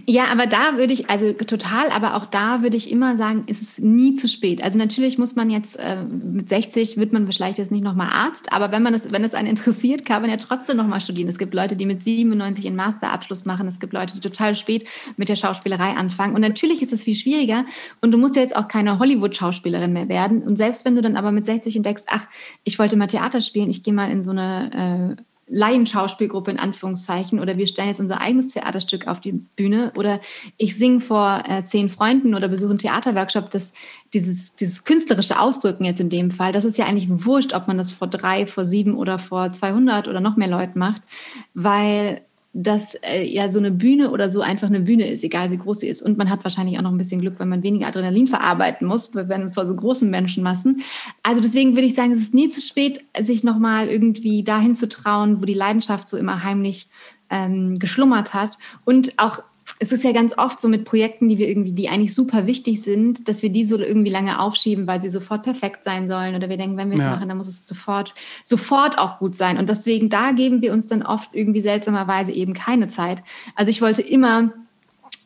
Ja, 0.06 0.24
aber 0.30 0.46
da 0.46 0.76
würde 0.76 0.92
ich, 0.92 1.08
also 1.10 1.32
total, 1.32 1.90
aber 1.90 2.16
auch 2.16 2.26
da 2.26 2.62
würde 2.62 2.76
ich 2.76 2.90
immer 2.90 3.16
sagen, 3.16 3.44
ist 3.46 3.62
es 3.62 3.78
nie 3.78 4.14
zu 4.14 4.28
spät. 4.28 4.62
Also 4.62 4.78
natürlich 4.78 5.18
muss 5.18 5.36
man 5.36 5.50
jetzt, 5.50 5.78
äh, 5.78 6.02
mit 6.04 6.48
60 6.48 6.96
wird 6.96 7.12
man 7.12 7.30
vielleicht 7.30 7.58
jetzt 7.58 7.72
nicht 7.72 7.84
nochmal 7.84 8.08
Arzt, 8.10 8.52
aber 8.52 8.72
wenn 8.72 8.82
man 8.82 8.94
es, 8.94 9.12
wenn 9.12 9.24
es 9.24 9.34
einen 9.34 9.48
interessiert, 9.58 10.04
kann 10.04 10.22
man 10.22 10.30
ja 10.30 10.36
trotzdem 10.36 10.76
nochmal 10.76 11.00
studieren. 11.00 11.28
Es 11.28 11.38
gibt 11.38 11.54
Leute, 11.54 11.76
die 11.76 11.86
mit 11.86 12.02
97 12.02 12.66
einen 12.66 12.76
Masterabschluss 12.76 13.44
machen. 13.44 13.68
Es 13.68 13.80
gibt 13.80 13.92
Leute, 13.92 14.14
die 14.14 14.20
total 14.20 14.54
spät 14.54 14.86
mit 15.16 15.28
der 15.28 15.36
Schauspielerei 15.36 15.92
anfangen. 15.96 16.34
Und 16.34 16.40
natürlich 16.40 16.82
ist 16.82 16.92
es 16.92 17.02
viel 17.02 17.14
schwieriger. 17.14 17.64
Und 18.00 18.12
du 18.12 18.18
musst 18.18 18.36
ja 18.36 18.42
jetzt 18.42 18.56
auch 18.56 18.68
keine 18.68 18.98
Hollywood-Schauspielerin 18.98 19.92
mehr 19.92 20.08
werden. 20.08 20.42
Und 20.42 20.56
selbst 20.56 20.84
wenn 20.84 20.94
du 20.94 21.02
dann 21.02 21.16
aber 21.16 21.32
mit 21.32 21.46
60 21.46 21.76
entdeckst, 21.76 22.08
ach, 22.10 22.26
ich 22.64 22.78
wollte 22.78 22.96
mal 22.96 23.06
Theater 23.06 23.40
spielen, 23.40 23.70
ich 23.70 23.82
gehe 23.82 23.94
mal 23.94 24.10
in 24.10 24.22
so 24.22 24.30
eine 24.30 25.16
äh, 25.18 25.22
Laienschauspielgruppe 25.48 26.50
in 26.50 26.58
Anführungszeichen 26.58 27.40
oder 27.40 27.56
wir 27.56 27.66
stellen 27.66 27.88
jetzt 27.88 28.00
unser 28.00 28.20
eigenes 28.20 28.52
Theaterstück 28.52 29.06
auf 29.06 29.20
die 29.20 29.32
Bühne 29.32 29.92
oder 29.96 30.20
ich 30.56 30.76
singe 30.76 31.00
vor 31.00 31.42
äh, 31.48 31.64
zehn 31.64 31.90
Freunden 31.90 32.34
oder 32.34 32.48
besuche 32.48 32.70
einen 32.70 32.78
Theaterworkshop, 32.78 33.50
das, 33.50 33.72
dieses, 34.14 34.54
dieses 34.54 34.84
künstlerische 34.84 35.40
Ausdrücken 35.40 35.84
jetzt 35.84 36.00
in 36.00 36.10
dem 36.10 36.30
Fall, 36.30 36.52
das 36.52 36.64
ist 36.64 36.78
ja 36.78 36.86
eigentlich 36.86 37.08
wurscht, 37.08 37.54
ob 37.54 37.68
man 37.68 37.78
das 37.78 37.90
vor 37.90 38.08
drei, 38.08 38.46
vor 38.46 38.66
sieben 38.66 38.94
oder 38.94 39.18
vor 39.18 39.52
200 39.52 40.08
oder 40.08 40.20
noch 40.20 40.36
mehr 40.36 40.48
Leuten 40.48 40.78
macht, 40.78 41.02
weil 41.54 42.22
dass 42.60 42.96
äh, 42.96 43.24
ja 43.24 43.50
so 43.52 43.60
eine 43.60 43.70
Bühne 43.70 44.10
oder 44.10 44.30
so 44.30 44.40
einfach 44.40 44.66
eine 44.66 44.80
Bühne 44.80 45.08
ist, 45.08 45.22
egal 45.22 45.52
wie 45.52 45.58
groß 45.58 45.78
sie 45.78 45.86
ist. 45.86 46.02
Und 46.02 46.18
man 46.18 46.28
hat 46.28 46.42
wahrscheinlich 46.42 46.76
auch 46.76 46.82
noch 46.82 46.90
ein 46.90 46.98
bisschen 46.98 47.20
Glück, 47.20 47.38
wenn 47.38 47.48
man 47.48 47.62
weniger 47.62 47.86
Adrenalin 47.86 48.26
verarbeiten 48.26 48.88
muss, 48.88 49.14
wenn 49.14 49.52
vor 49.52 49.64
so 49.68 49.76
großen 49.76 50.10
Menschenmassen. 50.10 50.82
Also 51.22 51.40
deswegen 51.40 51.74
würde 51.74 51.86
ich 51.86 51.94
sagen, 51.94 52.10
es 52.10 52.18
ist 52.18 52.34
nie 52.34 52.50
zu 52.50 52.60
spät, 52.60 53.04
sich 53.16 53.44
nochmal 53.44 53.88
irgendwie 53.88 54.42
dahin 54.42 54.74
zu 54.74 54.88
trauen, 54.88 55.40
wo 55.40 55.44
die 55.44 55.54
Leidenschaft 55.54 56.08
so 56.08 56.16
immer 56.16 56.42
heimlich 56.42 56.88
ähm, 57.30 57.78
geschlummert 57.78 58.34
hat. 58.34 58.58
Und 58.84 59.12
auch 59.18 59.40
es 59.80 59.92
ist 59.92 60.04
ja 60.04 60.12
ganz 60.12 60.36
oft 60.36 60.60
so 60.60 60.68
mit 60.68 60.84
Projekten, 60.84 61.28
die 61.28 61.38
wir 61.38 61.48
irgendwie, 61.48 61.72
die 61.72 61.88
eigentlich 61.88 62.14
super 62.14 62.46
wichtig 62.46 62.82
sind, 62.82 63.28
dass 63.28 63.42
wir 63.42 63.50
die 63.50 63.64
so 63.64 63.78
irgendwie 63.78 64.10
lange 64.10 64.40
aufschieben, 64.40 64.86
weil 64.86 65.00
sie 65.00 65.10
sofort 65.10 65.42
perfekt 65.44 65.84
sein 65.84 66.08
sollen. 66.08 66.34
Oder 66.34 66.48
wir 66.48 66.56
denken, 66.56 66.76
wenn 66.76 66.90
wir 66.90 66.98
es 66.98 67.04
ja. 67.04 67.10
machen, 67.10 67.28
dann 67.28 67.36
muss 67.36 67.48
es 67.48 67.62
sofort, 67.64 68.14
sofort 68.44 68.98
auch 68.98 69.18
gut 69.18 69.34
sein. 69.36 69.58
Und 69.58 69.68
deswegen, 69.68 70.08
da 70.08 70.32
geben 70.32 70.62
wir 70.62 70.72
uns 70.72 70.88
dann 70.88 71.02
oft 71.02 71.34
irgendwie 71.34 71.60
seltsamerweise 71.60 72.32
eben 72.32 72.54
keine 72.54 72.88
Zeit. 72.88 73.22
Also 73.54 73.70
ich 73.70 73.80
wollte 73.80 74.02
immer 74.02 74.52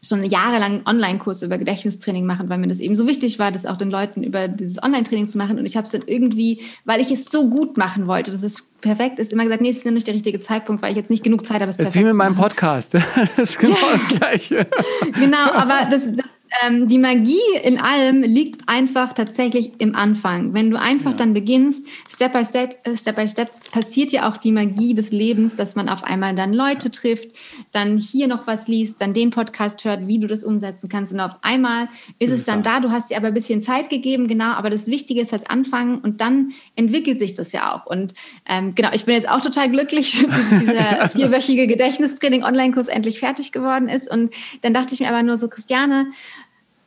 schon 0.05 0.25
jahrelang 0.25 0.83
Online-Kurs 0.85 1.43
über 1.43 1.59
Gedächtnistraining 1.59 2.27
machen, 2.27 2.49
weil 2.49 2.59
mir 2.59 2.67
das 2.67 2.81
eben 2.81 2.97
so 2.97 3.07
wichtig 3.07 3.39
war, 3.39 3.53
das 3.53 3.67
auch 3.67 3.79
den 3.79 3.91
Leuten 3.91 4.23
über 4.25 4.49
dieses 4.49 4.83
Online-Training 4.83 5.29
zu 5.29 5.39
machen. 5.39 5.59
Und 5.59 5.67
ich 5.67 5.77
habe 5.77 5.85
es 5.85 5.93
dann 5.93 6.03
irgendwie, 6.07 6.63
weil 6.85 7.01
ich 7.01 7.11
es 7.13 7.27
so 7.27 7.49
gut 7.49 7.77
machen 7.77 8.09
wollte, 8.09 8.33
dass 8.33 8.43
es 8.43 8.65
perfekt 8.81 9.21
ist, 9.21 9.33
immer 9.33 9.45
gesagt, 9.45 9.63
nee, 9.63 9.71
es 9.71 9.79
ist 9.79 9.85
nicht 9.87 10.09
der 10.09 10.15
richtige 10.15 10.41
Zeitpunkt, 10.41 10.83
weil 10.83 10.91
ich 10.91 10.97
jetzt 10.97 11.11
nicht 11.11 11.23
genug 11.23 11.47
Zeit 11.47 11.61
habe, 11.61 11.71
es 11.71 11.77
perfekt 11.77 11.95
Das 11.95 12.01
ist 12.01 12.03
wie 12.03 12.09
mit 12.09 12.17
meinem 12.17 12.35
Podcast. 12.35 12.95
Das 13.37 13.51
ist 13.51 13.59
genau 13.59 13.77
ja. 13.77 13.93
das 13.93 14.09
Gleiche. 14.09 14.67
Genau, 15.13 15.53
aber 15.53 15.87
das, 15.89 16.07
das 16.07 16.42
ähm, 16.61 16.89
die 16.89 16.99
Magie 16.99 17.41
in 17.63 17.79
allem 17.79 18.23
liegt 18.23 18.69
einfach 18.69 19.13
tatsächlich 19.13 19.73
im 19.79 19.95
Anfang. 19.95 20.53
Wenn 20.53 20.71
du 20.71 20.79
einfach 20.79 21.13
ja. 21.13 21.17
dann 21.17 21.33
beginnst, 21.33 21.87
Step 22.11 22.33
by 22.33 22.45
Step, 22.45 22.77
äh, 22.87 22.97
Step 22.97 23.17
by 23.17 23.27
Step, 23.27 23.51
passiert 23.71 24.13
ja 24.13 24.29
auch 24.29 24.37
die 24.37 24.53
Magie 24.53 24.95
des 24.95 25.11
Lebens, 25.11 25.57
dass 25.57 25.77
man 25.77 25.89
auf 25.89 26.05
einmal 26.05 26.35
dann 26.35 26.53
Leute 26.53 26.91
trifft, 26.91 27.31
dann 27.71 27.97
hier 27.97 28.29
noch 28.29 28.47
was 28.47 28.69
liest, 28.69 29.01
dann 29.01 29.15
den 29.15 29.31
Podcast 29.31 29.85
hört, 29.85 30.07
wie 30.07 30.19
du 30.19 30.27
das 30.27 30.45
umsetzen 30.45 30.89
kannst. 30.89 31.13
Und 31.13 31.21
auf 31.21 31.33
einmal 31.43 31.89
ist, 32.19 32.31
es 32.31 32.45
dann 32.45 32.63
da. 32.63 32.81
Du 32.81 32.91
hast 32.91 33.11
dir 33.11 33.17
aber 33.17 33.29
ein 33.29 33.35
bisschen 33.35 33.63
Zeit 33.63 33.89
gegeben, 33.89 34.29
genau. 34.29 34.53
Aber 34.53 34.71
das 34.71 34.87
Wichtige 34.87 35.23
ist 35.23 35.33
als 35.33 35.49
Anfangen 35.49 35.99
und 35.99 36.21
dann 36.21 36.53
entwickelt 36.77 37.19
sich 37.19 37.35
das 37.35 37.53
ja 37.53 37.75
auch. 37.75 37.87
Und 37.87 38.15
ähm, 38.49 38.75
genau, 38.75 38.91
ich 38.93 39.05
bin 39.05 39.15
jetzt 39.15 39.29
auch 39.29 39.41
total 39.41 39.71
glücklich, 39.71 40.25
dass 40.29 40.61
dieser 40.61 41.09
vierwöchige 41.11 41.67
Gedächtnistraining 41.67 42.45
Online-Kurs 42.45 42.89
endlich 42.89 43.21
fertig 43.21 43.53
geworden 43.53 43.89
ist. 43.89 44.11
Und 44.11 44.35
dann 44.61 44.75
dachte 44.75 44.95
ich 44.95 45.01
mir 45.01 45.09
aber 45.09 45.23
nur 45.23 45.39
so, 45.39 45.49
Christiane, 45.49 46.07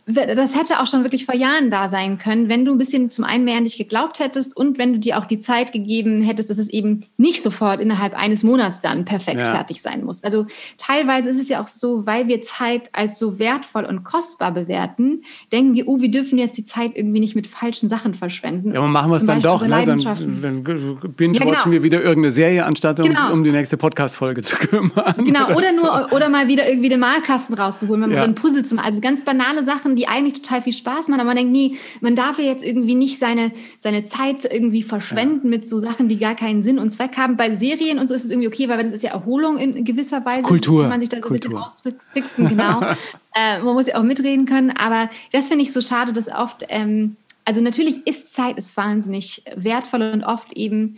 das 0.07 0.55
hätte 0.55 0.79
auch 0.79 0.87
schon 0.87 1.03
wirklich 1.03 1.25
vor 1.25 1.33
Jahren 1.33 1.71
da 1.71 1.89
sein 1.89 2.19
können, 2.19 2.47
wenn 2.47 2.63
du 2.63 2.73
ein 2.73 2.77
bisschen 2.77 3.09
zum 3.09 3.25
einen 3.25 3.43
mehr 3.43 3.57
an 3.57 3.63
dich 3.63 3.75
geglaubt 3.77 4.19
hättest 4.19 4.55
und 4.55 4.77
wenn 4.77 4.93
du 4.93 4.99
dir 4.99 5.17
auch 5.17 5.25
die 5.25 5.39
Zeit 5.39 5.73
gegeben 5.73 6.21
hättest, 6.21 6.51
dass 6.51 6.59
es 6.59 6.69
eben 6.69 7.01
nicht 7.17 7.41
sofort 7.41 7.79
innerhalb 7.79 8.15
eines 8.15 8.43
Monats 8.43 8.81
dann 8.81 9.05
perfekt 9.05 9.39
ja. 9.39 9.53
fertig 9.53 9.81
sein 9.81 10.03
muss. 10.03 10.23
Also 10.23 10.45
teilweise 10.77 11.29
ist 11.29 11.39
es 11.39 11.49
ja 11.49 11.59
auch 11.59 11.67
so, 11.67 12.05
weil 12.05 12.27
wir 12.27 12.43
Zeit 12.43 12.89
als 12.93 13.17
so 13.17 13.39
wertvoll 13.39 13.83
und 13.85 14.03
kostbar 14.03 14.51
bewerten, 14.51 15.23
denken 15.51 15.73
wir, 15.73 15.87
oh, 15.87 15.99
wir 15.99 16.11
dürfen 16.11 16.37
jetzt 16.37 16.57
die 16.57 16.65
Zeit 16.65 16.91
irgendwie 16.93 17.19
nicht 17.19 17.35
mit 17.35 17.47
falschen 17.47 17.89
Sachen 17.89 18.13
verschwenden. 18.13 18.73
Ja, 18.73 18.79
aber 18.79 18.87
machen 18.87 19.09
wir 19.09 19.15
es 19.15 19.25
dann 19.25 19.41
doch, 19.41 19.65
ne? 19.65 19.85
Dann, 19.85 20.01
dann 20.41 20.63
binge-watchen 20.63 21.33
ja, 21.33 21.39
genau. 21.39 21.71
wir 21.71 21.81
wieder 21.81 22.03
irgendeine 22.03 22.31
Serie, 22.31 22.65
anstatt 22.65 22.97
genau. 22.97 23.09
uns 23.09 23.31
um 23.31 23.43
die 23.43 23.51
nächste 23.51 23.77
Podcast-Folge 23.77 24.43
zu 24.43 24.55
kümmern. 24.67 25.15
Genau, 25.17 25.47
oder, 25.47 25.55
oder 25.55 25.71
nur, 25.71 26.13
oder 26.13 26.29
mal 26.29 26.47
wieder 26.47 26.69
irgendwie 26.69 26.89
den 26.89 26.99
Malkasten 26.99 27.55
rauszuholen, 27.55 28.01
mal 28.01 28.11
ja. 28.11 28.23
ein 28.23 28.35
Puzzle 28.35 28.63
zu 28.63 28.75
machen. 28.75 28.85
Also 28.85 29.01
ganz 29.01 29.23
banale 29.25 29.63
Sachen, 29.63 29.94
Sachen, 29.95 29.97
die 29.97 30.07
eigentlich 30.07 30.41
total 30.41 30.61
viel 30.61 30.73
Spaß 30.73 31.07
machen, 31.07 31.19
aber 31.19 31.27
man 31.27 31.37
denkt, 31.37 31.51
nee, 31.51 31.77
man 32.01 32.15
darf 32.15 32.37
ja 32.39 32.45
jetzt 32.45 32.63
irgendwie 32.63 32.95
nicht 32.95 33.19
seine, 33.19 33.51
seine 33.79 34.05
Zeit 34.05 34.45
irgendwie 34.45 34.83
verschwenden 34.83 35.47
ja. 35.47 35.49
mit 35.49 35.67
so 35.67 35.79
Sachen, 35.79 36.09
die 36.09 36.17
gar 36.17 36.35
keinen 36.35 36.63
Sinn 36.63 36.79
und 36.79 36.91
Zweck 36.91 37.17
haben. 37.17 37.37
Bei 37.37 37.53
Serien 37.53 37.99
und 37.99 38.07
so 38.07 38.15
ist 38.15 38.25
es 38.25 38.31
irgendwie 38.31 38.47
okay, 38.47 38.69
weil 38.69 38.83
das 38.83 38.93
ist 38.93 39.03
ja 39.03 39.11
Erholung 39.11 39.57
in 39.57 39.85
gewisser 39.85 40.25
Weise. 40.25 40.41
Kultur. 40.41 40.81
Kann 40.81 40.89
man 40.89 40.99
sich 40.99 41.09
da 41.09 41.17
so 41.17 41.27
Kultur. 41.27 41.59
ein 41.59 41.65
bisschen 41.65 41.93
austricksen, 41.93 42.47
genau. 42.49 42.81
äh, 43.35 43.59
man 43.63 43.73
muss 43.73 43.87
ja 43.87 43.97
auch 43.97 44.03
mitreden 44.03 44.45
können, 44.45 44.71
aber 44.71 45.09
das 45.31 45.47
finde 45.47 45.63
ich 45.63 45.71
so 45.71 45.81
schade, 45.81 46.13
dass 46.13 46.27
oft, 46.27 46.65
ähm, 46.69 47.15
also 47.45 47.61
natürlich 47.61 48.05
ist 48.07 48.33
Zeit 48.33 48.57
ist 48.57 48.75
wahnsinnig 48.75 49.43
wertvoll 49.55 50.01
und 50.01 50.23
oft 50.23 50.53
eben 50.57 50.97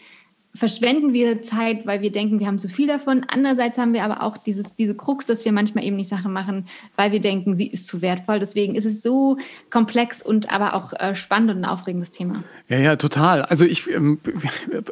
verschwenden 0.57 1.13
wir 1.13 1.41
Zeit, 1.43 1.85
weil 1.85 2.01
wir 2.01 2.11
denken, 2.11 2.39
wir 2.39 2.47
haben 2.47 2.59
zu 2.59 2.67
viel 2.67 2.87
davon. 2.87 3.25
Andererseits 3.31 3.77
haben 3.77 3.93
wir 3.93 4.03
aber 4.03 4.23
auch 4.23 4.37
dieses, 4.37 4.75
diese 4.75 4.95
Krux, 4.95 5.25
dass 5.25 5.45
wir 5.45 5.51
manchmal 5.51 5.83
eben 5.83 5.95
nicht 5.95 6.09
Sachen 6.09 6.33
machen, 6.33 6.65
weil 6.95 7.11
wir 7.11 7.21
denken, 7.21 7.55
sie 7.55 7.67
ist 7.67 7.87
zu 7.87 8.01
wertvoll. 8.01 8.39
Deswegen 8.39 8.75
ist 8.75 8.85
es 8.85 9.01
so 9.01 9.37
komplex 9.69 10.21
und 10.21 10.51
aber 10.51 10.73
auch 10.73 10.93
äh, 10.93 11.15
spannend 11.15 11.51
und 11.51 11.57
ein 11.57 11.65
aufregendes 11.65 12.11
Thema. 12.11 12.43
Ja, 12.69 12.79
ja, 12.79 12.95
total. 12.95 13.43
Also 13.43 13.65
ich, 13.65 13.89
ähm, 13.89 14.19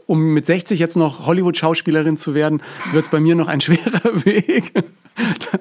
um 0.05 0.33
mit 0.33 0.45
60 0.45 0.79
jetzt 0.79 0.95
noch 0.95 1.25
Hollywood-Schauspielerin 1.25 2.17
zu 2.17 2.33
werden, 2.33 2.61
wird 2.91 3.05
es 3.05 3.11
bei 3.11 3.19
mir 3.19 3.35
noch 3.35 3.47
ein 3.47 3.61
schwerer 3.61 4.03
Weg. 4.25 4.71
Da, 4.75 5.59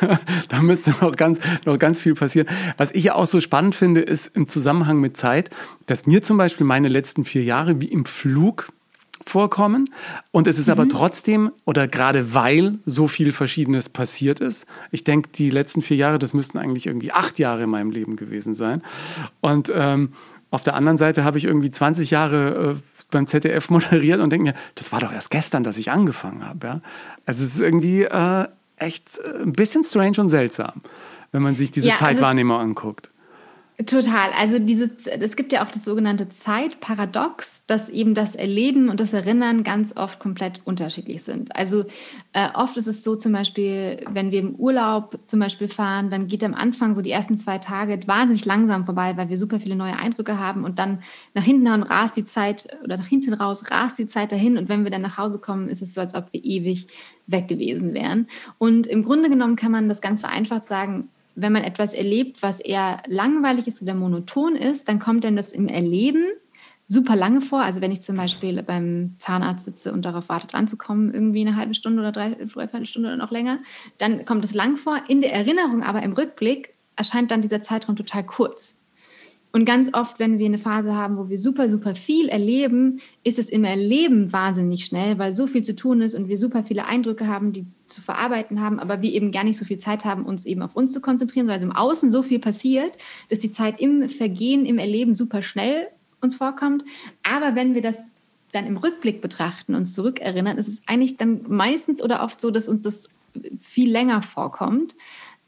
da, 0.00 0.20
da, 0.48 0.62
müsste 0.62 0.90
noch 1.00 1.16
ganz, 1.16 1.40
noch 1.64 1.78
ganz 1.78 1.98
viel 1.98 2.14
passieren. 2.14 2.46
Was 2.76 2.92
ich 2.92 3.04
ja 3.04 3.14
auch 3.14 3.26
so 3.26 3.40
spannend 3.40 3.74
finde, 3.74 4.02
ist 4.02 4.26
im 4.36 4.46
Zusammenhang 4.46 5.00
mit 5.00 5.16
Zeit, 5.16 5.50
dass 5.86 6.06
mir 6.06 6.22
zum 6.22 6.36
Beispiel 6.36 6.66
meine 6.66 6.88
letzten 6.88 7.24
vier 7.24 7.42
Jahre 7.42 7.80
wie 7.80 7.86
im 7.86 8.04
Flug 8.04 8.70
vorkommen. 9.26 9.90
Und 10.30 10.46
es 10.46 10.58
ist 10.58 10.66
mhm. 10.66 10.72
aber 10.72 10.88
trotzdem 10.88 11.50
oder 11.64 11.88
gerade 11.88 12.34
weil 12.34 12.78
so 12.86 13.08
viel 13.08 13.32
Verschiedenes 13.32 13.88
passiert 13.88 14.40
ist. 14.40 14.66
Ich 14.90 15.04
denke, 15.04 15.30
die 15.34 15.50
letzten 15.50 15.82
vier 15.82 15.96
Jahre, 15.96 16.18
das 16.18 16.34
müssten 16.34 16.58
eigentlich 16.58 16.86
irgendwie 16.86 17.12
acht 17.12 17.38
Jahre 17.38 17.64
in 17.64 17.70
meinem 17.70 17.90
Leben 17.90 18.16
gewesen 18.16 18.54
sein. 18.54 18.82
Und 19.40 19.72
ähm, 19.74 20.12
auf 20.50 20.62
der 20.62 20.74
anderen 20.74 20.96
Seite 20.98 21.24
habe 21.24 21.38
ich 21.38 21.44
irgendwie 21.44 21.70
20 21.70 22.10
Jahre 22.10 22.76
äh, 22.76 23.04
beim 23.10 23.26
ZDF 23.26 23.70
moderiert 23.70 24.20
und 24.20 24.30
denke 24.30 24.50
mir, 24.50 24.54
das 24.74 24.92
war 24.92 25.00
doch 25.00 25.12
erst 25.12 25.30
gestern, 25.30 25.64
dass 25.64 25.78
ich 25.78 25.90
angefangen 25.90 26.44
habe. 26.44 26.66
Ja? 26.66 26.80
Also 27.26 27.44
es 27.44 27.54
ist 27.54 27.60
irgendwie 27.60 28.04
äh, 28.04 28.46
echt 28.76 29.18
äh, 29.18 29.42
ein 29.42 29.52
bisschen 29.52 29.82
strange 29.84 30.20
und 30.20 30.28
seltsam, 30.28 30.80
wenn 31.32 31.42
man 31.42 31.54
sich 31.54 31.70
diese 31.70 31.88
ja, 31.88 31.94
Zeitwahrnehmung 31.94 32.58
anguckt. 32.58 33.10
Total. 33.86 34.30
Also 34.38 34.58
dieses, 34.58 35.06
es 35.06 35.36
gibt 35.36 35.52
ja 35.52 35.64
auch 35.64 35.70
das 35.70 35.84
sogenannte 35.84 36.28
Zeitparadox, 36.28 37.62
dass 37.66 37.88
eben 37.88 38.14
das 38.14 38.34
Erleben 38.34 38.90
und 38.90 39.00
das 39.00 39.12
Erinnern 39.12 39.62
ganz 39.62 39.96
oft 39.96 40.18
komplett 40.18 40.60
unterschiedlich 40.64 41.22
sind. 41.22 41.54
Also 41.56 41.84
äh, 42.32 42.48
oft 42.54 42.76
ist 42.76 42.88
es 42.88 43.02
so 43.02 43.16
zum 43.16 43.32
Beispiel, 43.32 44.04
wenn 44.10 44.32
wir 44.32 44.40
im 44.40 44.54
Urlaub 44.56 45.18
zum 45.26 45.40
Beispiel 45.40 45.68
fahren, 45.68 46.10
dann 46.10 46.26
geht 46.26 46.44
am 46.44 46.52
Anfang 46.52 46.94
so 46.94 47.00
die 47.00 47.10
ersten 47.10 47.38
zwei 47.38 47.58
Tage 47.58 48.00
wahnsinnig 48.06 48.44
langsam 48.44 48.84
vorbei, 48.84 49.16
weil 49.16 49.30
wir 49.30 49.38
super 49.38 49.60
viele 49.60 49.76
neue 49.76 49.96
Eindrücke 49.96 50.38
haben 50.38 50.64
und 50.64 50.78
dann 50.78 51.02
nach 51.34 51.44
hinten 51.44 51.68
rast 51.68 52.16
die 52.16 52.26
Zeit 52.26 52.68
oder 52.84 52.98
nach 52.98 53.06
hinten 53.06 53.32
raus 53.32 53.70
rast 53.70 53.98
die 53.98 54.08
Zeit 54.08 54.32
dahin 54.32 54.58
und 54.58 54.68
wenn 54.68 54.84
wir 54.84 54.90
dann 54.90 55.02
nach 55.02 55.16
Hause 55.16 55.38
kommen, 55.38 55.68
ist 55.68 55.80
es 55.80 55.94
so, 55.94 56.00
als 56.02 56.14
ob 56.14 56.32
wir 56.32 56.44
ewig 56.44 56.88
weg 57.28 57.48
gewesen 57.48 57.94
wären. 57.94 58.26
Und 58.58 58.86
im 58.88 59.02
Grunde 59.04 59.30
genommen 59.30 59.56
kann 59.56 59.72
man 59.72 59.88
das 59.88 60.00
ganz 60.00 60.20
vereinfacht 60.20 60.66
sagen, 60.66 61.08
wenn 61.34 61.52
man 61.52 61.64
etwas 61.64 61.94
erlebt, 61.94 62.42
was 62.42 62.60
eher 62.60 63.02
langweilig 63.06 63.66
ist 63.66 63.82
oder 63.82 63.94
monoton 63.94 64.56
ist, 64.56 64.88
dann 64.88 64.98
kommt 64.98 65.24
dann 65.24 65.36
das 65.36 65.52
im 65.52 65.68
Erleben 65.68 66.24
super 66.86 67.14
lange 67.14 67.40
vor. 67.40 67.60
Also 67.60 67.80
wenn 67.80 67.92
ich 67.92 68.02
zum 68.02 68.16
Beispiel 68.16 68.62
beim 68.64 69.14
Zahnarzt 69.18 69.64
sitze 69.64 69.92
und 69.92 70.04
darauf 70.04 70.28
warte, 70.28 70.48
dran 70.48 70.66
zu 70.66 70.76
kommen, 70.76 71.14
irgendwie 71.14 71.40
eine 71.40 71.54
halbe 71.54 71.74
Stunde 71.74 72.00
oder 72.00 72.10
drei, 72.10 72.30
dreiviertel 72.30 72.86
Stunde 72.86 73.08
oder 73.10 73.16
noch 73.16 73.30
länger, 73.30 73.60
dann 73.98 74.24
kommt 74.24 74.44
es 74.44 74.54
lang 74.54 74.76
vor. 74.76 75.00
In 75.06 75.20
der 75.20 75.32
Erinnerung, 75.32 75.84
aber 75.84 76.02
im 76.02 76.12
Rückblick 76.12 76.74
erscheint 76.96 77.30
dann 77.30 77.42
dieser 77.42 77.62
Zeitraum 77.62 77.94
total 77.94 78.24
kurz. 78.24 78.76
Und 79.52 79.64
ganz 79.64 79.92
oft, 79.94 80.20
wenn 80.20 80.38
wir 80.38 80.46
eine 80.46 80.58
Phase 80.58 80.94
haben, 80.94 81.16
wo 81.16 81.28
wir 81.28 81.38
super, 81.38 81.68
super 81.68 81.96
viel 81.96 82.28
erleben, 82.28 83.00
ist 83.24 83.38
es 83.38 83.48
im 83.48 83.64
Erleben 83.64 84.32
wahnsinnig 84.32 84.84
schnell, 84.84 85.18
weil 85.18 85.32
so 85.32 85.48
viel 85.48 85.64
zu 85.64 85.74
tun 85.74 86.02
ist 86.02 86.14
und 86.14 86.28
wir 86.28 86.38
super 86.38 86.62
viele 86.62 86.86
Eindrücke 86.86 87.26
haben, 87.26 87.52
die 87.52 87.66
zu 87.86 88.00
verarbeiten 88.00 88.60
haben, 88.60 88.78
aber 88.78 89.02
wir 89.02 89.12
eben 89.12 89.32
gar 89.32 89.42
nicht 89.42 89.58
so 89.58 89.64
viel 89.64 89.78
Zeit 89.78 90.04
haben, 90.04 90.24
uns 90.24 90.46
eben 90.46 90.62
auf 90.62 90.76
uns 90.76 90.92
zu 90.92 91.00
konzentrieren, 91.00 91.48
weil 91.48 91.56
es 91.56 91.64
im 91.64 91.72
Außen 91.72 92.12
so 92.12 92.22
viel 92.22 92.38
passiert, 92.38 92.96
dass 93.28 93.40
die 93.40 93.50
Zeit 93.50 93.80
im 93.80 94.08
Vergehen, 94.08 94.66
im 94.66 94.78
Erleben 94.78 95.14
super 95.14 95.42
schnell 95.42 95.88
uns 96.20 96.36
vorkommt. 96.36 96.84
Aber 97.24 97.56
wenn 97.56 97.74
wir 97.74 97.82
das 97.82 98.12
dann 98.52 98.66
im 98.66 98.76
Rückblick 98.76 99.20
betrachten, 99.20 99.74
uns 99.74 99.94
zurückerinnern, 99.94 100.58
ist 100.58 100.68
es 100.68 100.82
eigentlich 100.86 101.16
dann 101.16 101.40
meistens 101.48 102.02
oder 102.02 102.22
oft 102.22 102.40
so, 102.40 102.52
dass 102.52 102.68
uns 102.68 102.84
das 102.84 103.08
viel 103.60 103.90
länger 103.90 104.22
vorkommt 104.22 104.94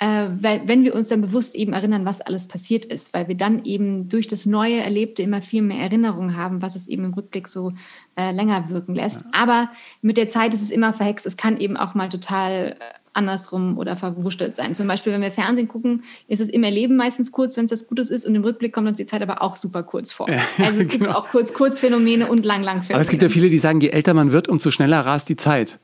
äh, 0.02 0.30
weil, 0.40 0.62
wenn 0.66 0.82
wir 0.82 0.96
uns 0.96 1.08
dann 1.08 1.20
bewusst 1.20 1.54
eben 1.54 1.74
erinnern, 1.74 2.04
was 2.04 2.20
alles 2.20 2.48
passiert 2.48 2.84
ist, 2.84 3.14
weil 3.14 3.28
wir 3.28 3.36
dann 3.36 3.64
eben 3.64 4.08
durch 4.08 4.26
das 4.26 4.46
neue 4.46 4.78
Erlebte 4.78 5.22
immer 5.22 5.42
viel 5.42 5.62
mehr 5.62 5.78
Erinnerungen 5.78 6.36
haben, 6.36 6.60
was 6.60 6.74
es 6.74 6.88
eben 6.88 7.04
im 7.04 7.14
Rückblick 7.14 7.46
so 7.46 7.72
äh, 8.18 8.32
länger 8.32 8.68
wirken 8.68 8.96
lässt. 8.96 9.20
Ja. 9.20 9.26
Aber 9.32 9.70
mit 10.00 10.16
der 10.16 10.26
Zeit 10.26 10.54
ist 10.54 10.62
es 10.62 10.70
immer 10.70 10.92
verhext. 10.92 11.24
Es 11.24 11.36
kann 11.36 11.56
eben 11.56 11.76
auch 11.76 11.94
mal 11.94 12.08
total 12.08 12.76
äh, 12.80 12.84
andersrum 13.12 13.78
oder 13.78 13.96
verwurschtelt 13.96 14.56
sein. 14.56 14.74
Zum 14.74 14.88
Beispiel, 14.88 15.12
wenn 15.12 15.22
wir 15.22 15.30
Fernsehen 15.30 15.68
gucken, 15.68 16.02
ist 16.26 16.40
es 16.40 16.48
im 16.48 16.64
Erleben 16.64 16.96
meistens 16.96 17.30
kurz, 17.30 17.56
wenn 17.56 17.66
es 17.66 17.70
das 17.70 17.86
Gutes 17.86 18.10
ist 18.10 18.26
und 18.26 18.34
im 18.34 18.42
Rückblick 18.42 18.72
kommt 18.72 18.88
uns 18.88 18.96
die 18.96 19.06
Zeit 19.06 19.22
aber 19.22 19.40
auch 19.40 19.56
super 19.56 19.84
kurz 19.84 20.12
vor. 20.12 20.28
Ja, 20.28 20.40
also 20.58 20.80
es 20.80 20.88
genau. 20.88 21.04
gibt 21.04 21.16
auch 21.16 21.28
kurz-kurz-Phänomene 21.28 22.26
und 22.26 22.44
lang-lang-Phänomene. 22.44 22.94
Aber 22.94 23.02
es 23.02 23.10
gibt 23.10 23.22
ja 23.22 23.28
viele, 23.28 23.50
die 23.50 23.60
sagen, 23.60 23.80
je 23.80 23.90
älter 23.90 24.14
man 24.14 24.32
wird, 24.32 24.48
umso 24.48 24.72
schneller 24.72 25.06
rast 25.06 25.28
die 25.28 25.36
Zeit. 25.36 25.78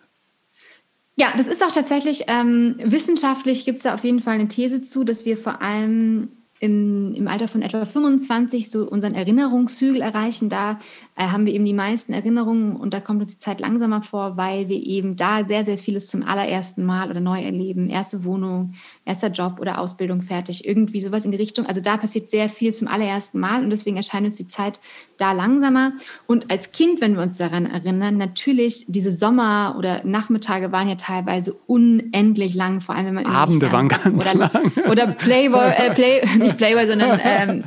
Ja, 1.20 1.32
das 1.36 1.48
ist 1.48 1.64
auch 1.64 1.72
tatsächlich 1.72 2.24
ähm, 2.28 2.76
wissenschaftlich 2.78 3.64
gibt 3.64 3.78
es 3.78 3.84
da 3.84 3.94
auf 3.94 4.04
jeden 4.04 4.20
Fall 4.20 4.34
eine 4.34 4.46
These 4.46 4.82
zu, 4.82 5.02
dass 5.02 5.24
wir 5.24 5.36
vor 5.36 5.60
allem 5.62 6.28
im, 6.60 7.12
im 7.14 7.26
Alter 7.26 7.48
von 7.48 7.62
etwa 7.62 7.84
25 7.84 8.70
so 8.70 8.88
unseren 8.88 9.14
Erinnerungshügel 9.14 10.00
erreichen. 10.00 10.48
Da 10.48 10.78
äh, 11.16 11.26
haben 11.26 11.44
wir 11.46 11.54
eben 11.54 11.64
die 11.64 11.74
meisten 11.74 12.12
Erinnerungen 12.12 12.76
und 12.76 12.94
da 12.94 13.00
kommt 13.00 13.22
uns 13.22 13.34
die 13.34 13.40
Zeit 13.40 13.60
langsamer 13.60 14.02
vor, 14.02 14.36
weil 14.36 14.68
wir 14.68 14.84
eben 14.84 15.16
da 15.16 15.44
sehr, 15.46 15.64
sehr 15.64 15.78
vieles 15.78 16.08
zum 16.08 16.22
allerersten 16.22 16.84
Mal 16.84 17.10
oder 17.10 17.20
neu 17.20 17.40
erleben. 17.40 17.88
Erste 17.88 18.22
Wohnung, 18.24 18.74
erster 19.08 19.28
Job 19.28 19.56
oder 19.60 19.80
Ausbildung 19.80 20.22
fertig, 20.22 20.66
irgendwie 20.66 21.00
sowas 21.00 21.24
in 21.24 21.30
die 21.30 21.36
Richtung. 21.36 21.66
Also 21.66 21.80
da 21.80 21.96
passiert 21.96 22.30
sehr 22.30 22.48
viel 22.48 22.72
zum 22.72 22.86
allerersten 22.86 23.40
Mal 23.40 23.64
und 23.64 23.70
deswegen 23.70 23.96
erscheint 23.96 24.26
uns 24.26 24.36
die 24.36 24.46
Zeit 24.46 24.80
da 25.16 25.32
langsamer. 25.32 25.92
Und 26.26 26.50
als 26.50 26.72
Kind, 26.72 27.00
wenn 27.00 27.16
wir 27.16 27.22
uns 27.22 27.38
daran 27.38 27.66
erinnern, 27.66 28.16
natürlich 28.16 28.84
diese 28.86 29.10
Sommer 29.10 29.74
oder 29.76 30.02
Nachmittage 30.04 30.70
waren 30.70 30.88
ja 30.88 30.94
teilweise 30.94 31.54
unendlich 31.66 32.54
lang, 32.54 32.80
vor 32.80 32.94
allem 32.94 33.06
wenn 33.06 33.14
man 33.14 33.26
Abende 33.26 33.72
waren 33.72 33.88
ganz 33.88 34.06
oder, 34.06 34.34
lang. 34.34 34.72
Oder 34.88 35.08
Playboy, 35.08 35.70
äh, 35.70 35.94
Play, 35.94 36.28
nicht 36.38 36.56
Playboy, 36.56 36.86
sondern 36.86 37.20
ähm, 37.22 37.64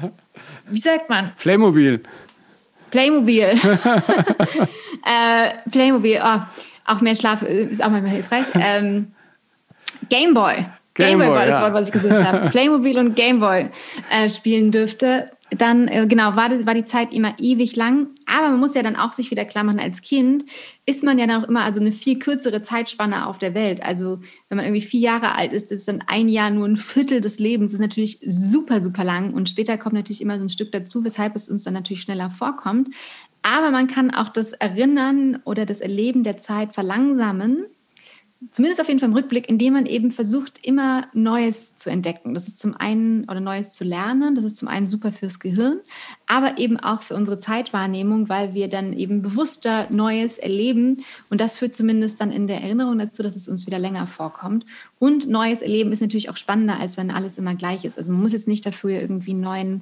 wie 0.69 0.79
sagt 0.79 1.09
man? 1.09 1.31
Playmobil. 1.37 2.01
Playmobil. 2.91 3.43
äh, 5.05 5.69
Playmobil, 5.71 6.19
oh, 6.23 6.39
auch 6.85 7.01
mehr 7.01 7.15
Schlaf 7.15 7.41
ist 7.41 7.83
auch 7.83 7.89
manchmal 7.89 8.11
hilfreich. 8.11 8.45
Ähm, 8.55 9.13
Gameboy. 10.09 10.65
Gameboy 10.93 11.29
war 11.29 11.45
das. 11.45 11.61
Wort, 11.61 11.73
was 11.73 11.87
ich 11.87 11.93
gesucht 11.93 12.23
habe. 12.23 12.49
Playmobil 12.51 12.97
und 12.97 13.15
Gameboy 13.15 13.67
äh, 14.09 14.29
spielen 14.29 14.71
dürfte 14.71 15.31
dann, 15.51 15.89
äh, 15.89 16.07
genau, 16.07 16.37
war, 16.37 16.47
das, 16.47 16.65
war 16.65 16.73
die 16.73 16.85
Zeit 16.85 17.13
immer 17.13 17.35
ewig 17.37 17.75
lang. 17.75 18.07
Aber 18.25 18.49
man 18.51 18.59
muss 18.59 18.73
ja 18.73 18.83
dann 18.83 18.95
auch 18.95 19.11
sich 19.11 19.31
wieder 19.31 19.43
klar 19.43 19.65
machen, 19.65 19.79
als 19.79 20.01
Kind 20.01 20.45
ist 20.85 21.03
man 21.03 21.19
ja 21.19 21.27
dann 21.27 21.43
auch 21.43 21.47
immer 21.47 21.63
also 21.63 21.81
eine 21.81 21.91
viel 21.91 22.17
kürzere 22.19 22.61
Zeitspanne 22.61 23.27
auf 23.27 23.37
der 23.37 23.53
Welt. 23.53 23.83
Also 23.83 24.21
wenn 24.47 24.55
man 24.55 24.65
irgendwie 24.65 24.81
vier 24.81 25.01
Jahre 25.01 25.35
alt 25.35 25.51
ist, 25.51 25.71
ist 25.71 25.89
dann 25.89 26.03
ein 26.07 26.29
Jahr 26.29 26.49
nur 26.49 26.67
ein 26.67 26.77
Viertel 26.77 27.19
des 27.19 27.37
Lebens. 27.37 27.71
Das 27.71 27.79
ist 27.79 27.85
natürlich 27.85 28.19
super, 28.25 28.81
super 28.81 29.03
lang. 29.03 29.33
Und 29.33 29.49
später 29.49 29.77
kommt 29.77 29.93
natürlich 29.93 30.21
immer 30.21 30.37
so 30.37 30.45
ein 30.45 30.49
Stück 30.49 30.71
dazu, 30.71 31.03
weshalb 31.03 31.35
es 31.35 31.49
uns 31.49 31.63
dann 31.63 31.73
natürlich 31.73 32.03
schneller 32.03 32.29
vorkommt. 32.29 32.89
Aber 33.41 33.71
man 33.71 33.87
kann 33.87 34.11
auch 34.11 34.29
das 34.29 34.53
Erinnern 34.53 35.41
oder 35.43 35.65
das 35.65 35.81
Erleben 35.81 36.23
der 36.23 36.37
Zeit 36.37 36.73
verlangsamen 36.73 37.65
zumindest 38.49 38.81
auf 38.81 38.87
jeden 38.87 38.99
Fall 38.99 39.09
im 39.09 39.15
Rückblick, 39.15 39.47
indem 39.49 39.73
man 39.73 39.85
eben 39.85 40.09
versucht, 40.09 40.65
immer 40.65 41.03
Neues 41.13 41.75
zu 41.75 41.91
entdecken. 41.91 42.33
Das 42.33 42.47
ist 42.47 42.59
zum 42.59 42.75
einen, 42.75 43.25
oder 43.25 43.39
Neues 43.39 43.71
zu 43.71 43.83
lernen, 43.83 44.33
das 44.33 44.43
ist 44.43 44.57
zum 44.57 44.67
einen 44.67 44.87
super 44.87 45.11
fürs 45.11 45.39
Gehirn, 45.39 45.79
aber 46.25 46.57
eben 46.57 46.79
auch 46.79 47.03
für 47.03 47.13
unsere 47.15 47.37
Zeitwahrnehmung, 47.37 48.29
weil 48.29 48.55
wir 48.55 48.67
dann 48.67 48.93
eben 48.93 49.21
bewusster 49.21 49.87
Neues 49.91 50.39
erleben 50.39 51.03
und 51.29 51.39
das 51.39 51.57
führt 51.57 51.75
zumindest 51.75 52.19
dann 52.19 52.31
in 52.31 52.47
der 52.47 52.61
Erinnerung 52.61 52.97
dazu, 52.97 53.21
dass 53.21 53.35
es 53.35 53.47
uns 53.47 53.67
wieder 53.67 53.79
länger 53.79 54.07
vorkommt. 54.07 54.65
Und 54.97 55.29
Neues 55.29 55.61
erleben 55.61 55.91
ist 55.91 56.01
natürlich 56.01 56.29
auch 56.29 56.37
spannender, 56.37 56.79
als 56.79 56.97
wenn 56.97 57.11
alles 57.11 57.37
immer 57.37 57.53
gleich 57.53 57.85
ist. 57.85 57.97
Also 57.97 58.11
man 58.11 58.21
muss 58.21 58.33
jetzt 58.33 58.47
nicht 58.47 58.65
dafür 58.65 58.99
irgendwie 58.99 59.31
einen 59.31 59.41
neuen 59.41 59.81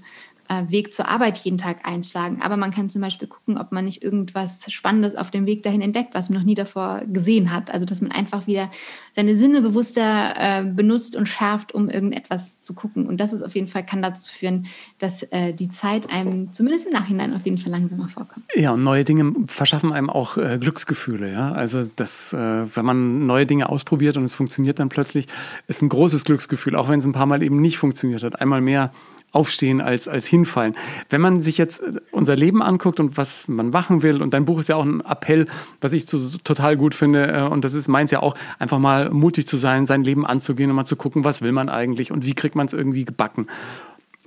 Weg 0.67 0.93
zur 0.93 1.07
Arbeit 1.07 1.37
jeden 1.39 1.57
Tag 1.57 1.85
einschlagen. 1.87 2.39
Aber 2.41 2.57
man 2.57 2.71
kann 2.71 2.89
zum 2.89 3.01
Beispiel 3.01 3.27
gucken, 3.27 3.57
ob 3.57 3.71
man 3.71 3.85
nicht 3.85 4.03
irgendwas 4.03 4.65
Spannendes 4.71 5.15
auf 5.15 5.31
dem 5.31 5.45
Weg 5.45 5.63
dahin 5.63 5.81
entdeckt, 5.81 6.13
was 6.13 6.29
man 6.29 6.39
noch 6.39 6.45
nie 6.45 6.55
davor 6.55 7.01
gesehen 7.05 7.53
hat. 7.53 7.71
Also 7.71 7.85
dass 7.85 8.01
man 8.01 8.11
einfach 8.11 8.47
wieder 8.47 8.69
seine 9.11 9.35
Sinne 9.35 9.61
bewusster 9.61 10.33
äh, 10.37 10.63
benutzt 10.63 11.15
und 11.15 11.27
schärft, 11.27 11.73
um 11.73 11.89
irgendetwas 11.89 12.61
zu 12.61 12.73
gucken. 12.73 13.05
Und 13.05 13.17
das 13.17 13.33
ist 13.33 13.43
auf 13.43 13.55
jeden 13.55 13.67
Fall, 13.67 13.85
kann 13.85 14.01
dazu 14.01 14.31
führen, 14.31 14.65
dass 14.97 15.23
äh, 15.23 15.53
die 15.53 15.69
Zeit 15.69 16.11
einem 16.13 16.51
zumindest 16.51 16.87
im 16.87 16.93
Nachhinein 16.93 17.33
auf 17.33 17.45
jeden 17.45 17.57
Fall 17.57 17.71
langsamer 17.71 18.09
vorkommt. 18.09 18.45
Ja, 18.55 18.73
und 18.73 18.83
neue 18.83 19.03
Dinge 19.03 19.33
verschaffen 19.45 19.93
einem 19.93 20.09
auch 20.09 20.37
äh, 20.37 20.57
Glücksgefühle. 20.59 21.31
Ja? 21.31 21.51
Also 21.51 21.83
das, 21.95 22.33
äh, 22.33 22.37
wenn 22.75 22.85
man 22.85 23.27
neue 23.27 23.45
Dinge 23.45 23.69
ausprobiert 23.69 24.17
und 24.17 24.23
es 24.23 24.33
funktioniert 24.33 24.79
dann 24.79 24.89
plötzlich, 24.89 25.27
ist 25.67 25.81
ein 25.81 25.89
großes 25.89 26.25
Glücksgefühl, 26.25 26.75
auch 26.75 26.89
wenn 26.89 26.99
es 26.99 27.05
ein 27.05 27.11
paar 27.11 27.25
Mal 27.25 27.43
eben 27.43 27.61
nicht 27.61 27.77
funktioniert 27.77 28.23
hat. 28.23 28.41
Einmal 28.41 28.61
mehr 28.61 28.91
aufstehen 29.31 29.81
als, 29.81 30.07
als 30.07 30.25
hinfallen. 30.25 30.75
Wenn 31.09 31.21
man 31.21 31.41
sich 31.41 31.57
jetzt 31.57 31.81
äh, 31.81 31.99
unser 32.11 32.35
Leben 32.35 32.61
anguckt 32.61 32.99
und 32.99 33.17
was 33.17 33.47
man 33.47 33.69
machen 33.69 34.03
will, 34.03 34.21
und 34.21 34.33
dein 34.33 34.45
Buch 34.45 34.59
ist 34.59 34.69
ja 34.69 34.75
auch 34.75 34.85
ein 34.85 35.01
Appell, 35.01 35.47
was 35.81 35.93
ich 35.93 36.05
total 36.05 36.77
gut 36.77 36.95
finde, 36.95 37.27
äh, 37.27 37.41
und 37.43 37.63
das 37.63 37.73
ist 37.73 37.87
meins 37.87 38.11
ja 38.11 38.21
auch, 38.21 38.35
einfach 38.57 38.79
mal 38.79 39.09
mutig 39.09 39.47
zu 39.47 39.57
sein, 39.57 39.85
sein 39.85 40.03
Leben 40.03 40.25
anzugehen 40.25 40.69
und 40.69 40.75
mal 40.75 40.85
zu 40.85 40.95
gucken, 40.95 41.23
was 41.23 41.41
will 41.41 41.51
man 41.51 41.69
eigentlich 41.69 42.11
und 42.11 42.25
wie 42.25 42.33
kriegt 42.33 42.55
man 42.55 42.65
es 42.65 42.73
irgendwie 42.73 43.05
gebacken. 43.05 43.47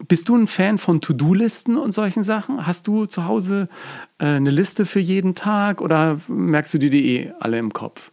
Bist 0.09 0.29
du 0.29 0.37
ein 0.37 0.47
Fan 0.47 0.79
von 0.79 1.01
To-Do-Listen 1.01 1.77
und 1.77 1.93
solchen 1.93 2.23
Sachen? 2.23 2.67
Hast 2.67 2.89
du 2.89 3.07
zu 3.07 3.27
Hause 3.27 3.69
äh, 4.19 4.27
eine 4.27 4.51
Liste 4.51 4.87
für 4.87 5.01
jeden 5.01 5.35
Tag 5.35 5.81
oder 5.81 6.19
merkst 6.29 6.75
du 6.75 6.79
die 6.79 6.91
die 6.91 7.17
eh 7.17 7.33
alle 7.39 7.59
im 7.59 7.73
Kopf? 7.73 8.11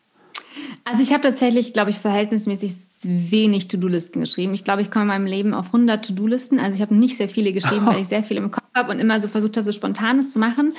Also 0.83 1.01
ich 1.01 1.13
habe 1.13 1.23
tatsächlich, 1.23 1.73
glaube 1.73 1.89
ich, 1.89 1.99
verhältnismäßig 1.99 2.73
wenig 3.03 3.67
To-Do-Listen 3.67 4.21
geschrieben. 4.21 4.53
Ich 4.53 4.63
glaube, 4.63 4.81
ich 4.81 4.91
komme 4.91 5.03
in 5.03 5.07
meinem 5.09 5.25
Leben 5.25 5.53
auf 5.53 5.67
100 5.67 6.05
To-Do-Listen. 6.05 6.59
Also 6.59 6.75
ich 6.75 6.81
habe 6.81 6.95
nicht 6.95 7.17
sehr 7.17 7.29
viele 7.29 7.53
geschrieben, 7.53 7.85
weil 7.85 8.01
ich 8.01 8.07
sehr 8.07 8.23
viel 8.23 8.37
im 8.37 8.51
Kopf 8.51 8.68
habe 8.79 8.91
und 8.91 8.99
immer 8.99 9.21
so 9.21 9.27
versucht 9.27 9.57
habe, 9.57 9.65
so 9.65 9.71
Spontanes 9.71 10.31
zu 10.31 10.39
machen. 10.39 10.73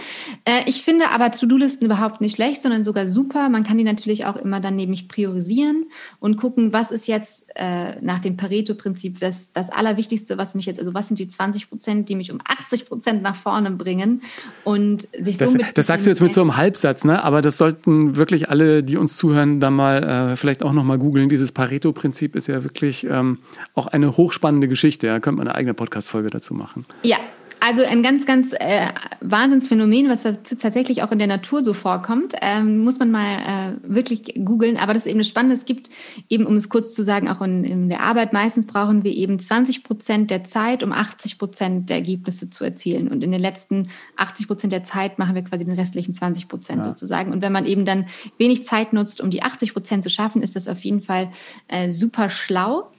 Äh, 0.45 0.63
ich 0.67 0.83
finde 0.83 1.11
aber 1.11 1.31
To-Do-Listen 1.31 1.85
überhaupt 1.85 2.21
nicht 2.21 2.35
schlecht, 2.35 2.63
sondern 2.63 2.85
sogar 2.85 3.07
super. 3.07 3.49
Man 3.49 3.63
kann 3.63 3.79
die 3.79 3.85
natürlich 3.85 4.27
auch 4.27 4.37
immer 4.37 4.61
dann 4.61 4.77
nämlich 4.77 5.09
priorisieren 5.09 5.87
und 6.19 6.37
gucken, 6.37 6.73
was 6.73 6.91
ist 6.91 7.07
jetzt 7.07 7.47
äh, 7.57 8.01
nach 8.01 8.21
dem 8.21 8.37
Pareto-Prinzip 8.37 9.21
das, 9.21 9.53
das 9.53 9.71
Allerwichtigste, 9.71 10.39
was 10.39 10.55
mich 10.55 10.67
jetzt, 10.67 10.81
also 10.81 10.95
was 10.95 11.09
sind 11.09 11.19
die 11.19 11.29
20 11.29 11.69
Prozent, 11.69 12.09
die 12.09 12.17
mich 12.17 12.33
um 12.33 12.39
80 12.45 12.87
Prozent 12.87 13.23
nach 13.23 13.37
vorne 13.37 13.71
bringen 13.71 14.23
und 14.65 15.03
sich 15.03 15.39
das, 15.39 15.53
so 15.53 15.59
Das 15.75 15.87
sagst 15.87 16.07
du 16.07 16.11
jetzt 16.11 16.21
mit 16.21 16.33
so 16.33 16.41
einem 16.41 16.57
Halbsatz, 16.57 17.05
ne? 17.05 17.23
Aber 17.23 17.43
das 17.43 17.59
sollten 17.59 18.17
wirklich 18.17 18.49
alle, 18.49 18.83
die 18.83 18.97
uns 18.97 19.17
zuhören, 19.17 19.61
da 19.61 19.71
mal 19.71 20.03
äh, 20.33 20.37
vielleicht 20.37 20.63
auch 20.63 20.73
nochmal 20.73 20.99
googeln. 20.99 21.29
Dieses 21.29 21.53
Pareto-Prinzip 21.53 22.37
ist 22.37 22.47
ja 22.47 22.63
wirklich 22.65 23.05
ähm, 23.05 23.39
auch 23.75 23.87
eine 23.87 24.17
hochspannende 24.17 24.69
Geschichte. 24.69 25.07
Da 25.07 25.15
ja? 25.15 25.21
könnte 25.21 25.39
man 25.39 25.49
eine 25.49 25.57
eigene 25.57 25.75
Podcast-Folge 25.75 26.31
dazu 26.31 26.55
machen. 26.55 26.87
Ja, 27.03 27.19
also 27.61 27.85
ein 27.85 28.03
ganz, 28.03 28.27
ganz 28.27 28.53
äh, 28.59 28.89
Wahnsinnsphänomen, 29.21 30.09
was 30.09 30.23
tatsächlich 30.23 31.03
auch 31.03 31.13
in 31.13 31.19
der 31.19 31.29
Natur 31.29 31.63
so 31.63 31.75
vorkommt, 31.75 32.35
ähm, 32.41 32.79
muss 32.79 32.99
man 32.99 33.11
mal 33.11 33.37
äh, 33.37 33.77
wirklich 33.83 34.35
googeln. 34.45 34.79
Aber 34.79 34.95
das 34.95 35.05
ist 35.05 35.11
eben 35.11 35.19
das 35.19 35.29
Spannende. 35.29 35.55
Es 35.55 35.67
gibt 35.67 35.91
eben, 36.29 36.47
um 36.47 36.57
es 36.57 36.69
kurz 36.69 36.95
zu 36.95 37.05
sagen, 37.05 37.29
auch 37.29 37.43
in, 37.43 37.65
in 37.65 37.89
der 37.89 38.01
Arbeit, 38.01 38.33
meistens 38.33 38.67
brauchen 38.67 39.05
wir 39.05 39.13
eben 39.13 39.39
20 39.39 39.85
Prozent 39.85 40.31
der 40.31 40.45
Zeit, 40.45 40.83
um 40.83 40.93
80 40.93 41.39
Prozent 41.39 41.91
der 41.91 41.97
Ergebnisse 41.97 42.51
zu 42.51 42.65
erzielen. 42.65 43.09
Und 43.09 43.23
in 43.23 43.31
den 43.31 43.41
letzten 43.41 43.89
80 44.17 44.47
Prozent 44.47 44.73
der 44.73 44.85
Zeit 44.85 45.19
machen 45.19 45.35
wir 45.35 45.43
quasi 45.43 45.65
den 45.65 45.75
restlichen 45.75 46.15
20 46.15 46.49
Prozent 46.49 46.79
ja. 46.79 46.85
sozusagen. 46.85 47.33
Und 47.33 47.43
wenn 47.43 47.53
man 47.53 47.67
eben 47.67 47.85
dann 47.85 48.07
wenig 48.39 48.65
Zeit 48.65 48.93
nutzt, 48.93 49.21
um 49.21 49.31
die 49.31 49.43
80 49.43 49.75
Prozent 49.75 50.03
zu 50.03 50.11
schaffen, 50.11 50.43
ist 50.43 50.57
das 50.57 50.67
auf 50.67 50.83
jeden 50.83 51.03
Fall 51.03 51.31
äh, 51.69 51.93
super 51.93 52.31
schlau. 52.31 52.91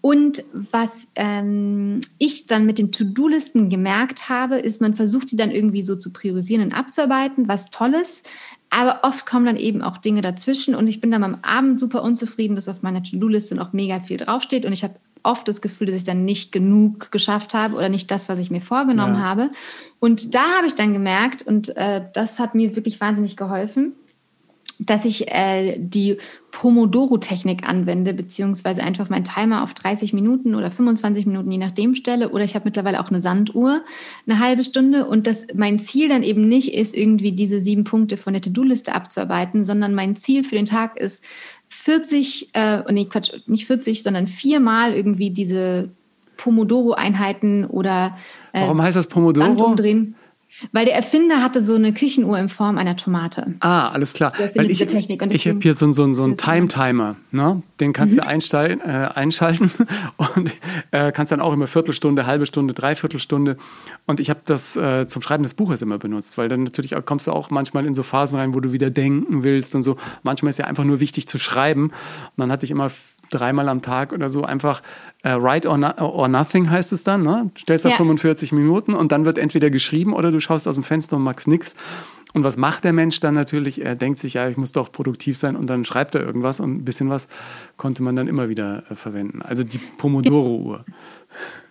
Und 0.00 0.42
was 0.52 1.08
ähm, 1.14 2.00
ich 2.18 2.46
dann 2.46 2.66
mit 2.66 2.78
den 2.78 2.92
To-Do-Listen 2.92 3.68
gemerkt 3.68 4.28
habe, 4.28 4.56
ist, 4.56 4.80
man 4.80 4.94
versucht 4.94 5.30
die 5.30 5.36
dann 5.36 5.50
irgendwie 5.50 5.82
so 5.82 5.96
zu 5.96 6.12
priorisieren 6.12 6.64
und 6.64 6.72
abzuarbeiten, 6.72 7.48
was 7.48 7.70
Tolles. 7.70 8.22
Aber 8.70 9.00
oft 9.02 9.24
kommen 9.26 9.46
dann 9.46 9.56
eben 9.56 9.82
auch 9.82 9.98
Dinge 9.98 10.20
dazwischen 10.20 10.74
und 10.74 10.88
ich 10.88 11.00
bin 11.00 11.10
dann 11.10 11.24
am 11.24 11.38
Abend 11.42 11.80
super 11.80 12.02
unzufrieden, 12.02 12.54
dass 12.54 12.68
auf 12.68 12.82
meiner 12.82 13.02
To-Do-Liste 13.02 13.54
noch 13.54 13.72
mega 13.72 14.00
viel 14.00 14.18
draufsteht 14.18 14.66
und 14.66 14.72
ich 14.72 14.84
habe 14.84 14.94
oft 15.22 15.48
das 15.48 15.60
Gefühl, 15.60 15.88
dass 15.88 15.96
ich 15.96 16.04
dann 16.04 16.24
nicht 16.24 16.52
genug 16.52 17.10
geschafft 17.10 17.54
habe 17.54 17.76
oder 17.76 17.88
nicht 17.88 18.10
das, 18.10 18.28
was 18.28 18.38
ich 18.38 18.50
mir 18.50 18.60
vorgenommen 18.60 19.16
ja. 19.16 19.20
habe. 19.20 19.50
Und 20.00 20.34
da 20.34 20.42
habe 20.56 20.66
ich 20.66 20.74
dann 20.74 20.92
gemerkt, 20.92 21.42
und 21.42 21.76
äh, 21.76 22.02
das 22.14 22.38
hat 22.38 22.54
mir 22.54 22.76
wirklich 22.76 23.00
wahnsinnig 23.00 23.36
geholfen, 23.36 23.94
dass 24.78 25.04
ich 25.04 25.28
äh, 25.28 25.76
die 25.78 26.18
Pomodoro-Technik 26.52 27.68
anwende, 27.68 28.14
beziehungsweise 28.14 28.82
einfach 28.82 29.08
meinen 29.08 29.24
Timer 29.24 29.62
auf 29.62 29.74
30 29.74 30.12
Minuten 30.12 30.54
oder 30.54 30.70
25 30.70 31.26
Minuten, 31.26 31.50
je 31.50 31.58
nachdem 31.58 31.94
stelle. 31.94 32.30
Oder 32.30 32.44
ich 32.44 32.54
habe 32.54 32.66
mittlerweile 32.66 33.00
auch 33.00 33.08
eine 33.08 33.20
Sanduhr, 33.20 33.82
eine 34.26 34.38
halbe 34.38 34.62
Stunde. 34.62 35.06
Und 35.06 35.26
dass 35.26 35.46
mein 35.54 35.78
Ziel 35.80 36.08
dann 36.08 36.22
eben 36.22 36.48
nicht 36.48 36.74
ist, 36.74 36.96
irgendwie 36.96 37.32
diese 37.32 37.60
sieben 37.60 37.84
Punkte 37.84 38.16
von 38.16 38.32
der 38.32 38.42
To-Do-Liste 38.42 38.94
abzuarbeiten, 38.94 39.64
sondern 39.64 39.94
mein 39.94 40.16
Ziel 40.16 40.44
für 40.44 40.56
den 40.56 40.66
Tag 40.66 40.98
ist, 40.98 41.22
40, 41.68 42.50
äh, 42.54 42.92
nee, 42.92 43.04
Quatsch, 43.06 43.32
nicht 43.46 43.66
40, 43.66 44.02
sondern 44.02 44.26
viermal 44.26 44.94
irgendwie 44.94 45.30
diese 45.30 45.90
Pomodoro-Einheiten 46.38 47.66
oder 47.66 48.16
äh, 48.52 48.62
Warum 48.62 48.80
heißt 48.80 48.96
das 48.96 49.08
Pomodoro? 49.08 49.74
Drehen. 49.74 50.14
Weil 50.72 50.86
der 50.86 50.94
Erfinder 50.94 51.42
hatte 51.42 51.62
so 51.62 51.74
eine 51.74 51.92
Küchenuhr 51.92 52.38
in 52.38 52.48
Form 52.48 52.78
einer 52.78 52.96
Tomate. 52.96 53.54
Ah, 53.60 53.88
alles 53.88 54.12
klar. 54.12 54.32
Weil 54.54 54.70
ich 54.70 54.80
ich 54.80 55.48
habe 55.48 55.60
hier 55.60 55.74
so, 55.74 55.92
so, 55.92 56.12
so 56.12 56.24
einen 56.24 56.36
Time-Timer. 56.36 57.16
Ne? 57.30 57.62
Den 57.78 57.92
kannst 57.92 58.16
mhm. 58.16 58.20
du 58.20 58.26
einstellen, 58.26 58.80
äh, 58.80 59.08
einschalten 59.14 59.70
und 60.16 60.50
äh, 60.90 61.12
kannst 61.12 61.30
dann 61.30 61.40
auch 61.40 61.52
immer 61.52 61.68
Viertelstunde, 61.68 62.26
halbe 62.26 62.46
Stunde, 62.46 62.74
Dreiviertelstunde. 62.74 63.56
Und 64.06 64.18
ich 64.18 64.30
habe 64.30 64.40
das 64.44 64.76
äh, 64.76 65.06
zum 65.06 65.22
Schreiben 65.22 65.44
des 65.44 65.54
Buches 65.54 65.80
immer 65.80 65.98
benutzt, 65.98 66.38
weil 66.38 66.48
dann 66.48 66.64
natürlich 66.64 66.96
auch, 66.96 67.04
kommst 67.04 67.28
du 67.28 67.32
auch 67.32 67.50
manchmal 67.50 67.86
in 67.86 67.94
so 67.94 68.02
Phasen 68.02 68.38
rein, 68.38 68.54
wo 68.54 68.60
du 68.60 68.72
wieder 68.72 68.90
denken 68.90 69.44
willst 69.44 69.74
und 69.74 69.82
so. 69.82 69.96
Manchmal 70.22 70.50
ist 70.50 70.58
ja 70.58 70.64
einfach 70.64 70.84
nur 70.84 70.98
wichtig 70.98 71.28
zu 71.28 71.38
schreiben. 71.38 71.84
Und 71.84 71.92
dann 72.36 72.50
hatte 72.50 72.64
ich 72.64 72.72
immer 72.72 72.90
dreimal 73.30 73.68
am 73.68 73.82
Tag 73.82 74.12
oder 74.12 74.30
so 74.30 74.44
einfach 74.44 74.82
äh, 75.22 75.34
Write 75.34 75.68
or, 75.68 75.78
no 75.78 75.90
or 75.98 76.28
Nothing 76.28 76.70
heißt 76.70 76.92
es 76.92 77.04
dann. 77.04 77.22
Ne? 77.22 77.50
Stellst 77.56 77.84
da 77.84 77.90
ja. 77.90 77.96
45 77.96 78.52
Minuten 78.52 78.94
und 78.94 79.12
dann 79.12 79.24
wird 79.24 79.38
entweder 79.38 79.70
geschrieben 79.70 80.12
oder 80.12 80.30
du 80.30 80.40
schaust 80.40 80.68
aus 80.68 80.74
dem 80.74 80.84
Fenster 80.84 81.16
und 81.16 81.22
magst 81.22 81.48
nichts. 81.48 81.74
Und 82.34 82.44
was 82.44 82.56
macht 82.56 82.84
der 82.84 82.92
Mensch 82.92 83.20
dann 83.20 83.34
natürlich? 83.34 83.80
Er 83.82 83.94
denkt 83.96 84.18
sich, 84.18 84.34
ja, 84.34 84.48
ich 84.48 84.58
muss 84.58 84.72
doch 84.72 84.92
produktiv 84.92 85.38
sein 85.38 85.56
und 85.56 85.66
dann 85.68 85.84
schreibt 85.84 86.14
er 86.14 86.20
irgendwas 86.20 86.60
und 86.60 86.76
ein 86.76 86.84
bisschen 86.84 87.08
was 87.08 87.26
konnte 87.76 88.02
man 88.02 88.16
dann 88.16 88.28
immer 88.28 88.48
wieder 88.48 88.84
äh, 88.90 88.94
verwenden. 88.94 89.40
Also 89.42 89.64
die 89.64 89.78
Pomodoro-Uhr. 89.78 90.84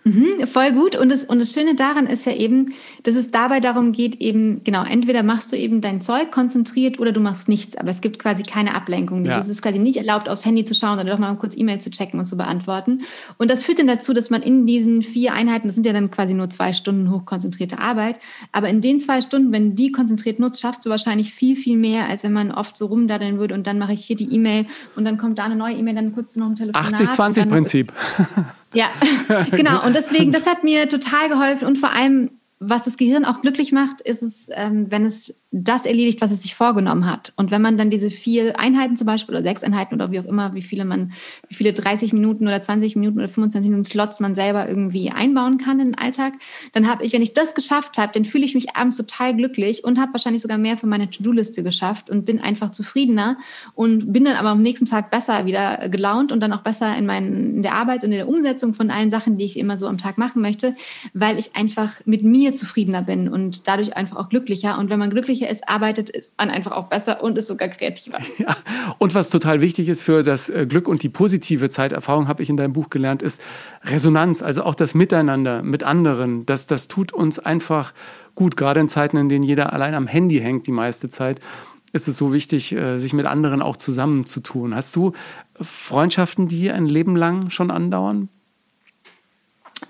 Mhm, 0.08 0.46
voll 0.46 0.72
gut. 0.72 0.96
Und 0.96 1.10
das, 1.10 1.24
und 1.24 1.38
das 1.38 1.52
Schöne 1.52 1.74
daran 1.74 2.06
ist 2.06 2.24
ja 2.24 2.32
eben, 2.32 2.72
dass 3.02 3.14
es 3.14 3.30
dabei 3.30 3.60
darum 3.60 3.92
geht, 3.92 4.20
eben, 4.20 4.62
genau, 4.64 4.82
entweder 4.84 5.22
machst 5.22 5.52
du 5.52 5.56
eben 5.56 5.80
dein 5.80 6.00
Zeug 6.00 6.30
konzentriert 6.30 6.98
oder 6.98 7.12
du 7.12 7.20
machst 7.20 7.48
nichts, 7.48 7.76
aber 7.76 7.90
es 7.90 8.00
gibt 8.00 8.18
quasi 8.18 8.42
keine 8.42 8.74
Ablenkung. 8.74 9.24
Ja. 9.24 9.38
Es 9.38 9.48
ist 9.48 9.60
quasi 9.62 9.78
nicht 9.78 9.96
erlaubt, 9.96 10.28
aufs 10.28 10.46
Handy 10.46 10.64
zu 10.64 10.74
schauen 10.74 10.98
oder 10.98 11.10
doch 11.10 11.18
mal 11.18 11.34
kurz 11.34 11.56
E-Mail 11.56 11.80
zu 11.80 11.90
checken 11.90 12.18
und 12.18 12.26
zu 12.26 12.36
beantworten. 12.36 13.02
Und 13.36 13.50
das 13.50 13.64
führt 13.64 13.78
dann 13.78 13.86
dazu, 13.86 14.14
dass 14.14 14.30
man 14.30 14.42
in 14.42 14.66
diesen 14.66 15.02
vier 15.02 15.34
Einheiten, 15.34 15.66
das 15.66 15.74
sind 15.74 15.84
ja 15.84 15.92
dann 15.92 16.10
quasi 16.10 16.34
nur 16.34 16.48
zwei 16.48 16.72
Stunden 16.72 17.10
hochkonzentrierte 17.10 17.78
Arbeit, 17.78 18.18
aber 18.52 18.68
in 18.68 18.80
den 18.80 19.00
zwei 19.00 19.20
Stunden, 19.20 19.52
wenn 19.52 19.70
du 19.70 19.74
die 19.76 19.92
konzentriert 19.92 20.38
nutzt, 20.38 20.60
schaffst 20.60 20.86
du 20.86 20.90
wahrscheinlich 20.90 21.34
viel, 21.34 21.56
viel 21.56 21.76
mehr, 21.76 22.08
als 22.08 22.22
wenn 22.24 22.32
man 22.32 22.50
oft 22.50 22.78
so 22.78 22.86
rumdaddeln 22.86 23.38
würde 23.38 23.54
und 23.54 23.66
dann 23.66 23.78
mache 23.78 23.92
ich 23.92 24.04
hier 24.04 24.16
die 24.16 24.32
E-Mail 24.34 24.66
und 24.96 25.04
dann 25.04 25.18
kommt 25.18 25.38
da 25.38 25.44
eine 25.44 25.56
neue 25.56 25.74
E-Mail, 25.74 25.94
dann 25.94 26.12
kurz 26.12 26.34
noch 26.36 26.46
ein 26.46 26.56
Telefonat. 26.56 26.94
80-20-Prinzip. 26.94 27.92
Ja, 28.74 28.90
genau. 29.50 29.84
Und 29.84 29.94
deswegen, 29.94 30.32
das 30.32 30.46
hat 30.46 30.64
mir 30.64 30.88
total 30.88 31.28
geholfen 31.28 31.66
und 31.66 31.78
vor 31.78 31.92
allem 31.92 32.30
was 32.60 32.84
das 32.84 32.96
Gehirn 32.96 33.24
auch 33.24 33.40
glücklich 33.40 33.70
macht, 33.70 34.00
ist 34.00 34.22
es, 34.22 34.48
ähm, 34.52 34.90
wenn 34.90 35.06
es 35.06 35.34
das 35.50 35.86
erledigt, 35.86 36.20
was 36.20 36.30
es 36.30 36.42
sich 36.42 36.54
vorgenommen 36.54 37.10
hat. 37.10 37.32
Und 37.36 37.50
wenn 37.50 37.62
man 37.62 37.78
dann 37.78 37.88
diese 37.88 38.10
vier 38.10 38.60
Einheiten 38.60 38.96
zum 38.96 39.06
Beispiel 39.06 39.34
oder 39.34 39.42
sechs 39.42 39.62
Einheiten 39.62 39.94
oder 39.94 40.10
wie 40.12 40.20
auch 40.20 40.26
immer, 40.26 40.54
wie 40.54 40.60
viele 40.60 40.84
man, 40.84 41.12
wie 41.48 41.54
viele 41.54 41.72
30 41.72 42.12
Minuten 42.12 42.46
oder 42.46 42.60
20 42.60 42.96
Minuten 42.96 43.18
oder 43.18 43.28
25 43.28 43.70
Minuten 43.70 43.86
Slots 43.86 44.20
man 44.20 44.34
selber 44.34 44.68
irgendwie 44.68 45.10
einbauen 45.10 45.56
kann 45.56 45.80
in 45.80 45.92
den 45.92 45.98
Alltag, 45.98 46.34
dann 46.72 46.86
habe 46.86 47.06
ich, 47.06 47.14
wenn 47.14 47.22
ich 47.22 47.32
das 47.32 47.54
geschafft 47.54 47.96
habe, 47.96 48.12
dann 48.12 48.26
fühle 48.26 48.44
ich 48.44 48.54
mich 48.54 48.76
abends 48.76 48.98
total 48.98 49.34
glücklich 49.34 49.84
und 49.84 49.98
habe 49.98 50.12
wahrscheinlich 50.12 50.42
sogar 50.42 50.58
mehr 50.58 50.76
für 50.76 50.86
meine 50.86 51.08
To-Do-Liste 51.08 51.62
geschafft 51.62 52.10
und 52.10 52.26
bin 52.26 52.42
einfach 52.42 52.68
zufriedener 52.68 53.38
und 53.74 54.12
bin 54.12 54.24
dann 54.24 54.36
aber 54.36 54.50
am 54.50 54.60
nächsten 54.60 54.84
Tag 54.84 55.10
besser 55.10 55.46
wieder 55.46 55.88
gelaunt 55.88 56.30
und 56.30 56.40
dann 56.40 56.52
auch 56.52 56.62
besser 56.62 56.94
in, 56.98 57.06
meinen, 57.06 57.56
in 57.56 57.62
der 57.62 57.72
Arbeit 57.72 58.04
und 58.04 58.12
in 58.12 58.18
der 58.18 58.28
Umsetzung 58.28 58.74
von 58.74 58.90
allen 58.90 59.10
Sachen, 59.10 59.38
die 59.38 59.46
ich 59.46 59.56
immer 59.56 59.78
so 59.78 59.86
am 59.86 59.96
Tag 59.96 60.18
machen 60.18 60.42
möchte, 60.42 60.74
weil 61.14 61.38
ich 61.38 61.56
einfach 61.56 62.04
mit 62.04 62.22
mir 62.22 62.52
zufriedener 62.52 63.00
bin 63.00 63.28
und 63.30 63.66
dadurch 63.66 63.96
einfach 63.96 64.18
auch 64.18 64.28
glücklicher. 64.28 64.78
Und 64.78 64.90
wenn 64.90 64.98
man 64.98 65.08
glücklich 65.08 65.37
glücklicher 65.38 65.50
ist, 65.50 65.68
arbeitet 65.68 66.30
man 66.36 66.50
einfach 66.50 66.72
auch 66.72 66.88
besser 66.88 67.22
und 67.22 67.38
ist 67.38 67.46
sogar 67.46 67.68
kreativer. 67.68 68.18
Ja. 68.38 68.56
Und 68.98 69.16
was 69.16 69.30
total 69.30 69.60
wichtig 69.60 69.88
ist 69.88 70.02
für 70.02 70.22
das 70.22 70.48
äh, 70.48 70.64
Glück 70.66 70.86
und 70.86 71.02
die 71.02 71.08
positive 71.08 71.70
Zeiterfahrung, 71.70 72.28
habe 72.28 72.42
ich 72.42 72.50
in 72.50 72.56
deinem 72.56 72.72
Buch 72.72 72.88
gelernt, 72.88 73.20
ist 73.20 73.40
Resonanz, 73.82 74.42
also 74.42 74.62
auch 74.62 74.76
das 74.76 74.94
Miteinander 74.94 75.62
mit 75.62 75.82
anderen. 75.82 76.46
Das, 76.46 76.68
das 76.68 76.86
tut 76.86 77.12
uns 77.12 77.40
einfach 77.40 77.92
gut, 78.36 78.56
gerade 78.56 78.78
in 78.78 78.88
Zeiten, 78.88 79.16
in 79.16 79.28
denen 79.28 79.42
jeder 79.42 79.72
allein 79.72 79.94
am 79.94 80.06
Handy 80.06 80.38
hängt 80.38 80.66
die 80.66 80.72
meiste 80.72 81.10
Zeit 81.10 81.40
ist 81.94 82.06
es 82.06 82.18
so 82.18 82.34
wichtig, 82.34 82.72
äh, 82.72 82.98
sich 82.98 83.14
mit 83.14 83.24
anderen 83.24 83.62
auch 83.62 83.78
zusammenzutun. 83.78 84.74
Hast 84.74 84.94
du 84.94 85.12
Freundschaften, 85.54 86.46
die 86.46 86.70
ein 86.70 86.84
Leben 86.84 87.16
lang 87.16 87.48
schon 87.48 87.70
andauern? 87.70 88.28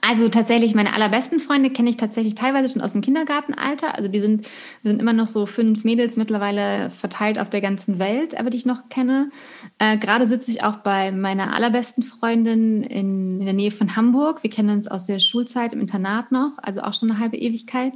Also 0.00 0.28
tatsächlich, 0.28 0.74
meine 0.74 0.94
allerbesten 0.94 1.40
Freunde 1.40 1.70
kenne 1.70 1.90
ich 1.90 1.96
tatsächlich 1.96 2.34
teilweise 2.34 2.72
schon 2.72 2.82
aus 2.82 2.92
dem 2.92 3.00
Kindergartenalter. 3.00 3.94
Also 3.96 4.08
die 4.08 4.20
sind, 4.20 4.42
wir 4.82 4.90
sind 4.90 5.00
immer 5.00 5.12
noch 5.12 5.28
so 5.28 5.46
fünf 5.46 5.84
Mädels 5.84 6.16
mittlerweile 6.16 6.90
verteilt 6.90 7.38
auf 7.38 7.48
der 7.48 7.60
ganzen 7.60 7.98
Welt, 7.98 8.38
aber 8.38 8.50
die 8.50 8.58
ich 8.58 8.66
noch 8.66 8.88
kenne. 8.90 9.30
Äh, 9.78 9.96
Gerade 9.96 10.26
sitze 10.26 10.50
ich 10.50 10.62
auch 10.62 10.76
bei 10.76 11.10
meiner 11.10 11.54
allerbesten 11.54 12.02
Freundin 12.02 12.82
in, 12.82 13.40
in, 13.40 13.44
der 13.44 13.54
Nähe 13.54 13.70
von 13.70 13.96
Hamburg. 13.96 14.42
Wir 14.42 14.50
kennen 14.50 14.70
uns 14.70 14.88
aus 14.88 15.06
der 15.06 15.20
Schulzeit 15.20 15.72
im 15.72 15.80
Internat 15.80 16.32
noch, 16.32 16.52
also 16.62 16.82
auch 16.82 16.94
schon 16.94 17.10
eine 17.10 17.20
halbe 17.20 17.36
Ewigkeit. 17.36 17.94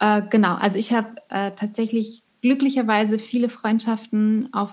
Äh, 0.00 0.22
genau, 0.30 0.54
also 0.54 0.78
ich 0.78 0.92
habe 0.92 1.14
äh, 1.28 1.50
tatsächlich 1.52 2.22
glücklicherweise 2.40 3.18
viele 3.18 3.48
Freundschaften 3.48 4.48
auf 4.52 4.70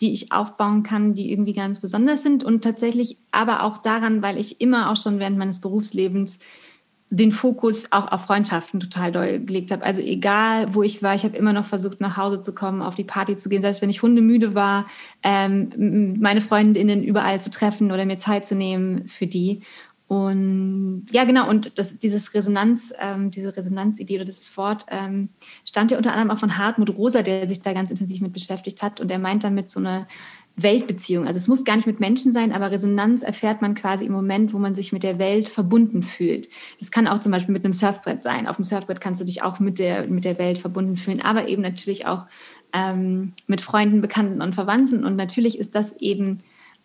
die 0.00 0.12
ich 0.12 0.32
aufbauen 0.32 0.82
kann, 0.82 1.14
die 1.14 1.32
irgendwie 1.32 1.54
ganz 1.54 1.80
besonders 1.80 2.22
sind 2.22 2.44
und 2.44 2.62
tatsächlich 2.62 3.18
aber 3.32 3.62
auch 3.64 3.78
daran, 3.78 4.22
weil 4.22 4.38
ich 4.38 4.60
immer 4.60 4.90
auch 4.90 4.96
schon 4.96 5.18
während 5.18 5.38
meines 5.38 5.60
Berufslebens 5.60 6.38
den 7.10 7.32
Fokus 7.32 7.90
auch 7.90 8.12
auf 8.12 8.26
Freundschaften 8.26 8.80
total 8.80 9.12
doll 9.12 9.40
gelegt 9.40 9.70
habe. 9.70 9.82
Also 9.82 10.02
egal, 10.02 10.74
wo 10.74 10.82
ich 10.82 11.02
war, 11.02 11.14
ich 11.14 11.24
habe 11.24 11.36
immer 11.36 11.54
noch 11.54 11.64
versucht, 11.64 12.00
nach 12.00 12.18
Hause 12.18 12.42
zu 12.42 12.54
kommen, 12.54 12.82
auf 12.82 12.96
die 12.96 13.04
Party 13.04 13.36
zu 13.36 13.48
gehen, 13.48 13.62
selbst 13.62 13.80
wenn 13.80 13.88
ich 13.88 14.02
hundemüde 14.02 14.54
war, 14.54 14.86
ähm, 15.22 16.16
meine 16.20 16.42
Freundinnen 16.42 17.02
überall 17.02 17.40
zu 17.40 17.50
treffen 17.50 17.92
oder 17.92 18.04
mir 18.04 18.18
Zeit 18.18 18.44
zu 18.44 18.54
nehmen 18.54 19.08
für 19.08 19.26
die. 19.26 19.62
Und 20.08 21.06
ja, 21.12 21.24
genau, 21.24 21.48
und 21.50 21.78
das, 21.78 21.98
dieses 21.98 22.32
Resonanz, 22.32 22.94
ähm, 22.98 23.30
diese 23.30 23.54
Resonanzidee 23.54 24.16
oder 24.16 24.24
dieses 24.24 24.56
Wort 24.56 24.86
ähm, 24.88 25.28
stammt 25.66 25.90
ja 25.90 25.98
unter 25.98 26.12
anderem 26.12 26.30
auch 26.30 26.38
von 26.38 26.56
Hartmut 26.56 26.96
Rosa, 26.96 27.22
der 27.22 27.46
sich 27.46 27.60
da 27.60 27.74
ganz 27.74 27.90
intensiv 27.90 28.22
mit 28.22 28.32
beschäftigt 28.32 28.82
hat. 28.82 29.02
Und 29.02 29.10
er 29.10 29.18
meint 29.18 29.44
damit 29.44 29.68
so 29.68 29.78
eine 29.78 30.06
Weltbeziehung. 30.56 31.26
Also 31.26 31.36
es 31.36 31.46
muss 31.46 31.64
gar 31.64 31.76
nicht 31.76 31.86
mit 31.86 32.00
Menschen 32.00 32.32
sein, 32.32 32.52
aber 32.52 32.70
Resonanz 32.70 33.22
erfährt 33.22 33.60
man 33.60 33.74
quasi 33.74 34.06
im 34.06 34.12
Moment, 34.12 34.54
wo 34.54 34.58
man 34.58 34.74
sich 34.74 34.92
mit 34.92 35.02
der 35.02 35.18
Welt 35.18 35.48
verbunden 35.48 36.02
fühlt. 36.02 36.48
Das 36.80 36.90
kann 36.90 37.06
auch 37.06 37.20
zum 37.20 37.32
Beispiel 37.32 37.52
mit 37.52 37.64
einem 37.64 37.74
Surfbrett 37.74 38.22
sein. 38.22 38.46
Auf 38.46 38.56
dem 38.56 38.64
Surfbrett 38.64 39.02
kannst 39.02 39.20
du 39.20 39.26
dich 39.26 39.42
auch 39.42 39.60
mit 39.60 39.78
der, 39.78 40.06
mit 40.08 40.24
der 40.24 40.38
Welt 40.38 40.58
verbunden 40.58 40.96
fühlen, 40.96 41.20
aber 41.22 41.48
eben 41.48 41.60
natürlich 41.60 42.06
auch 42.06 42.26
ähm, 42.72 43.34
mit 43.46 43.60
Freunden, 43.60 44.00
Bekannten 44.00 44.40
und 44.40 44.54
Verwandten. 44.54 45.04
Und 45.04 45.16
natürlich 45.16 45.58
ist 45.58 45.74
das 45.74 45.92
eben 45.98 46.40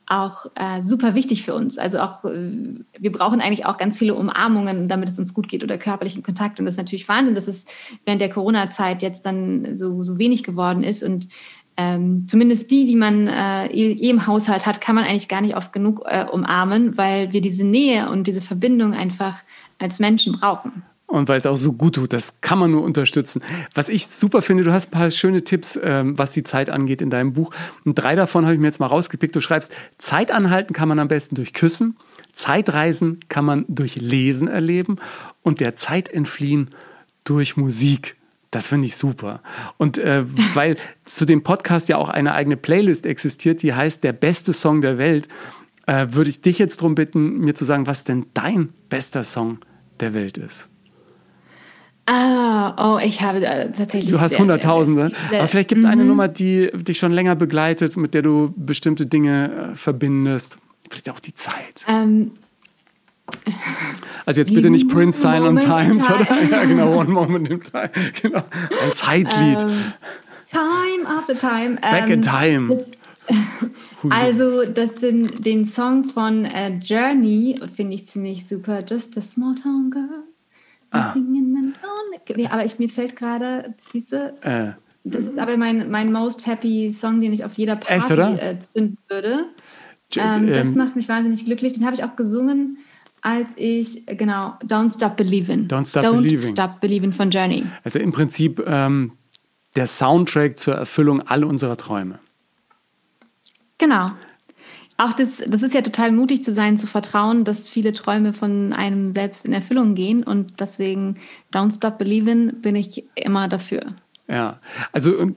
auch 0.08 0.47
äh, 0.56 0.82
super 0.82 1.16
wichtig 1.16 1.43
für 1.43 1.54
uns. 1.54 1.78
Also 1.78 1.99
auch, 1.99 2.26
äh, 2.26 2.51
wir 2.97 3.12
brauchen 3.12 3.41
eigentlich 3.41 3.66
auch 3.66 3.78
ganz 3.78 3.97
viele 3.97 4.16
Umarmungen, 4.16 4.88
damit 4.88 5.10
es 5.10 5.20
uns 5.20 5.34
gut 5.34 5.47
geht 5.47 5.64
oder 5.64 5.78
körperlichen 5.78 6.24
Kontakt. 6.24 6.60
Und 6.60 6.66
das 6.66 6.74
ist 6.76 6.80
natürlich 6.80 7.08
Wahnsinn, 7.08 7.36
dass 7.36 7.47
es 7.47 7.66
während 8.06 8.22
der 8.22 8.30
Corona-Zeit 8.30 9.01
jetzt 9.01 9.26
dann 9.26 9.76
so, 9.76 10.04
so 10.04 10.18
wenig 10.18 10.43
geworden 10.43 10.84
ist. 10.84 11.04
Und 11.04 11.30
ähm, 11.78 12.28
zumindest 12.28 12.70
die, 12.70 12.86
die 12.86 12.95
man 12.95 13.28
äh, 13.28 13.68
eh, 13.68 14.10
im 14.10 14.28
Haushalt 14.28 14.66
hat, 14.66 14.82
kann 14.82 14.95
man 14.95 15.06
eigentlich 15.06 15.30
gar 15.30 15.41
nicht 15.41 15.56
oft 15.56 15.74
genug 15.74 16.04
äh, 16.06 16.26
umarmen, 16.26 16.97
weil 16.97 17.34
wir 17.34 17.41
diese 17.41 17.64
Nähe 17.64 18.10
und 18.10 18.28
diese 18.28 18.41
Verbindung 18.41 18.93
einfach 18.93 19.43
als 19.80 19.99
Menschen 19.99 20.34
brauchen 20.34 20.84
und 21.14 21.30
weil 21.30 21.38
es 21.38 21.45
auch 21.45 21.57
so 21.57 21.74
gut 21.74 21.95
tut. 21.95 22.11
Das 22.11 22.41
kann 22.41 22.57
man 22.57 22.72
nur 22.72 22.82
unterstützen. 22.82 23.43
Was 23.76 23.88
ich 23.88 24.07
super 24.07 24.41
finde, 24.41 24.64
du 24.64 24.74
hast 24.74 24.88
ein 24.88 24.91
paar 24.91 25.11
schöne 25.11 25.43
Tipps, 25.43 25.80
ähm, 25.82 26.18
was 26.18 26.32
die 26.32 26.41
Zeit 26.41 26.72
angeht 26.72 27.03
in 27.03 27.11
deinem 27.11 27.34
Buch. 27.34 27.53
Und 27.86 27.95
drei 27.95 28.16
davon 28.16 28.45
habe 28.45 28.55
ich 28.55 28.59
mir 28.59 28.66
jetzt 28.66 28.80
mal 28.80 28.88
rausgepickt. 28.88 29.36
Du 29.36 29.39
schreibst, 29.39 29.72
Zeit 29.99 30.32
anhalten 30.32 30.74
kann 30.74 30.89
man 30.89 30.97
am 30.97 31.07
besten 31.07 31.36
durch 31.36 31.53
Küssen, 31.53 31.97
Zeitreisen 32.32 33.20
kann 33.30 33.45
man 33.45 33.66
durch 33.68 33.95
Lesen 33.97 34.47
erleben 34.47 34.95
und 35.43 35.59
der 35.59 35.76
Zeit 35.76 36.09
entfliehen 36.09 36.72
durch 37.26 37.57
Musik. 37.57 38.16
Das 38.49 38.66
finde 38.66 38.88
ich 38.88 38.95
super. 38.95 39.43
Und 39.78 39.99
äh, 39.99 40.24
weil 40.55 40.78
zu 41.05 41.26
dem 41.26 41.43
Podcast 41.43 41.89
ja 41.89 41.97
auch 41.97 42.09
eine 42.09 42.34
eigene 42.34 42.57
Playlist 42.57 43.05
existiert, 43.05 43.61
die 43.61 43.76
heißt 43.76 44.03
Der 44.03 44.14
beste 44.14 44.51
Song 44.51 44.82
der 44.82 44.97
Welt, 44.97 45.28
äh, 45.86 46.07
würde 46.09 46.32
ich 46.32 46.41
dich 46.41 46.57
jetzt 46.57 46.78
darum 46.78 46.95
bitten, 46.95 47.38
mir 47.38 47.53
zu 47.53 47.66
sagen, 47.66 47.86
was 47.86 48.03
denn 48.03 48.26
dein 48.34 48.70
bester 48.89 49.24
Song 49.24 49.59
der 49.99 50.16
Welt 50.16 50.39
ist. 50.39 50.70
Ah, 52.06 52.95
oh, 52.95 52.99
ich 53.04 53.22
habe 53.22 53.39
tatsächlich. 53.41 54.10
Du 54.10 54.20
hast 54.20 54.38
Hunderttausende. 54.38 55.12
Aber 55.32 55.47
vielleicht 55.47 55.70
gibt 55.70 55.80
es 55.80 55.86
eine 55.86 56.04
mhm. 56.04 56.10
Nummer, 56.10 56.28
die 56.28 56.70
dich 56.74 56.99
schon 56.99 57.14
länger 57.14 57.36
begleitet, 57.36 57.95
mit 57.95 58.14
der 58.14 58.22
du 58.22 58.54
bestimmte 58.58 59.06
Dinge 59.06 59.72
äh, 59.72 59.76
verbindest. 59.76 60.58
Vielleicht 60.89 61.10
auch 61.10 61.22
die 61.22 61.34
Zeit. 61.34 61.86
Ähm, 61.88 62.32
also 64.26 64.41
jetzt 64.41 64.54
bitte 64.54 64.70
nicht 64.70 64.89
Prince 64.89 65.22
Silent 65.22 65.62
Times, 65.62 66.06
time. 66.06 66.20
oder? 66.20 66.41
Ja, 66.51 66.66
genau, 66.66 66.99
One 66.99 67.10
Moment 67.10 67.49
in 67.49 67.62
Time. 67.62 67.89
Genau. 68.22 68.43
Ein 68.84 68.93
Zeitlied. 68.93 69.62
Ähm, 69.62 69.93
time 70.47 71.08
after 71.08 71.38
Time. 71.38 71.78
Back 71.80 72.10
in 72.10 72.14
ähm, 72.14 72.22
Time. 72.22 72.86
Also 74.10 74.66
das, 74.70 74.95
den, 74.95 75.41
den 75.41 75.66
Song 75.66 76.04
von 76.04 76.43
uh, 76.45 76.80
Journey 76.82 77.60
finde 77.74 77.95
ich 77.95 78.08
ziemlich 78.10 78.45
super. 78.45 78.84
Just 78.86 79.18
a 79.18 79.22
small 79.22 79.56
town 79.56 79.89
girl. 79.89 80.32
Ah. 80.93 81.15
Aber 82.49 82.65
ich, 82.65 82.79
mir 82.79 82.89
fällt 82.89 83.15
gerade, 83.15 83.73
siehste, 83.91 84.35
äh. 84.41 84.73
das 85.03 85.25
ist 85.25 85.37
aber 85.37 85.57
mein, 85.57 85.89
mein 85.89 86.11
most 86.11 86.47
happy 86.47 86.93
Song, 86.93 87.19
den 87.19 87.33
ich 87.33 87.43
auf 87.43 87.55
jeder 87.55 87.75
Party 87.75 88.13
äh, 88.13 88.57
zünden 88.73 88.97
würde. 89.09 89.47
Ähm, 90.15 90.47
das 90.47 90.67
ähm, 90.67 90.75
macht 90.75 90.95
mich 90.95 91.09
wahnsinnig 91.09 91.45
glücklich. 91.45 91.73
Den 91.73 91.85
habe 91.85 91.95
ich 91.95 92.03
auch 92.03 92.15
gesungen, 92.15 92.77
als 93.21 93.47
ich, 93.55 94.05
genau, 94.05 94.53
Don't 94.63 94.93
Stop 94.93 95.17
Believing. 95.17 95.67
Don't 95.67 95.89
Stop 95.89 96.05
Don't 96.05 96.21
Believing. 96.21 96.51
Stop 96.51 96.79
Believing 96.79 97.11
von 97.11 97.31
Journey. 97.31 97.65
Also 97.83 97.99
im 97.99 98.11
Prinzip 98.11 98.63
ähm, 98.67 99.13
der 99.75 99.87
Soundtrack 99.87 100.59
zur 100.59 100.75
Erfüllung 100.75 101.21
all 101.21 101.43
unserer 101.43 101.77
Träume. 101.77 102.19
Genau. 103.79 104.11
Auch 105.04 105.12
das, 105.12 105.43
das 105.45 105.64
ist 105.64 105.74
ja 105.74 105.82
total 105.82 106.14
mutig 106.14 106.45
zu 106.45 106.54
sein, 106.54 106.78
zu 106.78 106.88
vertrauen, 106.88 107.43
dass 107.43 107.68
viele 107.68 107.91
Träume 107.91 108.32
von 108.32 108.72
einem 108.72 109.12
selbst 109.12 109.45
in 109.45 109.51
Erfüllung 109.51 109.95
gehen. 109.95 110.24
Und 110.24 110.62
deswegen, 110.62 111.16
Don't 111.54 111.76
Stop 111.76 111.97
Believing, 111.97 112.62
bin 112.62 112.78
ich 112.78 113.04
immer 113.16 113.49
dafür. 113.49 113.82
Ja, 114.30 114.62
also 114.93 115.32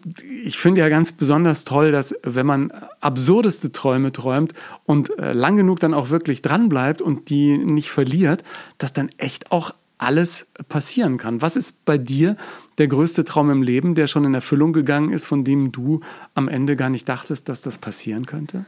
ich 0.45 0.57
finde 0.59 0.83
ja 0.83 0.89
ganz 0.89 1.11
besonders 1.11 1.65
toll, 1.65 1.91
dass 1.91 2.15
wenn 2.23 2.47
man 2.47 2.71
absurdeste 3.01 3.73
Träume 3.73 4.13
träumt 4.13 4.53
und 4.85 5.19
äh, 5.19 5.33
lang 5.33 5.57
genug 5.57 5.81
dann 5.81 5.95
auch 5.95 6.11
wirklich 6.11 6.43
dranbleibt 6.43 7.03
und 7.03 7.29
die 7.29 7.59
nicht 7.59 7.91
verliert, 7.91 8.45
dass 8.79 8.93
dann 8.93 9.09
echt 9.19 9.51
auch 9.51 9.75
alles 9.99 10.47
passieren 10.69 11.17
kann. 11.17 11.43
Was 11.43 11.57
ist 11.57 11.85
bei 11.85 11.99
dir 11.99 12.37
der 12.79 12.87
größte 12.87 13.25
Traum 13.25 13.51
im 13.51 13.63
Leben, 13.63 13.97
der 13.97 14.07
schon 14.07 14.25
in 14.25 14.35
Erfüllung 14.35 14.73
gegangen 14.73 15.11
ist, 15.11 15.27
von 15.27 15.43
dem 15.43 15.73
du 15.73 16.03
am 16.35 16.47
Ende 16.47 16.77
gar 16.77 16.91
nicht 16.91 17.09
dachtest, 17.09 17.49
dass 17.49 17.63
das 17.63 17.79
passieren 17.79 18.27
könnte? 18.27 18.65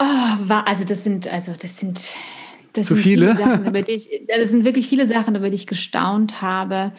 Oh, 0.00 0.04
war, 0.04 0.66
also 0.66 0.84
das 0.84 1.04
sind, 1.04 1.28
also 1.28 1.52
das 1.58 1.76
sind, 1.76 2.08
das 2.72 2.86
Zu 2.86 2.94
sind 2.94 3.02
viele? 3.02 3.36
viele 3.36 3.36
Sachen, 3.36 3.66
über 3.66 3.82
die 3.82 3.92
ich, 3.92 4.22
das 4.26 4.50
sind 4.50 4.64
wirklich 4.64 4.88
viele 4.88 5.06
Sachen, 5.06 5.36
über 5.36 5.50
die 5.50 5.56
ich 5.56 5.66
gestaunt 5.66 6.40
habe. 6.40 6.92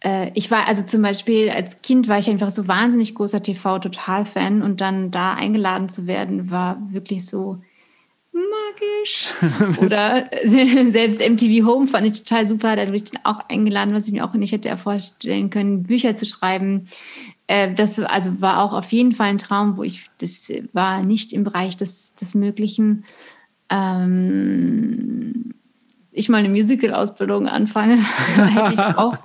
Äh, 0.00 0.32
ich 0.34 0.50
war 0.50 0.66
also 0.66 0.82
zum 0.82 1.02
Beispiel 1.02 1.50
als 1.50 1.80
Kind 1.82 2.08
war 2.08 2.18
ich 2.18 2.28
einfach 2.28 2.50
so 2.50 2.66
wahnsinnig 2.66 3.14
großer 3.14 3.40
TV-Total-Fan 3.40 4.62
und 4.62 4.80
dann 4.80 5.12
da 5.12 5.34
eingeladen 5.34 5.88
zu 5.88 6.08
werden, 6.08 6.50
war 6.50 6.82
wirklich 6.90 7.24
so 7.24 7.62
magisch. 8.32 9.32
Oder 9.80 10.28
selbst 10.90 11.20
MTV 11.20 11.66
Home 11.66 11.86
fand 11.86 12.06
ich 12.06 12.24
total 12.24 12.48
super. 12.48 12.74
Da 12.74 12.86
wurde 12.86 12.96
ich 12.96 13.04
dann 13.04 13.24
auch 13.24 13.48
eingeladen, 13.48 13.94
was 13.94 14.08
ich 14.08 14.12
mir 14.12 14.24
auch 14.24 14.34
nicht 14.34 14.52
hätte 14.52 14.76
vorstellen 14.76 15.50
können, 15.50 15.84
Bücher 15.84 16.16
zu 16.16 16.26
schreiben. 16.26 16.88
Äh, 17.46 17.74
das 17.74 17.98
also 18.00 18.40
war 18.40 18.62
auch 18.62 18.72
auf 18.72 18.90
jeden 18.92 19.12
Fall 19.12 19.28
ein 19.28 19.38
Traum, 19.38 19.76
wo 19.76 19.82
ich, 19.82 20.10
das 20.18 20.50
war 20.72 21.02
nicht 21.02 21.32
im 21.32 21.44
Bereich 21.44 21.76
des, 21.76 22.14
des 22.14 22.34
Möglichen. 22.34 23.04
Ähm, 23.70 25.54
ich 26.12 26.28
mal 26.28 26.38
eine 26.38 26.48
Musical-Ausbildung 26.48 27.48
anfange, 27.48 27.96
hätte 28.36 28.74
ich 28.74 28.80
auch. 28.80 29.18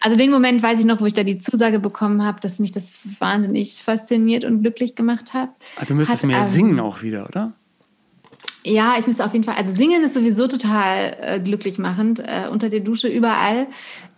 Also 0.00 0.16
den 0.16 0.30
Moment 0.30 0.62
weiß 0.62 0.78
ich 0.78 0.84
noch, 0.84 1.00
wo 1.00 1.06
ich 1.06 1.14
da 1.14 1.24
die 1.24 1.38
Zusage 1.38 1.80
bekommen 1.80 2.24
habe, 2.24 2.40
dass 2.40 2.58
mich 2.58 2.70
das 2.70 2.94
wahnsinnig 3.18 3.82
fasziniert 3.82 4.44
und 4.44 4.60
glücklich 4.60 4.94
gemacht 4.94 5.34
hat. 5.34 5.50
Also 5.76 5.94
du 5.94 5.94
müsstest 5.96 6.22
hat, 6.22 6.28
mehr 6.28 6.38
ähm, 6.38 6.44
singen 6.44 6.80
auch 6.80 7.02
wieder, 7.02 7.26
oder? 7.26 7.52
Ja, 8.66 8.96
ich 8.98 9.06
müsste 9.06 9.24
auf 9.24 9.32
jeden 9.32 9.44
Fall. 9.44 9.54
Also 9.54 9.72
singen 9.72 10.02
ist 10.02 10.14
sowieso 10.14 10.48
total 10.48 11.16
äh, 11.20 11.40
glücklich 11.40 11.78
machend, 11.78 12.18
äh, 12.18 12.48
unter 12.50 12.68
der 12.68 12.80
Dusche 12.80 13.06
überall. 13.06 13.68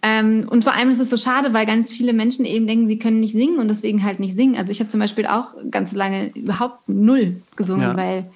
Ähm, 0.01 0.47
und 0.49 0.65
vor 0.65 0.75
allem 0.75 0.89
ist 0.89 1.01
es 1.01 1.11
so 1.11 1.19
schade, 1.19 1.53
weil 1.53 1.67
ganz 1.67 1.91
viele 1.91 2.15
Menschen 2.15 2.47
eben 2.47 2.67
denken, 2.67 2.87
sie 2.87 2.99
können 2.99 3.21
nicht 3.21 3.33
singen 3.33 3.59
und 3.59 3.69
deswegen 3.69 4.03
halt 4.03 4.21
nicht 4.21 4.35
singen. 4.35 4.57
Also 4.57 4.71
ich 4.71 4.81
habe 4.81 4.89
zum 4.89 5.01
Beispiel 5.01 5.27
auch 5.27 5.55
ganz 5.71 5.93
lange 5.93 6.29
überhaupt 6.29 6.89
null 6.89 7.43
gesungen, 7.57 7.83
ja. 7.83 7.97
weil 7.97 8.31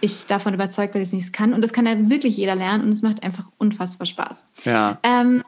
ich 0.00 0.26
davon 0.26 0.54
überzeugt 0.54 0.94
bin, 0.94 1.02
dass 1.02 1.12
ich 1.12 1.18
es 1.18 1.24
nicht 1.24 1.32
kann. 1.34 1.52
Und 1.52 1.60
das 1.60 1.74
kann 1.74 1.84
ja 1.84 2.08
wirklich 2.08 2.38
jeder 2.38 2.54
lernen 2.54 2.84
und 2.84 2.90
es 2.90 3.02
macht 3.02 3.22
einfach 3.22 3.44
unfassbar 3.58 4.06
Spaß. 4.06 4.48
Ja. 4.64 4.98
Ähm, 5.02 5.42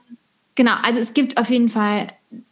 genau, 0.56 0.72
also 0.82 1.00
es 1.00 1.14
gibt 1.14 1.38
auf 1.38 1.48
jeden 1.48 1.70
Fall, 1.70 2.08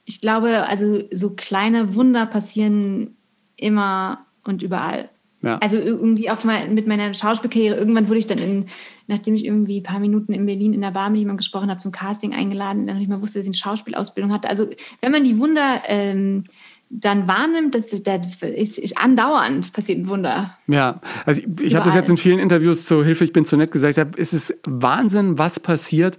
ich 0.06 0.22
glaube, 0.22 0.66
also 0.66 1.02
so 1.12 1.34
kleine 1.34 1.94
Wunder 1.94 2.24
passieren 2.24 3.16
immer 3.56 4.24
und 4.44 4.62
überall. 4.62 5.10
Ja. 5.42 5.58
Also 5.58 5.78
irgendwie 5.78 6.30
auch 6.30 6.42
mal 6.44 6.68
mit 6.68 6.86
meiner 6.86 7.14
Schauspielkarriere. 7.14 7.76
Irgendwann 7.76 8.08
wurde 8.08 8.18
ich 8.18 8.26
dann, 8.26 8.38
in, 8.38 8.66
nachdem 9.06 9.34
ich 9.34 9.44
irgendwie 9.44 9.80
ein 9.80 9.82
paar 9.82 10.00
Minuten 10.00 10.32
in 10.32 10.44
Berlin 10.44 10.74
in 10.74 10.82
der 10.82 10.90
Bar 10.90 11.10
mit 11.10 11.20
jemandem 11.20 11.38
gesprochen 11.38 11.70
habe, 11.70 11.80
zum 11.80 11.92
Casting 11.92 12.34
eingeladen, 12.34 12.86
dann 12.86 12.98
nicht 12.98 13.08
mal 13.08 13.22
wusste, 13.22 13.38
dass 13.38 13.46
ich 13.46 13.50
eine 13.50 13.56
Schauspielausbildung 13.56 14.32
hatte. 14.32 14.50
Also 14.50 14.68
wenn 15.00 15.12
man 15.12 15.24
die 15.24 15.38
Wunder 15.38 15.82
ähm, 15.86 16.44
dann 16.90 17.28
wahrnimmt, 17.28 17.74
dass 17.74 17.86
das 17.86 18.42
ist, 18.42 18.78
ist 18.78 18.98
andauernd 18.98 19.72
passiert 19.72 19.98
ein 19.98 20.08
Wunder. 20.08 20.58
Ja, 20.66 21.00
also 21.24 21.40
ich, 21.40 21.60
ich 21.60 21.74
habe 21.76 21.86
das 21.86 21.94
jetzt 21.94 22.10
in 22.10 22.16
vielen 22.16 22.40
Interviews 22.40 22.84
zu 22.84 23.04
Hilfe, 23.04 23.24
ich 23.24 23.32
bin 23.32 23.44
zu 23.44 23.56
nett 23.56 23.70
gesagt, 23.70 23.96
habe, 23.96 24.18
es 24.18 24.32
ist 24.32 24.54
Wahnsinn, 24.66 25.38
was 25.38 25.60
passiert, 25.60 26.18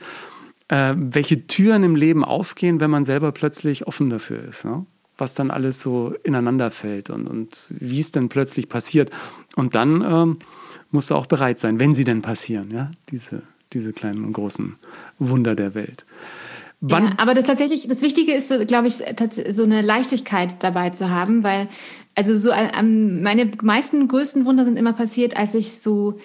äh, 0.69 0.93
welche 0.95 1.45
Türen 1.45 1.83
im 1.83 1.95
Leben 1.95 2.23
aufgehen, 2.23 2.79
wenn 2.79 2.89
man 2.89 3.03
selber 3.03 3.33
plötzlich 3.33 3.85
offen 3.85 4.09
dafür 4.09 4.43
ist. 4.43 4.63
Ne? 4.63 4.85
Was 5.17 5.33
dann 5.33 5.51
alles 5.51 5.81
so 5.81 6.15
ineinander 6.23 6.71
fällt 6.71 7.09
und, 7.09 7.27
und 7.27 7.67
wie 7.69 7.99
es 7.99 8.11
dann 8.11 8.29
plötzlich 8.29 8.69
passiert. 8.69 9.11
Und 9.55 9.75
dann 9.75 10.01
ähm, 10.01 10.37
musst 10.91 11.09
du 11.09 11.15
auch 11.15 11.25
bereit 11.25 11.59
sein, 11.59 11.79
wenn 11.79 11.93
sie 11.93 12.03
denn 12.03 12.21
passieren, 12.21 12.71
ja, 12.71 12.89
diese, 13.09 13.43
diese 13.73 13.93
kleinen 13.93 14.25
und 14.25 14.33
großen 14.33 14.75
Wunder 15.19 15.55
der 15.55 15.75
Welt. 15.75 16.05
Ja, 16.87 17.11
aber 17.17 17.35
das 17.35 17.45
tatsächlich, 17.45 17.87
das 17.87 18.01
Wichtige 18.01 18.33
ist, 18.33 18.51
glaube 18.67 18.87
ich, 18.87 19.03
so 19.51 19.63
eine 19.63 19.83
Leichtigkeit 19.83 20.63
dabei 20.63 20.89
zu 20.89 21.11
haben, 21.11 21.43
weil, 21.43 21.67
also 22.15 22.35
so 22.35 22.51
meine 22.81 23.51
meisten 23.61 24.07
größten 24.07 24.45
Wunder 24.45 24.65
sind 24.65 24.79
immer 24.79 24.93
passiert, 24.93 25.37
als 25.37 25.53
ich 25.53 25.79
so 25.79 26.19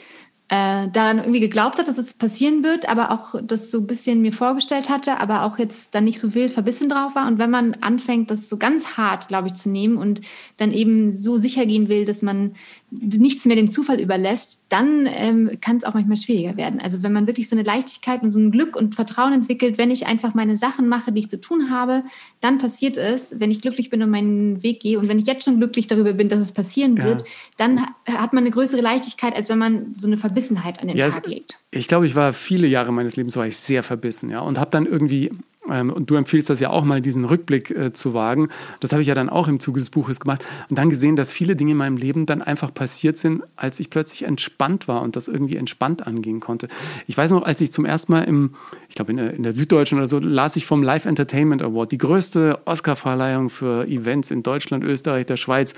äh, 0.48 0.88
daran 0.88 1.18
irgendwie 1.18 1.40
geglaubt 1.40 1.78
hat, 1.78 1.88
dass 1.88 1.98
es 1.98 2.14
passieren 2.14 2.62
wird, 2.62 2.88
aber 2.88 3.10
auch 3.10 3.34
das 3.42 3.72
so 3.72 3.78
ein 3.78 3.86
bisschen 3.88 4.22
mir 4.22 4.32
vorgestellt 4.32 4.88
hatte, 4.88 5.18
aber 5.20 5.42
auch 5.42 5.58
jetzt 5.58 5.94
dann 5.94 6.04
nicht 6.04 6.20
so 6.20 6.34
wild 6.34 6.52
verbissen 6.52 6.88
drauf 6.88 7.16
war. 7.16 7.26
Und 7.26 7.38
wenn 7.38 7.50
man 7.50 7.74
anfängt, 7.80 8.30
das 8.30 8.48
so 8.48 8.56
ganz 8.56 8.96
hart, 8.96 9.26
glaube 9.26 9.48
ich, 9.48 9.54
zu 9.54 9.68
nehmen 9.68 9.96
und 9.96 10.20
dann 10.56 10.70
eben 10.70 11.12
so 11.12 11.36
sicher 11.36 11.66
gehen 11.66 11.88
will, 11.88 12.04
dass 12.04 12.22
man 12.22 12.54
nichts 12.90 13.44
mehr 13.46 13.56
dem 13.56 13.68
Zufall 13.68 14.00
überlässt, 14.00 14.62
dann 14.68 15.08
ähm, 15.10 15.50
kann 15.60 15.76
es 15.76 15.84
auch 15.84 15.94
manchmal 15.94 16.16
schwieriger 16.16 16.56
werden. 16.56 16.80
Also 16.80 17.02
wenn 17.02 17.12
man 17.12 17.26
wirklich 17.26 17.48
so 17.48 17.56
eine 17.56 17.64
Leichtigkeit 17.64 18.22
und 18.22 18.30
so 18.30 18.38
ein 18.38 18.52
Glück 18.52 18.76
und 18.76 18.94
Vertrauen 18.94 19.32
entwickelt, 19.32 19.76
wenn 19.76 19.90
ich 19.90 20.06
einfach 20.06 20.34
meine 20.34 20.56
Sachen 20.56 20.88
mache, 20.88 21.10
die 21.10 21.22
ich 21.22 21.30
zu 21.30 21.40
tun 21.40 21.70
habe, 21.70 22.04
dann 22.40 22.58
passiert 22.58 22.96
es, 22.96 23.40
wenn 23.40 23.50
ich 23.50 23.60
glücklich 23.60 23.90
bin 23.90 24.02
und 24.02 24.10
meinen 24.10 24.62
Weg 24.62 24.80
gehe 24.80 24.98
und 24.98 25.08
wenn 25.08 25.18
ich 25.18 25.26
jetzt 25.26 25.44
schon 25.44 25.56
glücklich 25.56 25.88
darüber 25.88 26.12
bin, 26.12 26.28
dass 26.28 26.38
es 26.38 26.52
passieren 26.52 26.96
wird, 27.02 27.22
ja. 27.22 27.28
dann 27.56 27.80
hat 28.06 28.32
man 28.32 28.44
eine 28.44 28.50
größere 28.50 28.80
Leichtigkeit, 28.80 29.34
als 29.34 29.48
wenn 29.48 29.58
man 29.58 29.94
so 29.94 30.06
eine 30.06 30.16
Verbissenheit 30.16 30.80
an 30.80 30.88
den 30.88 30.96
ja, 30.96 31.10
Tag 31.10 31.26
legt. 31.26 31.58
Ich 31.72 31.88
glaube, 31.88 32.06
ich 32.06 32.14
war 32.14 32.32
viele 32.32 32.68
Jahre 32.68 32.92
meines 32.92 33.16
Lebens 33.16 33.36
war 33.36 33.46
ich 33.46 33.56
sehr 33.56 33.82
verbissen, 33.82 34.30
ja, 34.30 34.40
und 34.40 34.58
habe 34.58 34.70
dann 34.70 34.86
irgendwie 34.86 35.30
und 35.66 36.10
du 36.10 36.14
empfiehlst 36.14 36.50
das 36.50 36.60
ja 36.60 36.70
auch 36.70 36.84
mal, 36.84 37.00
diesen 37.00 37.24
Rückblick 37.24 37.70
äh, 37.70 37.92
zu 37.92 38.14
wagen. 38.14 38.48
Das 38.80 38.92
habe 38.92 39.02
ich 39.02 39.08
ja 39.08 39.14
dann 39.14 39.28
auch 39.28 39.48
im 39.48 39.60
Zuge 39.60 39.80
des 39.80 39.90
Buches 39.90 40.20
gemacht 40.20 40.44
und 40.70 40.78
dann 40.78 40.90
gesehen, 40.90 41.16
dass 41.16 41.32
viele 41.32 41.56
Dinge 41.56 41.72
in 41.72 41.76
meinem 41.78 41.96
Leben 41.96 42.26
dann 42.26 42.42
einfach 42.42 42.72
passiert 42.72 43.18
sind, 43.18 43.42
als 43.56 43.80
ich 43.80 43.90
plötzlich 43.90 44.22
entspannt 44.24 44.88
war 44.88 45.02
und 45.02 45.16
das 45.16 45.28
irgendwie 45.28 45.56
entspannt 45.56 46.06
angehen 46.06 46.40
konnte. 46.40 46.68
Ich 47.06 47.16
weiß 47.16 47.30
noch, 47.30 47.42
als 47.42 47.60
ich 47.60 47.72
zum 47.72 47.84
ersten 47.84 48.12
Mal 48.12 48.22
im, 48.22 48.54
ich 48.88 48.94
glaube 48.94 49.12
in, 49.12 49.18
in 49.18 49.42
der, 49.42 49.52
Süddeutschen 49.52 49.98
oder 49.98 50.06
so, 50.06 50.18
las 50.18 50.56
ich 50.56 50.66
vom 50.66 50.82
Live 50.82 51.06
Entertainment 51.06 51.62
Award, 51.62 51.92
die 51.92 51.98
größte 51.98 52.60
Oscar-Verleihung 52.64 53.50
für 53.50 53.86
Events 53.86 54.30
in 54.30 54.42
Deutschland, 54.42 54.84
Österreich, 54.84 55.26
der 55.26 55.36
Schweiz. 55.36 55.74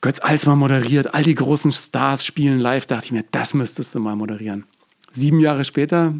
Götz 0.00 0.18
Alsmann 0.18 0.58
moderiert, 0.58 1.14
all 1.14 1.22
die 1.22 1.34
großen 1.34 1.70
Stars 1.70 2.24
spielen 2.24 2.58
live, 2.58 2.86
dachte 2.86 3.06
ich 3.06 3.12
mir, 3.12 3.24
das 3.30 3.54
müsstest 3.54 3.94
du 3.94 4.00
mal 4.00 4.16
moderieren. 4.16 4.64
Sieben 5.12 5.38
Jahre 5.38 5.64
später 5.64 6.14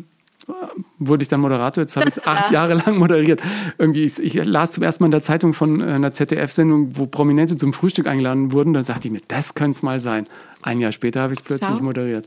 wurde 0.98 1.22
ich 1.22 1.28
dann 1.28 1.40
Moderator. 1.40 1.82
Jetzt 1.82 1.96
habe 1.96 2.08
ich 2.08 2.16
es 2.16 2.26
acht 2.26 2.50
Jahre 2.50 2.74
lang 2.74 2.96
moderiert. 2.98 3.40
Irgendwie, 3.78 4.04
ich, 4.04 4.18
ich, 4.18 4.34
las 4.44 4.72
zum 4.72 4.82
ersten 4.82 5.02
Mal 5.02 5.08
in 5.08 5.12
der 5.12 5.22
Zeitung 5.22 5.52
von 5.52 5.80
äh, 5.80 5.84
einer 5.84 6.12
ZDF-Sendung, 6.12 6.96
wo 6.96 7.06
Prominente 7.06 7.56
zum 7.56 7.72
Frühstück 7.72 8.06
eingeladen 8.06 8.52
wurden. 8.52 8.72
Dann 8.72 8.84
sagte 8.84 9.08
ich 9.08 9.12
mir, 9.12 9.22
das 9.28 9.54
könnte 9.54 9.76
es 9.76 9.82
mal 9.82 10.00
sein. 10.00 10.24
Ein 10.62 10.80
Jahr 10.80 10.92
später 10.92 11.22
habe 11.22 11.32
ich 11.32 11.40
es 11.40 11.42
plötzlich 11.44 11.78
Schau. 11.78 11.84
moderiert. 11.84 12.26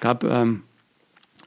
Gab 0.00 0.24
ähm, 0.24 0.62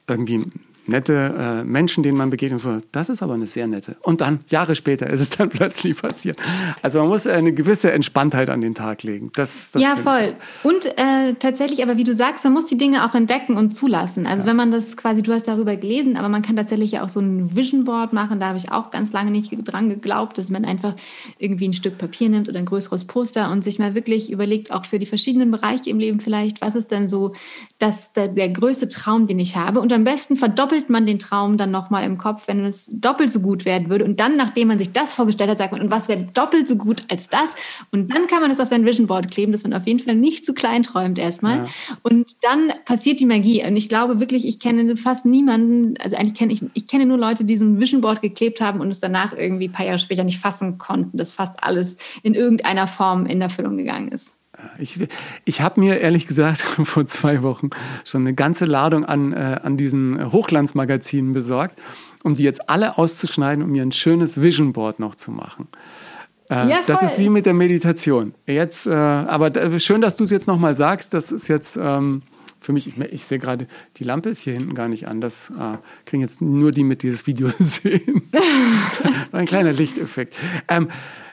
irgendwie 0.06 0.44
nette 0.88 1.34
äh, 1.38 1.64
Menschen, 1.64 2.02
denen 2.02 2.18
man 2.18 2.30
begegnet. 2.30 2.60
So, 2.60 2.78
das 2.92 3.08
ist 3.08 3.22
aber 3.22 3.34
eine 3.34 3.46
sehr 3.46 3.66
nette. 3.66 3.96
Und 4.02 4.20
dann, 4.20 4.40
Jahre 4.48 4.74
später, 4.74 5.08
ist 5.08 5.20
es 5.20 5.30
dann 5.30 5.48
plötzlich 5.50 5.96
passiert. 5.96 6.38
Also 6.82 6.98
man 6.98 7.08
muss 7.08 7.26
eine 7.26 7.52
gewisse 7.52 7.92
Entspanntheit 7.92 8.50
an 8.50 8.60
den 8.60 8.74
Tag 8.74 9.02
legen. 9.02 9.30
Das, 9.34 9.72
das 9.72 9.82
ja, 9.82 9.96
voll. 9.96 10.34
Und 10.62 10.86
äh, 10.86 11.34
tatsächlich, 11.38 11.82
aber 11.82 11.96
wie 11.96 12.04
du 12.04 12.14
sagst, 12.14 12.44
man 12.44 12.54
muss 12.54 12.66
die 12.66 12.78
Dinge 12.78 13.04
auch 13.04 13.14
entdecken 13.14 13.56
und 13.56 13.72
zulassen. 13.72 14.26
Also 14.26 14.42
ja. 14.42 14.46
wenn 14.48 14.56
man 14.56 14.70
das 14.70 14.96
quasi, 14.96 15.22
du 15.22 15.32
hast 15.32 15.46
darüber 15.46 15.76
gelesen, 15.76 16.16
aber 16.16 16.28
man 16.28 16.42
kann 16.42 16.56
tatsächlich 16.56 16.92
ja 16.92 17.04
auch 17.04 17.08
so 17.08 17.20
ein 17.20 17.54
Vision 17.54 17.84
Board 17.84 18.12
machen. 18.12 18.40
Da 18.40 18.48
habe 18.48 18.58
ich 18.58 18.72
auch 18.72 18.90
ganz 18.90 19.12
lange 19.12 19.30
nicht 19.30 19.52
dran 19.64 19.88
geglaubt, 19.88 20.38
dass 20.38 20.50
man 20.50 20.64
einfach 20.64 20.94
irgendwie 21.38 21.68
ein 21.68 21.74
Stück 21.74 21.98
Papier 21.98 22.28
nimmt 22.28 22.48
oder 22.48 22.58
ein 22.58 22.66
größeres 22.66 23.04
Poster 23.04 23.50
und 23.50 23.62
sich 23.62 23.78
mal 23.78 23.94
wirklich 23.94 24.30
überlegt, 24.32 24.70
auch 24.70 24.84
für 24.84 24.98
die 24.98 25.06
verschiedenen 25.06 25.50
Bereiche 25.50 25.90
im 25.90 25.98
Leben 25.98 26.20
vielleicht, 26.20 26.60
was 26.60 26.74
ist 26.74 26.90
denn 26.90 27.08
so 27.08 27.34
das, 27.78 28.12
der, 28.12 28.28
der 28.28 28.48
größte 28.48 28.88
Traum, 28.88 29.26
den 29.26 29.38
ich 29.38 29.56
habe. 29.56 29.80
Und 29.80 29.92
am 29.92 30.04
besten 30.04 30.36
verdoppelt 30.36 30.77
doppelt 30.78 30.90
man 30.90 31.06
den 31.06 31.18
Traum 31.18 31.56
dann 31.58 31.70
nochmal 31.70 32.04
im 32.04 32.18
Kopf, 32.18 32.44
wenn 32.46 32.64
es 32.64 32.86
doppelt 32.92 33.30
so 33.30 33.40
gut 33.40 33.64
werden 33.64 33.90
würde. 33.90 34.04
Und 34.04 34.20
dann, 34.20 34.36
nachdem 34.36 34.68
man 34.68 34.78
sich 34.78 34.92
das 34.92 35.12
vorgestellt 35.12 35.50
hat, 35.50 35.58
sagt 35.58 35.72
man, 35.72 35.80
und 35.80 35.90
was 35.90 36.08
wäre 36.08 36.22
doppelt 36.34 36.68
so 36.68 36.76
gut 36.76 37.02
als 37.08 37.28
das? 37.28 37.56
Und 37.90 38.14
dann 38.14 38.28
kann 38.28 38.40
man 38.40 38.50
es 38.50 38.60
auf 38.60 38.68
sein 38.68 38.84
Vision 38.84 39.08
Board 39.08 39.30
kleben, 39.30 39.50
dass 39.50 39.64
man 39.64 39.74
auf 39.74 39.86
jeden 39.86 39.98
Fall 39.98 40.14
nicht 40.14 40.46
zu 40.46 40.54
klein 40.54 40.84
träumt 40.84 41.18
erstmal. 41.18 41.58
Ja. 41.58 41.66
Und 42.02 42.36
dann 42.42 42.72
passiert 42.84 43.18
die 43.18 43.26
Magie. 43.26 43.64
Und 43.66 43.76
ich 43.76 43.88
glaube 43.88 44.20
wirklich, 44.20 44.46
ich 44.46 44.60
kenne 44.60 44.96
fast 44.96 45.26
niemanden, 45.26 45.94
also 46.00 46.16
eigentlich 46.16 46.38
kenne 46.38 46.52
ich, 46.52 46.62
ich 46.74 46.86
kenne 46.86 47.06
nur 47.06 47.18
Leute, 47.18 47.44
die 47.44 47.56
so 47.56 47.64
ein 47.64 47.80
Vision 47.80 48.00
Board 48.00 48.22
geklebt 48.22 48.60
haben 48.60 48.80
und 48.80 48.90
es 48.90 49.00
danach 49.00 49.32
irgendwie 49.36 49.68
ein 49.68 49.72
paar 49.72 49.86
Jahre 49.86 49.98
später 49.98 50.22
nicht 50.22 50.38
fassen 50.38 50.78
konnten, 50.78 51.16
dass 51.18 51.32
fast 51.32 51.64
alles 51.64 51.96
in 52.22 52.34
irgendeiner 52.34 52.86
Form 52.86 53.26
in 53.26 53.40
Erfüllung 53.40 53.76
gegangen 53.76 54.08
ist. 54.08 54.37
Ich, 54.78 54.98
ich 55.44 55.60
habe 55.60 55.80
mir 55.80 55.98
ehrlich 55.98 56.26
gesagt 56.26 56.60
vor 56.84 57.06
zwei 57.06 57.42
Wochen 57.42 57.70
schon 58.04 58.22
eine 58.22 58.34
ganze 58.34 58.64
Ladung 58.64 59.04
an, 59.04 59.32
äh, 59.32 59.60
an 59.62 59.76
diesen 59.76 60.32
Hochglanzmagazinen 60.32 61.32
besorgt, 61.32 61.78
um 62.22 62.34
die 62.34 62.42
jetzt 62.42 62.68
alle 62.68 62.98
auszuschneiden, 62.98 63.64
um 63.64 63.70
mir 63.70 63.82
ein 63.82 63.92
schönes 63.92 64.40
Vision 64.40 64.72
Board 64.72 64.98
noch 64.98 65.14
zu 65.14 65.30
machen. 65.30 65.68
Äh, 66.50 66.68
ja, 66.68 66.80
das 66.86 67.02
ist 67.02 67.18
wie 67.18 67.28
mit 67.28 67.46
der 67.46 67.54
Meditation. 67.54 68.34
Jetzt, 68.46 68.86
äh, 68.86 68.90
aber 68.90 69.78
schön, 69.78 70.00
dass 70.00 70.16
du 70.16 70.24
es 70.24 70.30
jetzt 70.30 70.46
nochmal 70.46 70.74
sagst. 70.74 71.12
Das 71.12 71.30
ist 71.30 71.48
jetzt 71.48 71.78
ähm, 71.80 72.22
für 72.60 72.72
mich, 72.72 72.86
ich, 72.86 72.98
ich 72.98 73.24
sehe 73.24 73.38
gerade, 73.38 73.66
die 73.96 74.04
Lampe 74.04 74.30
ist 74.30 74.40
hier 74.40 74.54
hinten 74.54 74.74
gar 74.74 74.88
nicht 74.88 75.06
an. 75.06 75.20
Das 75.20 75.50
äh, 75.50 75.76
kriegen 76.06 76.22
jetzt 76.22 76.40
nur 76.40 76.72
die 76.72 76.84
mit 76.84 77.02
dieses 77.02 77.26
Video 77.26 77.48
sehen. 77.58 78.22
ein 79.32 79.46
kleiner 79.46 79.72
Lichteffekt. 79.72 80.34
Ähm, 80.68 80.88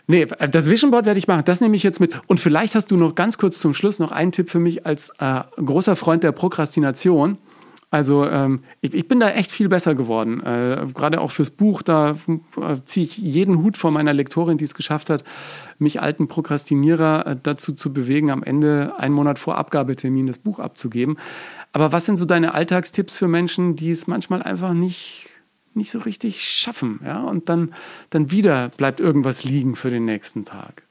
Nee, 0.07 0.27
das 0.51 0.69
Vision 0.69 0.91
Board 0.91 1.05
werde 1.05 1.17
ich 1.17 1.27
machen. 1.27 1.43
Das 1.45 1.61
nehme 1.61 1.75
ich 1.75 1.83
jetzt 1.83 1.99
mit. 1.99 2.13
Und 2.27 2.39
vielleicht 2.39 2.75
hast 2.75 2.91
du 2.91 2.97
noch 2.97 3.15
ganz 3.15 3.37
kurz 3.37 3.59
zum 3.59 3.73
Schluss 3.73 3.99
noch 3.99 4.11
einen 4.11 4.31
Tipp 4.31 4.49
für 4.49 4.59
mich 4.59 4.85
als 4.85 5.11
äh, 5.19 5.41
großer 5.57 5.95
Freund 5.95 6.23
der 6.23 6.31
Prokrastination. 6.31 7.37
Also 7.91 8.25
ähm, 8.25 8.59
ich, 8.81 8.93
ich, 8.93 9.07
bin 9.07 9.21
da 9.21 9.29
echt 9.29 9.51
viel 9.51 9.69
besser 9.69 9.95
geworden. 9.95 10.41
Äh, 10.43 10.87
Gerade 10.93 11.21
auch 11.21 11.31
fürs 11.31 11.49
Buch, 11.49 11.81
da 11.81 12.17
äh, 12.57 12.75
ziehe 12.83 13.05
ich 13.05 13.17
jeden 13.17 13.63
Hut 13.63 13.77
vor 13.77 13.91
meiner 13.91 14.13
Lektorin, 14.13 14.57
die 14.57 14.65
es 14.65 14.75
geschafft 14.75 15.09
hat, 15.09 15.23
mich 15.79 16.01
alten 16.01 16.27
Prokrastinierer 16.27 17.25
äh, 17.25 17.37
dazu 17.41 17.73
zu 17.73 17.93
bewegen, 17.93 18.31
am 18.31 18.43
Ende 18.43 18.93
einen 18.97 19.15
Monat 19.15 19.39
vor 19.39 19.57
Abgabetermin 19.57 20.27
das 20.27 20.39
Buch 20.39 20.59
abzugeben. 20.59 21.17
Aber 21.71 21.93
was 21.93 22.05
sind 22.05 22.17
so 22.17 22.25
deine 22.25 22.53
Alltagstipps 22.53 23.17
für 23.17 23.29
Menschen, 23.29 23.75
die 23.75 23.91
es 23.91 24.07
manchmal 24.07 24.43
einfach 24.43 24.73
nicht 24.73 25.29
nicht 25.75 25.91
so 25.91 25.99
richtig 25.99 26.43
schaffen. 26.43 26.99
Ja? 27.03 27.21
Und 27.21 27.49
dann, 27.49 27.73
dann 28.09 28.31
wieder 28.31 28.69
bleibt 28.69 28.99
irgendwas 28.99 29.43
liegen 29.43 29.75
für 29.75 29.89
den 29.89 30.05
nächsten 30.05 30.45
Tag. 30.45 30.85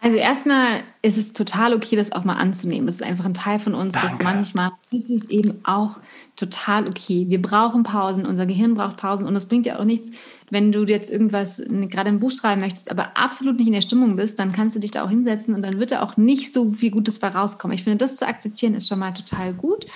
Also 0.00 0.16
erstmal 0.16 0.84
ist 1.02 1.18
es 1.18 1.32
total 1.32 1.74
okay, 1.74 1.96
das 1.96 2.12
auch 2.12 2.22
mal 2.22 2.36
anzunehmen. 2.36 2.86
Das 2.86 2.96
ist 2.96 3.02
einfach 3.02 3.24
ein 3.24 3.34
Teil 3.34 3.58
von 3.58 3.74
uns, 3.74 3.94
Danke. 3.94 4.10
das 4.10 4.22
manchmal 4.22 4.70
ist 4.92 5.10
es 5.10 5.28
eben 5.28 5.60
auch 5.64 5.96
total 6.36 6.88
okay. 6.88 7.26
Wir 7.28 7.42
brauchen 7.42 7.82
Pausen, 7.82 8.24
unser 8.24 8.46
Gehirn 8.46 8.74
braucht 8.74 8.96
Pausen 8.96 9.26
und 9.26 9.34
es 9.34 9.46
bringt 9.46 9.66
ja 9.66 9.80
auch 9.80 9.84
nichts, 9.84 10.08
wenn 10.50 10.70
du 10.70 10.84
jetzt 10.84 11.10
irgendwas 11.10 11.60
gerade 11.66 12.10
ein 12.10 12.20
Buch 12.20 12.30
schreiben 12.30 12.60
möchtest, 12.60 12.92
aber 12.92 13.16
absolut 13.16 13.56
nicht 13.56 13.66
in 13.66 13.72
der 13.72 13.82
Stimmung 13.82 14.14
bist, 14.14 14.38
dann 14.38 14.52
kannst 14.52 14.76
du 14.76 14.80
dich 14.80 14.92
da 14.92 15.04
auch 15.04 15.10
hinsetzen 15.10 15.52
und 15.52 15.62
dann 15.62 15.80
wird 15.80 15.90
da 15.90 16.02
auch 16.02 16.16
nicht 16.16 16.52
so 16.52 16.70
viel 16.70 16.92
Gutes 16.92 17.18
bei 17.18 17.28
rauskommen. 17.28 17.74
Ich 17.74 17.82
finde, 17.82 17.98
das 17.98 18.16
zu 18.16 18.26
akzeptieren 18.26 18.74
ist 18.74 18.86
schon 18.86 19.00
mal 19.00 19.12
total 19.12 19.52
gut. 19.52 19.86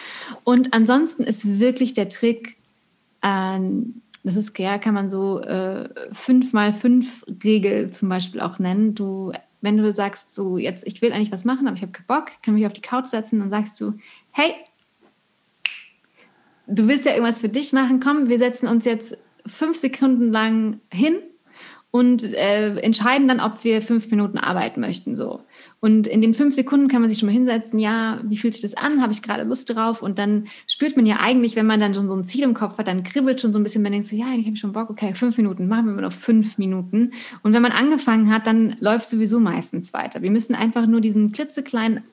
Und 0.42 0.74
ansonsten 0.74 1.22
ist 1.22 1.60
wirklich 1.60 1.94
der 1.94 2.08
Trick, 2.08 2.56
ähm, 3.22 4.02
das 4.24 4.36
ist 4.36 4.56
ja, 4.58 4.78
kann 4.78 4.94
man 4.94 5.10
so 5.10 5.40
äh, 5.40 5.88
5 6.12 6.52
mal 6.52 6.72
5 6.72 7.24
Regel 7.42 7.90
zum 7.90 8.08
Beispiel 8.08 8.40
auch 8.40 8.58
nennen. 8.58 8.94
Du, 8.94 9.32
wenn 9.60 9.76
du 9.76 9.92
sagst, 9.92 10.34
so 10.34 10.58
jetzt, 10.58 10.86
ich 10.86 11.02
will 11.02 11.12
eigentlich 11.12 11.32
was 11.32 11.44
machen, 11.44 11.66
aber 11.66 11.76
ich 11.76 11.82
habe 11.82 11.92
keinen 11.92 12.06
Bock, 12.06 12.30
kann 12.42 12.54
mich 12.54 12.66
auf 12.66 12.72
die 12.72 12.80
Couch 12.80 13.06
setzen, 13.06 13.40
dann 13.40 13.50
sagst 13.50 13.80
du, 13.80 13.94
hey, 14.30 14.54
du 16.66 16.86
willst 16.86 17.06
ja 17.06 17.12
irgendwas 17.12 17.40
für 17.40 17.48
dich 17.48 17.72
machen, 17.72 18.00
komm, 18.00 18.28
wir 18.28 18.38
setzen 18.38 18.68
uns 18.68 18.84
jetzt 18.84 19.18
fünf 19.46 19.76
Sekunden 19.76 20.30
lang 20.30 20.80
hin 20.92 21.18
und 21.90 22.24
äh, 22.24 22.76
entscheiden 22.76 23.28
dann, 23.28 23.40
ob 23.40 23.64
wir 23.64 23.82
fünf 23.82 24.10
Minuten 24.10 24.38
arbeiten 24.38 24.80
möchten. 24.80 25.16
So. 25.16 25.42
Und 25.84 26.06
in 26.06 26.20
den 26.20 26.32
fünf 26.32 26.54
Sekunden 26.54 26.86
kann 26.86 27.00
man 27.00 27.10
sich 27.10 27.18
schon 27.18 27.26
mal 27.26 27.32
hinsetzen, 27.32 27.76
ja, 27.80 28.20
wie 28.22 28.36
fühlt 28.36 28.54
sich 28.54 28.62
das 28.62 28.74
an? 28.74 29.02
Habe 29.02 29.12
ich 29.12 29.20
gerade 29.20 29.42
Lust 29.42 29.68
drauf? 29.68 30.00
Und 30.00 30.16
dann 30.16 30.46
spürt 30.68 30.94
man 30.94 31.06
ja 31.06 31.16
eigentlich, 31.20 31.56
wenn 31.56 31.66
man 31.66 31.80
dann 31.80 31.92
schon 31.92 32.08
so 32.08 32.14
ein 32.14 32.24
Ziel 32.24 32.44
im 32.44 32.54
Kopf 32.54 32.78
hat, 32.78 32.86
dann 32.86 33.02
kribbelt 33.02 33.40
schon 33.40 33.52
so 33.52 33.58
ein 33.58 33.64
bisschen, 33.64 33.82
man 33.82 33.90
denkt 33.90 34.06
so, 34.06 34.14
ja, 34.14 34.26
ich 34.38 34.46
habe 34.46 34.56
schon 34.56 34.72
Bock, 34.72 34.90
okay, 34.90 35.12
fünf 35.16 35.36
Minuten, 35.38 35.66
machen 35.66 35.86
wir 35.86 35.94
mal 35.94 36.02
noch 36.02 36.12
fünf 36.12 36.56
Minuten. 36.56 37.10
Und 37.42 37.52
wenn 37.52 37.62
man 37.62 37.72
angefangen 37.72 38.32
hat, 38.32 38.46
dann 38.46 38.76
läuft 38.78 39.08
sowieso 39.08 39.40
meistens 39.40 39.92
weiter. 39.92 40.22
Wir 40.22 40.30
müssen 40.30 40.54
einfach 40.54 40.86
nur 40.86 41.00
diesen 41.00 41.32
klitzekleinen 41.32 42.04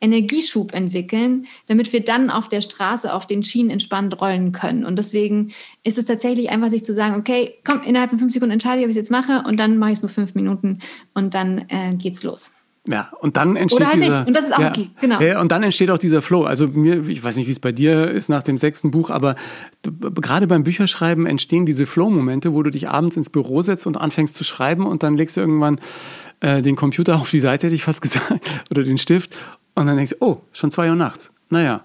Anfangs-Energieschub 0.00 0.72
entwickeln, 0.72 1.46
damit 1.68 1.92
wir 1.92 2.04
dann 2.04 2.30
auf 2.30 2.48
der 2.48 2.60
Straße, 2.60 3.12
auf 3.12 3.26
den 3.26 3.44
Schienen 3.44 3.70
entspannt 3.70 4.20
rollen 4.20 4.52
können. 4.52 4.84
Und 4.84 4.96
deswegen 4.96 5.52
ist 5.84 5.98
es 5.98 6.06
tatsächlich 6.06 6.50
einfach, 6.50 6.70
sich 6.70 6.84
zu 6.84 6.94
sagen, 6.94 7.16
okay, 7.16 7.54
komm, 7.64 7.82
innerhalb 7.82 8.10
von 8.10 8.18
fünf 8.18 8.32
Sekunden 8.32 8.52
entscheide 8.52 8.78
ich, 8.78 8.84
ob 8.84 8.90
ich 8.90 8.96
es 8.96 9.00
jetzt 9.00 9.10
mache 9.10 9.44
und 9.46 9.58
dann 9.58 9.78
mache 9.78 9.92
ich 9.92 9.96
es 9.96 10.02
nur 10.02 10.10
fünf 10.10 10.34
Minuten 10.34 10.78
und 11.14 11.34
dann 11.34 11.66
äh, 11.68 11.94
geht's 11.96 12.22
los. 12.22 12.52
Ja, 12.88 13.10
und 13.18 13.36
dann 13.36 13.56
entsteht 13.56 13.80
Oder 13.80 13.90
halt 13.90 14.02
dieser, 14.02 14.18
nicht. 14.20 14.28
Und 14.28 14.36
das 14.36 14.44
ist 14.44 14.54
auch 14.54 14.60
ja, 14.60 14.68
okay, 14.68 14.90
genau. 15.00 15.20
Ja, 15.20 15.40
und 15.40 15.50
dann 15.50 15.64
entsteht 15.64 15.90
auch 15.90 15.98
dieser 15.98 16.22
Flow. 16.22 16.44
Also 16.44 16.68
mir, 16.68 17.08
ich 17.08 17.24
weiß 17.24 17.34
nicht, 17.34 17.48
wie 17.48 17.52
es 17.52 17.58
bei 17.58 17.72
dir 17.72 18.08
ist 18.12 18.28
nach 18.28 18.44
dem 18.44 18.58
sechsten 18.58 18.92
Buch, 18.92 19.10
aber 19.10 19.34
gerade 19.82 20.46
beim 20.46 20.62
Bücherschreiben 20.62 21.26
entstehen 21.26 21.66
diese 21.66 21.84
Flow-Momente, 21.84 22.54
wo 22.54 22.62
du 22.62 22.70
dich 22.70 22.88
abends 22.88 23.16
ins 23.16 23.28
Büro 23.28 23.62
setzt 23.62 23.88
und 23.88 23.96
anfängst 23.96 24.36
zu 24.36 24.44
schreiben 24.44 24.86
und 24.86 25.02
dann 25.02 25.16
legst 25.16 25.36
du 25.36 25.40
irgendwann 25.40 25.80
äh, 26.38 26.62
den 26.62 26.76
Computer 26.76 27.16
auf 27.20 27.28
die 27.28 27.40
Seite, 27.40 27.66
hätte 27.66 27.74
ich 27.74 27.82
fast 27.82 28.02
gesagt, 28.02 28.40
oder 28.70 28.84
den 28.84 28.98
Stift 28.98 29.34
und 29.76 29.86
dann 29.86 29.96
denkst 29.96 30.14
du, 30.18 30.26
oh, 30.26 30.40
schon 30.52 30.70
zwei 30.70 30.88
Uhr 30.88 30.96
nachts. 30.96 31.30
Naja, 31.50 31.84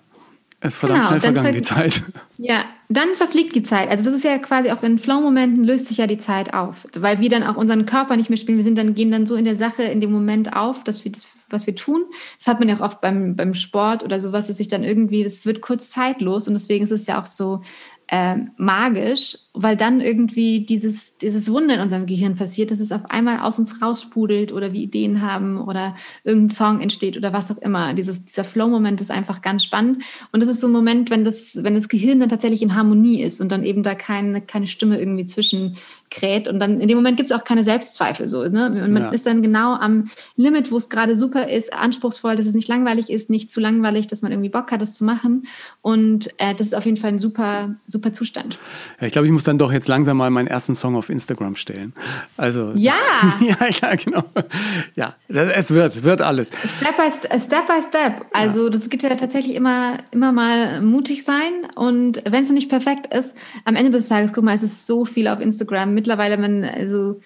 es 0.62 0.74
ist 0.74 0.80
verdammt 0.80 1.00
Genau, 1.00 1.10
schnell 1.10 1.34
vergangen, 1.34 1.54
die 1.54 1.62
Zeit. 1.62 2.04
Ja, 2.38 2.66
dann 2.88 3.10
verfliegt 3.16 3.56
die 3.56 3.64
Zeit. 3.64 3.90
Also 3.90 4.06
das 4.06 4.14
ist 4.14 4.24
ja 4.24 4.38
quasi 4.38 4.72
auch 4.72 4.84
in 4.84 5.00
Flow-Momenten 5.00 5.64
löst 5.64 5.88
sich 5.88 5.98
ja 5.98 6.08
die 6.08 6.18
Zeit 6.18 6.54
auf, 6.54 6.88
weil 6.96 7.20
wir 7.20 7.30
dann 7.30 7.44
auch 7.44 7.56
unseren 7.56 7.86
Körper 7.86 8.16
nicht 8.16 8.30
mehr 8.30 8.38
spielen. 8.38 8.58
Wir 8.58 8.64
sind 8.64 8.78
dann 8.78 8.96
gehen 8.96 9.12
dann 9.12 9.26
so 9.26 9.36
in 9.36 9.46
der 9.46 9.56
Sache 9.56 9.84
in 9.84 10.02
dem 10.02 10.12
Moment 10.12 10.56
auf, 10.56 10.84
dass 10.84 11.04
wir 11.04 11.12
das, 11.12 11.28
was 11.50 11.68
wir 11.68 11.76
tun. 11.76 12.04
Das 12.38 12.48
hat 12.48 12.60
man 12.60 12.70
ja 12.70 12.76
auch 12.76 12.82
oft 12.82 13.02
beim, 13.02 13.36
beim 13.36 13.56
Sport 13.56 14.04
oder 14.04 14.22
sowas, 14.22 14.48
dass 14.48 14.58
sich 14.58 14.68
dann 14.68 14.84
irgendwie, 14.84 15.24
das 15.24 15.46
wird 15.46 15.62
kurz 15.62 15.90
zeitlos 15.90 16.48
und 16.48 16.54
deswegen 16.54 16.86
ist 16.86 16.92
es 16.92 17.08
ja 17.08 17.20
auch 17.20 17.28
so 17.28 17.62
ähm, 18.14 18.52
magisch, 18.58 19.38
weil 19.54 19.78
dann 19.78 20.02
irgendwie 20.02 20.66
dieses, 20.66 21.18
dieses 21.18 21.50
Wunder 21.50 21.76
in 21.76 21.80
unserem 21.82 22.06
Gehirn 22.06 22.36
passiert, 22.36 22.70
dass 22.72 22.82
es 22.82 22.92
auf 22.92 23.06
einmal 23.10 23.40
aus 23.40 23.58
uns 23.58 23.82
raussprudelt 23.82 24.52
oder 24.52 24.74
wir 24.74 24.82
Ideen 24.82 25.22
haben 25.22 25.58
oder 25.62 25.96
irgendein 26.26 26.50
Song 26.50 26.82
entsteht 26.82 27.16
oder 27.16 27.32
was 27.32 27.50
auch 27.52 27.58
immer. 27.60 27.94
Dieses, 27.94 28.26
dieser 28.26 28.44
Flow-Moment 28.44 29.00
ist 29.00 29.12
einfach 29.12 29.42
ganz 29.42 29.64
spannend. 29.64 30.04
Und 30.34 30.42
das 30.42 30.50
ist 30.50 30.60
so 30.60 30.68
ein 30.68 30.74
Moment, 30.74 31.10
wenn 31.10 31.24
das, 31.24 31.64
wenn 31.64 31.74
das 31.74 31.88
Gehirn 31.88 32.20
dann 32.20 32.28
tatsächlich 32.28 32.62
in 32.62 32.76
Harmonie 32.76 33.22
ist 33.22 33.40
und 33.40 33.50
dann 33.50 33.64
eben 33.64 33.82
da 33.82 33.96
keine, 33.96 34.42
keine 34.42 34.68
Stimme 34.68 35.00
irgendwie 35.00 35.26
zwischenkräht. 35.26 36.50
Und 36.50 36.60
dann 36.60 36.82
in 36.82 36.90
dem 36.90 36.98
Moment 36.98 37.16
gibt 37.16 37.32
es 37.32 37.36
auch 37.38 37.46
keine 37.46 37.64
Selbstzweifel. 37.64 38.28
So, 38.28 38.44
ne? 38.44 38.66
Und 38.84 38.92
man 38.92 39.04
Ja. 39.04 39.10
ist 39.12 39.26
dann 39.26 39.42
genau 39.42 39.76
am 39.76 40.10
Limit, 40.36 40.70
wo 40.70 40.76
es 40.76 40.90
gerade 40.90 41.16
super 41.16 41.48
ist, 41.50 41.72
anspruchsvoll, 41.74 42.36
dass 42.36 42.46
es 42.46 42.54
nicht 42.56 42.68
langweilig 42.68 43.10
ist, 43.10 43.30
nicht 43.30 43.50
zu 43.50 43.62
langweilig, 43.62 44.08
dass 44.08 44.22
man 44.22 44.34
irgendwie 44.34 44.50
Bock 44.50 44.70
hat, 44.72 44.82
das 44.82 44.96
zu 44.96 45.06
machen. 45.06 45.44
Und 45.82 46.28
äh, 46.40 46.54
das 46.56 46.68
ist 46.68 46.74
auf 46.76 46.86
jeden 46.86 46.98
Fall 46.98 47.12
ein 47.12 47.20
super, 47.20 47.76
super 47.88 48.01
Zustand. 48.10 48.60
Ja, 49.00 49.08
ich 49.08 49.14
glaube, 49.14 49.28
ich 49.28 49.32
muss 49.32 49.44
dann 49.44 49.58
doch 49.58 49.72
jetzt 49.72 49.88
langsam 49.88 50.18
mal 50.18 50.30
meinen 50.30 50.48
ersten 50.48 50.76
Song 50.76 50.96
auf 50.96 51.10
Instagram 51.10 51.56
stellen. 51.56 51.94
Also 52.38 52.74
Ja! 52.76 52.94
ja, 53.42 53.68
ja, 53.82 53.96
genau. 53.96 54.24
Ja, 54.96 55.16
es 55.28 55.72
wird, 55.72 56.04
wird 56.04 56.22
alles. 56.22 56.50
Step 56.66 56.98
by 56.98 57.40
Step, 57.40 57.68
by 57.68 57.82
Step. 57.82 58.26
Also 58.34 58.70
das 58.70 58.90
geht 58.90 59.04
ja 59.04 59.16
tatsächlich 59.16 59.56
immer, 59.56 59.98
immer 60.12 60.32
mal 60.32 60.82
mutig 60.82 61.24
sein. 61.24 61.68
Und 61.76 62.24
wenn 62.30 62.44
es 62.44 62.50
noch 62.50 62.56
nicht 62.56 62.70
perfekt 62.70 63.14
ist, 63.14 63.34
am 63.66 63.76
Ende 63.76 63.92
des 63.92 64.08
Tages, 64.08 64.34
guck 64.34 64.44
mal, 64.44 64.56
es 64.56 64.64
ist 64.64 64.88
so 64.88 65.06
viel 65.06 65.28
auf 65.28 65.40
Instagram. 65.40 65.94
Mittlerweile, 65.94 66.38
man, 66.38 66.64
also 66.64 67.20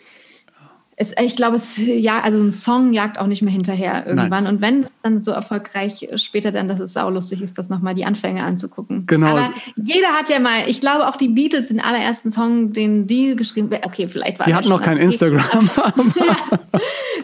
es, 0.98 1.14
ich 1.22 1.36
glaube, 1.36 1.58
es 1.58 1.78
ja, 1.78 2.22
also 2.22 2.40
ein 2.42 2.54
Song 2.54 2.94
jagt 2.94 3.20
auch 3.20 3.28
nicht 3.28 3.42
mehr 3.42 3.52
hinterher 3.52 4.08
irgendwann. 4.08 4.48
Und 4.48 4.62
wenn 4.62 4.84
es 4.84 4.90
dann 5.04 5.22
so 5.22 5.32
erfolgreich 5.32 6.08
später 6.16 6.54
dann, 6.54 6.70
dass 6.70 6.80
es 6.80 6.94
saulustig 6.94 7.42
ist, 7.42 7.58
das 7.58 7.68
nochmal 7.68 7.96
die 7.96 8.06
Anfänge 8.06 8.44
anzugucken. 8.44 9.06
Genau. 9.06 9.28
Aber 9.28 9.54
jeder 9.76 10.10
hat 10.10 10.30
ja 10.30 10.40
mal, 10.40 10.68
ich 10.68 10.80
glaube 10.80 11.08
auch 11.08 11.18
die 11.18 11.28
Beatles, 11.28 11.68
den 11.68 11.82
allerersten 11.82 12.32
Song, 12.32 12.72
den 12.72 13.08
die 13.08 13.36
geschrieben 13.36 13.70
okay, 13.84 14.08
vielleicht 14.08 14.40
war 14.40 14.46
Die 14.46 14.56
hatten 14.56 14.70
noch 14.70 14.82
kein 14.82 14.98
Instagram. 14.98 15.70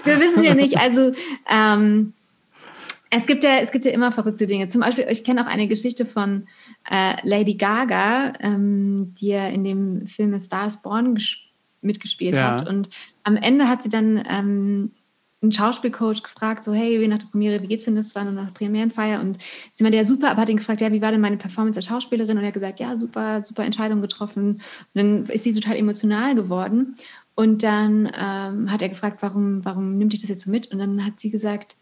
wir 0.04 0.20
wissen 0.20 0.44
ja 0.44 0.54
nicht, 0.54 0.78
also 0.78 1.12
ähm, 1.50 2.12
es 3.10 3.26
gibt 3.26 3.44
ja, 3.46 3.58
es 3.62 3.72
gibt 3.72 3.86
ja 3.86 3.92
immer 3.92 4.12
verrückte 4.12 4.48
Dinge. 4.48 4.68
Zum 4.68 4.82
Beispiel, 4.82 5.06
ich 5.10 5.24
kenne 5.24 5.46
auch 5.46 5.50
eine 5.50 5.68
Geschichte 5.68 6.06
von 6.06 6.48
äh, 6.90 7.16
Lady 7.24 7.54
Gaga, 7.54 8.34
ähm, 8.42 9.14
die 9.20 9.28
ja 9.28 9.48
in 9.48 9.64
dem 9.64 10.08
Film 10.08 10.34
A 10.34 10.40
Star 10.42 10.68
is 10.68 10.82
Born 10.82 11.16
ges- 11.16 11.51
mitgespielt 11.82 12.36
Ja. 12.36 12.52
hat. 12.54 12.68
Und 12.70 12.90
am 13.24 13.36
Ende 13.36 13.68
hat 13.68 13.84
sie 13.84 13.90
dann 13.90 14.24
ähm, 14.30 14.92
einen 15.42 15.52
Schauspielcoach 15.52 16.22
gefragt, 16.22 16.64
so, 16.64 16.74
hey, 16.74 17.08
nach 17.08 17.18
der 17.18 17.26
Premiere, 17.28 17.62
wie 17.64 17.68
geht's 17.68 17.86
denn? 17.86 17.96
Das 17.96 18.14
war 18.14 18.24
dann 18.24 18.36
nach 18.36 18.46
der 18.46 18.54
Premierenfeier. 18.54 19.20
Und 19.20 19.40
sie 19.72 19.84
meinte, 19.84 19.98
ja, 19.98 20.06
super, 20.06 20.30
aber 20.30 20.42
hat 20.42 20.50
ihn 20.50 20.58
gefragt, 20.58 20.82
ja, 20.82 20.92
wie 20.92 21.02
war 21.02 21.12
denn 21.12 21.22
meine 21.22 21.38
Performance 21.38 21.80
als 21.80 21.88
Schauspielerin? 21.88 22.38
Und 22.38 22.44
er 22.44 22.48
hat 22.48 22.54
gesagt, 22.54 22.80
ja, 22.80 22.96
super, 22.98 23.42
super 23.44 23.66
Entscheidung 23.66 24.02
getroffen. 24.02 24.54
Und 24.54 24.62
dann 24.94 25.26
ist 25.26 25.44
sie 25.44 25.54
total 25.54 25.78
emotional 25.78 26.36
geworden. 26.36 26.96
Und 27.34 27.64
dann 27.64 28.12
ähm, 28.20 28.72
hat 28.72 28.84
er 28.84 28.90
gefragt, 28.90 29.18
warum, 29.22 29.66
warum 29.66 29.98
nimmt 29.98 30.14
dich 30.14 30.22
das 30.22 30.30
jetzt 30.30 30.44
so 30.44 30.52
mit? 30.52 30.72
Und 30.72 30.78
dann 30.78 31.04
hat 31.04 31.20
sie 31.20 31.32
gesagt, 31.32 31.76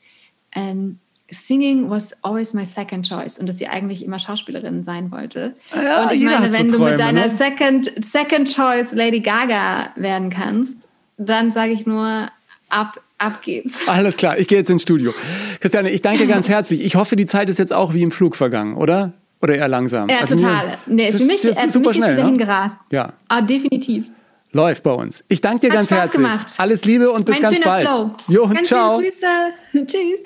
ähm, 0.55 0.99
Singing 1.31 1.89
was 1.89 2.13
always 2.23 2.53
my 2.53 2.65
second 2.65 3.07
choice 3.07 3.37
und 3.37 3.47
dass 3.47 3.57
sie 3.57 3.67
eigentlich 3.67 4.03
immer 4.03 4.19
Schauspielerin 4.19 4.83
sein 4.83 5.11
wollte. 5.11 5.53
Ja, 5.75 6.03
und 6.05 6.13
ich 6.13 6.21
meine, 6.21 6.39
hat 6.39 6.53
so 6.53 6.59
wenn 6.59 6.67
du 6.69 6.77
Träume, 6.77 6.91
mit 6.91 6.99
deiner 6.99 7.27
ne? 7.27 7.31
second, 7.35 7.91
second 8.03 8.53
choice 8.53 8.93
Lady 8.93 9.19
Gaga 9.19 9.89
werden 9.95 10.29
kannst, 10.29 10.73
dann 11.17 11.51
sage 11.51 11.71
ich 11.73 11.85
nur, 11.85 12.27
ab, 12.69 12.99
ab 13.17 13.41
geht's. 13.43 13.79
Alles 13.87 14.17
klar, 14.17 14.37
ich 14.39 14.47
gehe 14.47 14.57
jetzt 14.59 14.69
ins 14.69 14.81
Studio. 14.81 15.13
Christiane, 15.59 15.89
ich 15.91 16.01
danke 16.01 16.25
ganz 16.27 16.49
herzlich. 16.49 16.81
Ich 16.81 16.95
hoffe, 16.95 17.15
die 17.15 17.25
Zeit 17.25 17.49
ist 17.49 17.59
jetzt 17.59 17.73
auch 17.73 17.93
wie 17.93 18.01
im 18.01 18.11
Flug 18.11 18.35
vergangen, 18.35 18.75
oder? 18.75 19.13
Oder 19.41 19.55
eher 19.55 19.67
langsam? 19.67 20.09
Ja, 20.09 20.17
Also 20.21 20.35
mir- 20.35 20.41
total. 20.41 20.77
Nee, 20.87 21.11
das 21.11 21.21
für 21.21 21.27
mich, 21.27 21.41
das 21.41 21.57
äh, 21.57 21.61
für 21.61 21.69
super 21.69 21.89
mich 21.89 21.97
schnell, 21.97 22.09
ist 22.11 22.15
sie 22.17 22.21
dahin 22.21 22.37
ne? 22.37 22.43
gerast. 22.45 22.79
Ja, 22.91 23.13
Ah, 23.27 23.41
definitiv. 23.41 24.05
Läuft 24.51 24.83
bei 24.83 24.91
uns. 24.91 25.23
Ich 25.27 25.41
danke 25.41 25.61
dir 25.61 25.69
Hat 25.69 25.77
ganz 25.77 25.87
Spaß 25.87 25.97
herzlich. 25.99 26.15
gemacht. 26.23 26.53
Alles 26.57 26.85
Liebe 26.85 27.11
und 27.11 27.25
bis 27.25 27.37
Ein 27.37 27.41
ganz 27.43 27.59
bald. 27.61 27.87
Flow. 27.87 28.11
Jo, 28.27 28.47
Ganz 28.47 28.67
ciao. 28.67 29.01
Tschüss. 29.71 30.19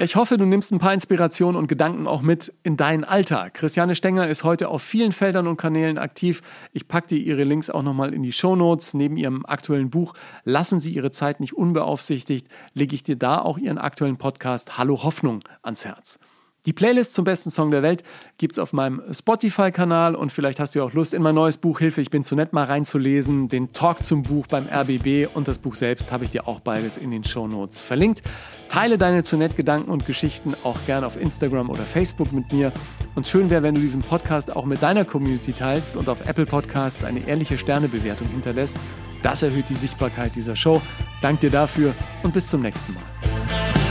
Ich 0.00 0.16
hoffe, 0.16 0.36
du 0.36 0.44
nimmst 0.44 0.72
ein 0.72 0.78
paar 0.78 0.92
Inspirationen 0.92 1.56
und 1.56 1.68
Gedanken 1.68 2.06
auch 2.08 2.20
mit 2.22 2.52
in 2.64 2.76
deinen 2.76 3.04
Alltag. 3.04 3.54
Christiane 3.54 3.94
Stenger 3.94 4.28
ist 4.28 4.42
heute 4.42 4.68
auf 4.68 4.82
vielen 4.82 5.12
Feldern 5.12 5.46
und 5.46 5.56
Kanälen 5.56 5.98
aktiv. 5.98 6.42
Ich 6.72 6.88
packe 6.88 7.08
dir 7.08 7.18
ihre 7.18 7.44
Links 7.44 7.70
auch 7.70 7.82
nochmal 7.82 8.12
in 8.12 8.22
die 8.22 8.32
Shownotes. 8.32 8.94
Neben 8.94 9.16
ihrem 9.16 9.46
aktuellen 9.46 9.90
Buch 9.90 10.14
Lassen 10.44 10.80
Sie 10.80 10.90
Ihre 10.92 11.10
Zeit 11.12 11.40
nicht 11.40 11.54
unbeaufsichtigt, 11.54 12.48
lege 12.74 12.94
ich 12.94 13.02
dir 13.02 13.16
da 13.16 13.38
auch 13.38 13.58
ihren 13.58 13.78
aktuellen 13.78 14.16
Podcast 14.16 14.78
Hallo 14.78 15.02
Hoffnung 15.04 15.40
ans 15.62 15.84
Herz. 15.84 16.18
Die 16.66 16.72
Playlist 16.72 17.14
zum 17.14 17.26
besten 17.26 17.50
Song 17.50 17.70
der 17.70 17.82
Welt 17.82 18.02
gibt's 18.38 18.58
auf 18.58 18.72
meinem 18.72 19.02
Spotify-Kanal 19.12 20.14
und 20.14 20.32
vielleicht 20.32 20.60
hast 20.60 20.74
du 20.74 20.82
auch 20.82 20.94
Lust, 20.94 21.12
in 21.12 21.20
mein 21.20 21.34
neues 21.34 21.58
Buch 21.58 21.78
Hilfe, 21.78 22.00
ich 22.00 22.08
bin 22.08 22.24
zu 22.24 22.36
nett 22.36 22.54
mal 22.54 22.64
reinzulesen. 22.64 23.48
Den 23.48 23.74
Talk 23.74 24.02
zum 24.02 24.22
Buch 24.22 24.46
beim 24.46 24.66
RBB 24.66 25.28
und 25.34 25.46
das 25.46 25.58
Buch 25.58 25.74
selbst 25.74 26.10
habe 26.10 26.24
ich 26.24 26.30
dir 26.30 26.48
auch 26.48 26.60
beides 26.60 26.96
in 26.96 27.10
den 27.10 27.22
Shownotes 27.22 27.82
verlinkt. 27.82 28.22
Teile 28.70 28.96
deine 28.96 29.24
zu 29.24 29.36
nett 29.36 29.56
Gedanken 29.56 29.90
und 29.90 30.06
Geschichten 30.06 30.54
auch 30.64 30.78
gerne 30.86 31.06
auf 31.06 31.20
Instagram 31.20 31.68
oder 31.68 31.82
Facebook 31.82 32.32
mit 32.32 32.50
mir. 32.50 32.72
Und 33.14 33.26
schön 33.26 33.50
wäre, 33.50 33.62
wenn 33.62 33.74
du 33.74 33.82
diesen 33.82 34.00
Podcast 34.02 34.54
auch 34.54 34.64
mit 34.64 34.82
deiner 34.82 35.04
Community 35.04 35.52
teilst 35.52 35.98
und 35.98 36.08
auf 36.08 36.26
Apple 36.26 36.46
Podcasts 36.46 37.04
eine 37.04 37.28
ehrliche 37.28 37.58
Sternebewertung 37.58 38.28
hinterlässt. 38.28 38.78
Das 39.22 39.42
erhöht 39.42 39.68
die 39.68 39.74
Sichtbarkeit 39.74 40.34
dieser 40.34 40.56
Show. 40.56 40.80
Dank 41.20 41.40
dir 41.40 41.50
dafür 41.50 41.94
und 42.22 42.32
bis 42.32 42.46
zum 42.46 42.62
nächsten 42.62 42.94
Mal. 42.94 43.83